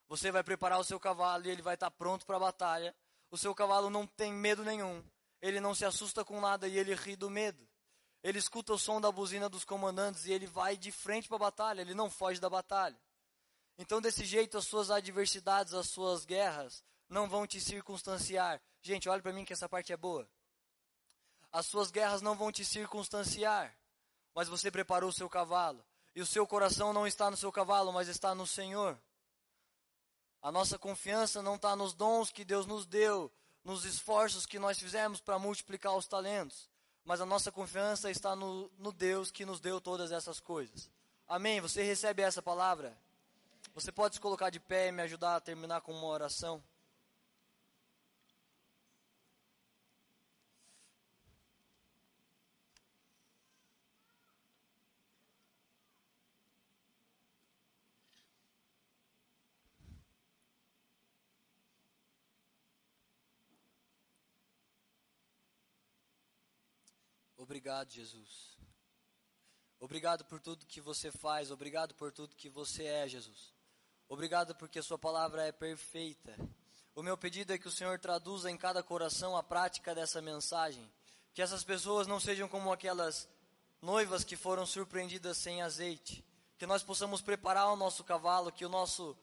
Você 0.09 0.31
vai 0.31 0.45
preparar 0.45 0.79
o 0.79 0.85
seu 0.85 1.01
cavalo 1.01 1.45
e 1.45 1.51
ele 1.51 1.61
vai 1.61 1.75
estar 1.75 1.91
pronto 1.91 2.25
para 2.25 2.37
a 2.37 2.41
batalha. 2.41 2.95
O 3.33 3.37
seu 3.37 3.53
cavalo 3.53 3.91
não 3.91 4.07
tem 4.07 4.33
medo 4.33 4.65
nenhum. 4.65 5.05
Ele 5.41 5.59
não 5.59 5.75
se 5.75 5.85
assusta 5.85 6.25
com 6.25 6.41
nada 6.41 6.69
e 6.69 6.79
ele 6.79 6.95
ri 6.95 7.17
do 7.17 7.29
medo. 7.29 7.69
Ele 8.23 8.39
escuta 8.39 8.73
o 8.73 8.79
som 8.79 9.01
da 9.01 9.11
buzina 9.11 9.49
dos 9.49 9.65
comandantes 9.65 10.25
e 10.27 10.33
ele 10.33 10.47
vai 10.47 10.77
de 10.77 10.93
frente 10.93 11.27
para 11.27 11.39
a 11.39 11.41
batalha, 11.51 11.81
ele 11.81 11.93
não 11.93 12.09
foge 12.09 12.41
da 12.41 12.49
batalha. 12.49 12.97
Então, 13.77 14.01
desse 14.01 14.25
jeito, 14.25 14.57
as 14.57 14.69
suas 14.69 14.89
adversidades, 14.89 15.75
as 15.75 15.89
suas 15.89 16.25
guerras 16.25 16.85
não 17.09 17.29
vão 17.29 17.45
te 17.45 17.61
circunstanciar. 17.61 18.63
Gente, 18.83 19.09
olha 19.09 19.21
para 19.21 19.33
mim 19.33 19.45
que 19.45 19.53
essa 19.53 19.69
parte 19.69 19.93
é 19.93 19.97
boa. 19.97 20.31
As 21.51 21.67
suas 21.67 21.91
guerras 21.91 22.23
não 22.23 22.37
vão 22.37 22.53
te 22.53 22.65
circunstanciar, 22.65 23.77
mas 24.35 24.49
você 24.49 24.71
preparou 24.71 25.11
o 25.11 25.13
seu 25.13 25.29
cavalo. 25.29 25.85
E 26.15 26.21
o 26.21 26.27
seu 26.27 26.47
coração 26.47 26.93
não 26.93 27.07
está 27.07 27.31
no 27.31 27.37
seu 27.37 27.51
cavalo, 27.51 27.93
mas 27.93 28.09
está 28.09 28.35
no 28.35 28.47
Senhor. 28.47 28.99
A 30.43 30.53
nossa 30.53 30.79
confiança 30.79 31.43
não 31.43 31.57
está 31.57 31.75
nos 31.75 31.95
dons 31.95 32.31
que 32.31 32.45
Deus 32.45 32.67
nos 32.67 32.85
deu, 32.85 33.33
nos 33.65 33.85
esforços 33.85 34.45
que 34.45 34.59
nós 34.59 34.79
fizemos 34.79 35.21
para 35.21 35.39
multiplicar 35.39 35.95
os 35.97 36.07
talentos 36.07 36.71
mas 37.05 37.21
a 37.21 37.27
nossa 37.27 37.51
confiança 37.51 38.11
está 38.11 38.37
no, 38.37 38.71
no 38.79 38.93
Deus 38.93 39.31
que 39.31 39.45
nos 39.45 39.61
deu 39.61 39.81
todas 39.81 40.13
essas 40.13 40.39
coisas. 40.39 40.91
Amém? 41.27 41.61
Você 41.61 41.83
recebe 41.83 42.23
essa 42.23 42.43
palavra? 42.43 42.97
Você 43.75 43.91
pode 43.91 44.15
se 44.15 44.21
colocar 44.21 44.51
de 44.51 44.61
pé 44.61 44.89
e 44.89 44.93
me 44.93 45.03
ajudar 45.03 45.37
a 45.37 45.41
terminar 45.41 45.81
com 45.81 45.93
uma 45.93 46.07
oração? 46.07 46.63
Obrigado, 67.53 67.91
Jesus. 67.91 68.57
Obrigado 69.79 70.25
por 70.25 70.41
tudo 70.41 70.65
que 70.65 70.81
você 70.81 71.13
faz, 71.13 71.51
obrigado 71.51 71.95
por 71.95 72.11
tudo 72.11 72.35
que 72.35 72.49
você 72.49 72.85
é, 72.85 73.07
Jesus. 73.07 73.53
Obrigado 74.09 74.55
porque 74.55 74.81
Sua 74.81 74.99
palavra 74.99 75.47
é 75.47 75.53
perfeita. 75.53 76.35
O 76.95 77.03
meu 77.03 77.15
pedido 77.15 77.53
é 77.53 77.59
que 77.59 77.69
o 77.69 77.71
Senhor 77.71 77.99
traduza 77.99 78.51
em 78.51 78.57
cada 78.57 78.83
coração 78.83 79.37
a 79.37 79.43
prática 79.43 79.95
dessa 79.95 80.23
mensagem. 80.23 80.91
Que 81.35 81.43
essas 81.43 81.63
pessoas 81.63 82.07
não 82.07 82.19
sejam 82.19 82.49
como 82.49 82.73
aquelas 82.73 83.29
noivas 83.83 84.25
que 84.25 84.35
foram 84.35 84.65
surpreendidas 84.65 85.37
sem 85.37 85.61
azeite. 85.61 86.25
Que 86.57 86.67
nós 86.67 86.83
possamos 86.83 87.21
preparar 87.21 87.71
o 87.71 87.77
nosso 87.77 88.03
cavalo, 88.03 88.51
que 88.51 88.65
o 88.65 88.71
nosso 88.71 89.15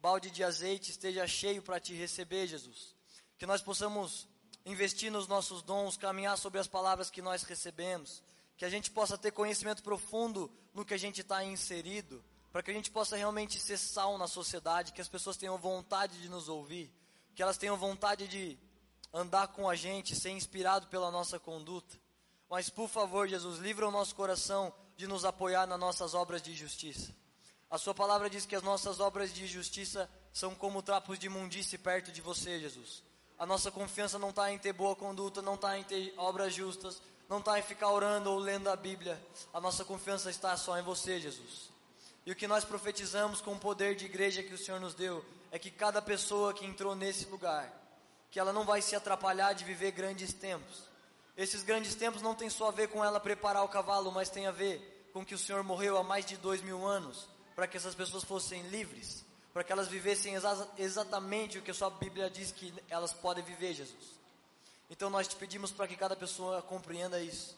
balde 0.00 0.28
de 0.32 0.42
azeite 0.42 0.90
esteja 0.90 1.24
cheio 1.28 1.62
para 1.62 1.78
te 1.78 1.94
receber, 1.94 2.48
Jesus. 2.48 2.96
Que 3.38 3.46
nós 3.46 3.62
possamos 3.62 4.26
investir 4.66 5.10
nos 5.10 5.26
nossos 5.26 5.62
dons, 5.62 5.96
caminhar 5.96 6.36
sobre 6.36 6.60
as 6.60 6.68
palavras 6.68 7.08
que 7.08 7.22
nós 7.22 7.42
recebemos. 7.44 8.22
Que 8.58 8.66
a 8.66 8.68
gente 8.68 8.90
possa 8.90 9.16
ter 9.16 9.30
conhecimento 9.30 9.82
profundo 9.82 10.52
no 10.74 10.84
que 10.84 10.92
a 10.92 10.98
gente 10.98 11.22
está 11.22 11.42
inserido. 11.42 12.22
Para 12.52 12.62
que 12.62 12.70
a 12.70 12.74
gente 12.74 12.90
possa 12.90 13.16
realmente 13.16 13.58
ser 13.58 13.78
sal 13.78 14.18
na 14.18 14.28
sociedade, 14.28 14.92
que 14.92 15.00
as 15.00 15.08
pessoas 15.08 15.38
tenham 15.38 15.56
vontade 15.56 16.20
de 16.20 16.28
nos 16.28 16.48
ouvir 16.50 16.92
que 17.36 17.42
elas 17.42 17.58
tenham 17.58 17.76
vontade 17.76 18.26
de 18.26 18.58
andar 19.12 19.48
com 19.48 19.68
a 19.68 19.76
gente, 19.76 20.16
ser 20.16 20.30
inspirado 20.30 20.86
pela 20.86 21.10
nossa 21.10 21.38
conduta. 21.38 21.94
Mas, 22.48 22.70
por 22.70 22.88
favor, 22.88 23.28
Jesus, 23.28 23.58
livra 23.58 23.86
o 23.86 23.90
nosso 23.90 24.14
coração 24.14 24.72
de 24.96 25.06
nos 25.06 25.22
apoiar 25.22 25.66
nas 25.66 25.78
nossas 25.78 26.14
obras 26.14 26.40
de 26.40 26.54
justiça. 26.54 27.14
A 27.68 27.76
Sua 27.76 27.94
palavra 27.94 28.30
diz 28.30 28.46
que 28.46 28.56
as 28.56 28.62
nossas 28.62 29.00
obras 29.00 29.34
de 29.34 29.46
justiça 29.46 30.08
são 30.32 30.54
como 30.54 30.82
trapos 30.82 31.18
de 31.18 31.26
imundície 31.26 31.76
perto 31.76 32.10
de 32.10 32.22
você, 32.22 32.58
Jesus. 32.58 33.04
A 33.38 33.44
nossa 33.44 33.70
confiança 33.70 34.18
não 34.18 34.30
está 34.30 34.50
em 34.50 34.58
ter 34.58 34.72
boa 34.72 34.96
conduta, 34.96 35.42
não 35.42 35.54
está 35.54 35.78
em 35.78 35.84
ter 35.84 36.14
obras 36.16 36.54
justas, 36.54 37.00
não 37.28 37.38
está 37.38 37.58
em 37.58 37.62
ficar 37.62 37.90
orando 37.90 38.30
ou 38.30 38.38
lendo 38.38 38.68
a 38.68 38.76
Bíblia. 38.76 39.20
A 39.52 39.60
nossa 39.60 39.84
confiança 39.84 40.30
está 40.30 40.56
só 40.56 40.78
em 40.78 40.82
você, 40.82 41.20
Jesus. 41.20 41.70
E 42.24 42.32
o 42.32 42.36
que 42.36 42.48
nós 42.48 42.64
profetizamos 42.64 43.40
com 43.40 43.52
o 43.52 43.58
poder 43.58 43.94
de 43.94 44.06
igreja 44.06 44.42
que 44.42 44.54
o 44.54 44.58
Senhor 44.58 44.80
nos 44.80 44.94
deu 44.94 45.24
é 45.50 45.58
que 45.58 45.70
cada 45.70 46.00
pessoa 46.00 46.54
que 46.54 46.64
entrou 46.64 46.94
nesse 46.94 47.26
lugar, 47.26 47.70
que 48.30 48.40
ela 48.40 48.52
não 48.52 48.64
vai 48.64 48.80
se 48.80 48.96
atrapalhar 48.96 49.52
de 49.52 49.64
viver 49.64 49.90
grandes 49.90 50.32
tempos. 50.32 50.84
Esses 51.36 51.62
grandes 51.62 51.94
tempos 51.94 52.22
não 52.22 52.34
tem 52.34 52.48
só 52.48 52.68
a 52.68 52.72
ver 52.72 52.88
com 52.88 53.04
ela 53.04 53.20
preparar 53.20 53.62
o 53.62 53.68
cavalo, 53.68 54.10
mas 54.10 54.30
tem 54.30 54.46
a 54.46 54.50
ver 54.50 55.10
com 55.12 55.24
que 55.24 55.34
o 55.34 55.38
Senhor 55.38 55.62
morreu 55.62 55.98
há 55.98 56.02
mais 56.02 56.24
de 56.24 56.36
dois 56.36 56.62
mil 56.62 56.86
anos 56.86 57.28
para 57.54 57.66
que 57.66 57.76
essas 57.76 57.94
pessoas 57.94 58.24
fossem 58.24 58.62
livres, 58.68 59.24
para 59.56 59.64
que 59.64 59.72
elas 59.72 59.88
vivessem 59.88 60.34
exa 60.34 60.68
exatamente 60.76 61.56
o 61.56 61.62
que 61.62 61.70
a 61.70 61.74
sua 61.74 61.88
Bíblia 61.88 62.28
diz 62.28 62.52
que 62.52 62.74
elas 62.90 63.14
podem 63.14 63.42
viver, 63.42 63.72
Jesus. 63.72 64.12
Então 64.90 65.08
nós 65.08 65.26
te 65.26 65.34
pedimos 65.34 65.72
para 65.72 65.88
que 65.88 65.96
cada 65.96 66.14
pessoa 66.14 66.60
compreenda 66.60 67.22
isso, 67.22 67.56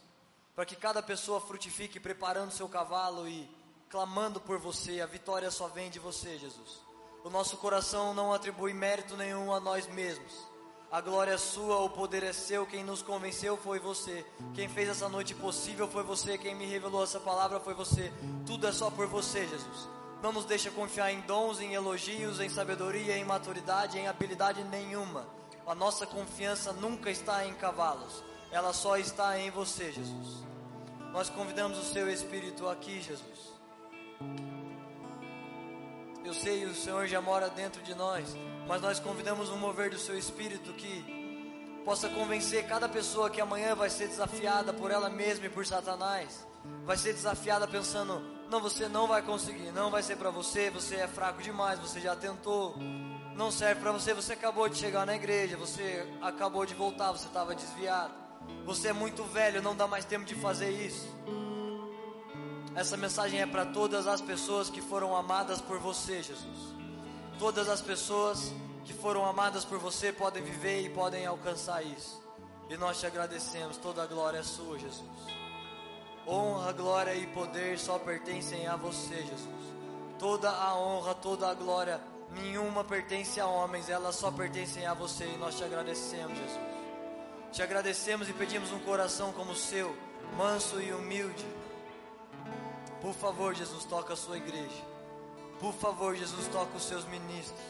para 0.54 0.64
que 0.64 0.76
cada 0.76 1.02
pessoa 1.02 1.40
frutifique 1.40 1.98
preparando 1.98 2.52
seu 2.52 2.68
cavalo 2.68 3.26
e 3.26 3.50
clamando 3.90 4.40
por 4.40 4.60
você, 4.60 5.00
a 5.00 5.06
vitória 5.06 5.50
só 5.50 5.66
vem 5.66 5.90
de 5.90 5.98
você, 5.98 6.38
Jesus. 6.38 6.78
O 7.24 7.30
nosso 7.30 7.56
coração 7.56 8.14
não 8.14 8.32
atribui 8.32 8.72
mérito 8.72 9.16
nenhum 9.16 9.52
a 9.52 9.58
nós 9.58 9.88
mesmos. 9.88 10.46
A 10.92 11.00
glória 11.00 11.32
é 11.32 11.36
sua, 11.36 11.80
o 11.80 11.90
poder 11.90 12.22
é 12.22 12.32
seu. 12.32 12.64
Quem 12.64 12.84
nos 12.84 13.02
convenceu 13.02 13.56
foi 13.56 13.80
você. 13.80 14.24
Quem 14.54 14.68
fez 14.68 14.88
essa 14.88 15.08
noite 15.08 15.34
possível 15.34 15.88
foi 15.88 16.04
você. 16.04 16.38
Quem 16.38 16.54
me 16.54 16.64
revelou 16.64 17.02
essa 17.02 17.18
palavra 17.18 17.58
foi 17.58 17.74
você. 17.74 18.12
Tudo 18.46 18.68
é 18.68 18.72
só 18.72 18.88
por 18.88 19.08
você, 19.08 19.48
Jesus. 19.48 19.98
Não 20.22 20.32
nos 20.32 20.44
deixa 20.44 20.70
confiar 20.70 21.12
em 21.12 21.20
dons, 21.20 21.60
em 21.60 21.74
elogios, 21.74 22.40
em 22.40 22.48
sabedoria, 22.48 23.16
em 23.16 23.24
maturidade, 23.24 23.98
em 23.98 24.08
habilidade 24.08 24.64
nenhuma. 24.64 25.26
A 25.66 25.74
nossa 25.74 26.06
confiança 26.06 26.72
nunca 26.72 27.10
está 27.10 27.46
em 27.46 27.54
cavalos. 27.54 28.24
Ela 28.50 28.72
só 28.72 28.96
está 28.96 29.38
em 29.38 29.50
você, 29.50 29.92
Jesus. 29.92 30.42
Nós 31.12 31.28
convidamos 31.28 31.78
o 31.78 31.84
seu 31.84 32.10
Espírito 32.10 32.68
aqui, 32.68 33.00
Jesus. 33.00 33.58
Eu 36.24 36.34
sei, 36.34 36.64
o 36.66 36.74
Senhor 36.74 37.06
já 37.06 37.22
mora 37.22 37.48
dentro 37.48 37.82
de 37.82 37.94
nós, 37.94 38.36
mas 38.66 38.82
nós 38.82 39.00
convidamos 39.00 39.48
um 39.48 39.56
mover 39.56 39.88
do 39.88 39.98
seu 39.98 40.18
espírito 40.18 40.74
que 40.74 41.82
possa 41.86 42.06
convencer 42.10 42.66
cada 42.66 42.86
pessoa 42.86 43.30
que 43.30 43.40
amanhã 43.40 43.74
vai 43.74 43.88
ser 43.88 44.08
desafiada 44.08 44.74
por 44.74 44.90
ela 44.90 45.08
mesma 45.08 45.46
e 45.46 45.48
por 45.48 45.64
Satanás. 45.64 46.46
Vai 46.84 46.98
ser 46.98 47.14
desafiada 47.14 47.66
pensando: 47.66 48.22
não, 48.50 48.60
você 48.60 48.88
não 48.88 49.06
vai 49.06 49.22
conseguir, 49.22 49.70
não 49.72 49.90
vai 49.90 50.02
ser 50.02 50.16
para 50.16 50.30
você, 50.30 50.70
você 50.70 50.96
é 50.96 51.08
fraco 51.08 51.42
demais, 51.42 51.78
você 51.78 52.00
já 52.00 52.16
tentou, 52.16 52.76
não 53.34 53.50
serve 53.50 53.80
para 53.80 53.92
você, 53.92 54.14
você 54.14 54.32
acabou 54.32 54.68
de 54.68 54.76
chegar 54.76 55.04
na 55.06 55.14
igreja, 55.14 55.56
você 55.56 56.06
acabou 56.22 56.64
de 56.64 56.74
voltar, 56.74 57.12
você 57.12 57.26
estava 57.26 57.54
desviado, 57.54 58.12
você 58.64 58.88
é 58.88 58.92
muito 58.92 59.22
velho, 59.24 59.62
não 59.62 59.76
dá 59.76 59.86
mais 59.86 60.04
tempo 60.04 60.24
de 60.24 60.34
fazer 60.34 60.70
isso. 60.70 61.06
Essa 62.74 62.96
mensagem 62.96 63.40
é 63.40 63.46
para 63.46 63.66
todas 63.66 64.06
as 64.06 64.20
pessoas 64.20 64.70
que 64.70 64.80
foram 64.80 65.16
amadas 65.16 65.60
por 65.60 65.78
você, 65.78 66.22
Jesus. 66.22 66.74
Todas 67.38 67.68
as 67.68 67.80
pessoas 67.80 68.52
que 68.84 68.94
foram 68.94 69.24
amadas 69.26 69.64
por 69.64 69.78
você 69.78 70.12
podem 70.12 70.42
viver 70.42 70.82
e 70.82 70.88
podem 70.88 71.26
alcançar 71.26 71.84
isso. 71.84 72.22
E 72.70 72.76
nós 72.76 73.00
te 73.00 73.06
agradecemos. 73.06 73.76
Toda 73.78 74.02
a 74.02 74.06
glória 74.06 74.38
é 74.38 74.42
sua, 74.42 74.78
Jesus. 74.78 75.37
Honra, 76.28 76.72
glória 76.72 77.14
e 77.14 77.26
poder 77.28 77.78
só 77.78 77.98
pertencem 77.98 78.66
a 78.66 78.76
você, 78.76 79.16
Jesus. 79.16 79.68
Toda 80.18 80.50
a 80.50 80.76
honra, 80.78 81.14
toda 81.14 81.48
a 81.48 81.54
glória, 81.54 82.00
nenhuma 82.32 82.84
pertence 82.84 83.40
a 83.40 83.46
homens, 83.46 83.88
elas 83.88 84.16
só 84.16 84.30
pertencem 84.30 84.86
a 84.86 84.92
você. 84.92 85.24
E 85.24 85.38
nós 85.38 85.56
te 85.56 85.64
agradecemos, 85.64 86.36
Jesus. 86.36 86.60
Te 87.52 87.62
agradecemos 87.62 88.28
e 88.28 88.32
pedimos 88.34 88.70
um 88.72 88.78
coração 88.80 89.32
como 89.32 89.52
o 89.52 89.56
seu, 89.56 89.96
manso 90.36 90.82
e 90.82 90.92
humilde 90.92 91.46
por 93.00 93.14
favor, 93.14 93.54
Jesus, 93.54 93.84
toca 93.84 94.14
a 94.14 94.16
sua 94.16 94.36
igreja. 94.36 94.84
Por 95.60 95.72
favor, 95.72 96.16
Jesus, 96.16 96.48
toca 96.48 96.76
os 96.76 96.84
seus 96.84 97.04
ministros. 97.04 97.60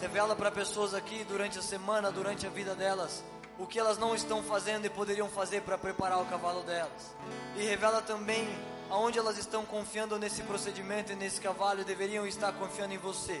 Revela 0.00 0.36
para 0.36 0.50
pessoas 0.50 0.94
aqui 0.94 1.24
durante 1.24 1.58
a 1.58 1.62
semana, 1.62 2.12
durante 2.12 2.46
a 2.46 2.50
vida 2.50 2.74
delas, 2.74 3.24
o 3.60 3.66
que 3.66 3.78
elas 3.78 3.98
não 3.98 4.14
estão 4.14 4.42
fazendo 4.42 4.86
e 4.86 4.90
poderiam 4.90 5.28
fazer 5.28 5.60
para 5.60 5.76
preparar 5.76 6.20
o 6.22 6.24
cavalo 6.24 6.62
delas. 6.62 7.14
E 7.54 7.62
revela 7.62 8.00
também 8.00 8.48
aonde 8.88 9.18
elas 9.18 9.36
estão 9.36 9.66
confiando 9.66 10.18
nesse 10.18 10.42
procedimento 10.42 11.12
e 11.12 11.14
nesse 11.14 11.40
cavalo 11.40 11.82
e 11.82 11.84
deveriam 11.84 12.26
estar 12.26 12.52
confiando 12.54 12.94
em 12.94 12.98
você. 12.98 13.40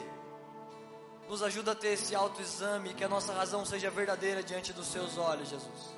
Nos 1.26 1.42
ajuda 1.42 1.72
a 1.72 1.74
ter 1.74 1.94
esse 1.94 2.14
autoexame, 2.14 2.92
que 2.92 3.02
a 3.02 3.08
nossa 3.08 3.32
razão 3.32 3.64
seja 3.64 3.88
verdadeira 3.90 4.42
diante 4.42 4.74
dos 4.74 4.88
seus 4.88 5.16
olhos, 5.16 5.48
Jesus. 5.48 5.96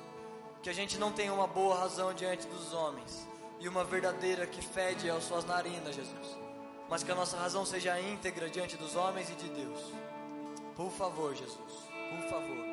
Que 0.61 0.69
a 0.69 0.73
gente 0.73 0.97
não 0.97 1.11
tenha 1.11 1.33
uma 1.33 1.47
boa 1.47 1.77
razão 1.77 2.13
diante 2.13 2.47
dos 2.47 2.73
homens 2.73 3.27
e 3.59 3.67
uma 3.67 3.83
verdadeira 3.83 4.47
que 4.47 4.61
fede 4.61 5.09
às 5.09 5.25
suas 5.25 5.43
narinas, 5.43 5.95
Jesus. 5.95 6.37
Mas 6.89 7.03
que 7.03 7.11
a 7.11 7.15
nossa 7.15 7.35
razão 7.35 7.65
seja 7.65 7.99
íntegra 7.99 8.49
diante 8.49 8.77
dos 8.77 8.95
homens 8.95 9.29
e 9.29 9.35
de 9.35 9.49
Deus. 9.49 9.79
Por 10.77 10.91
favor, 10.91 11.35
Jesus, 11.35 11.89
por 12.09 12.29
favor. 12.29 12.72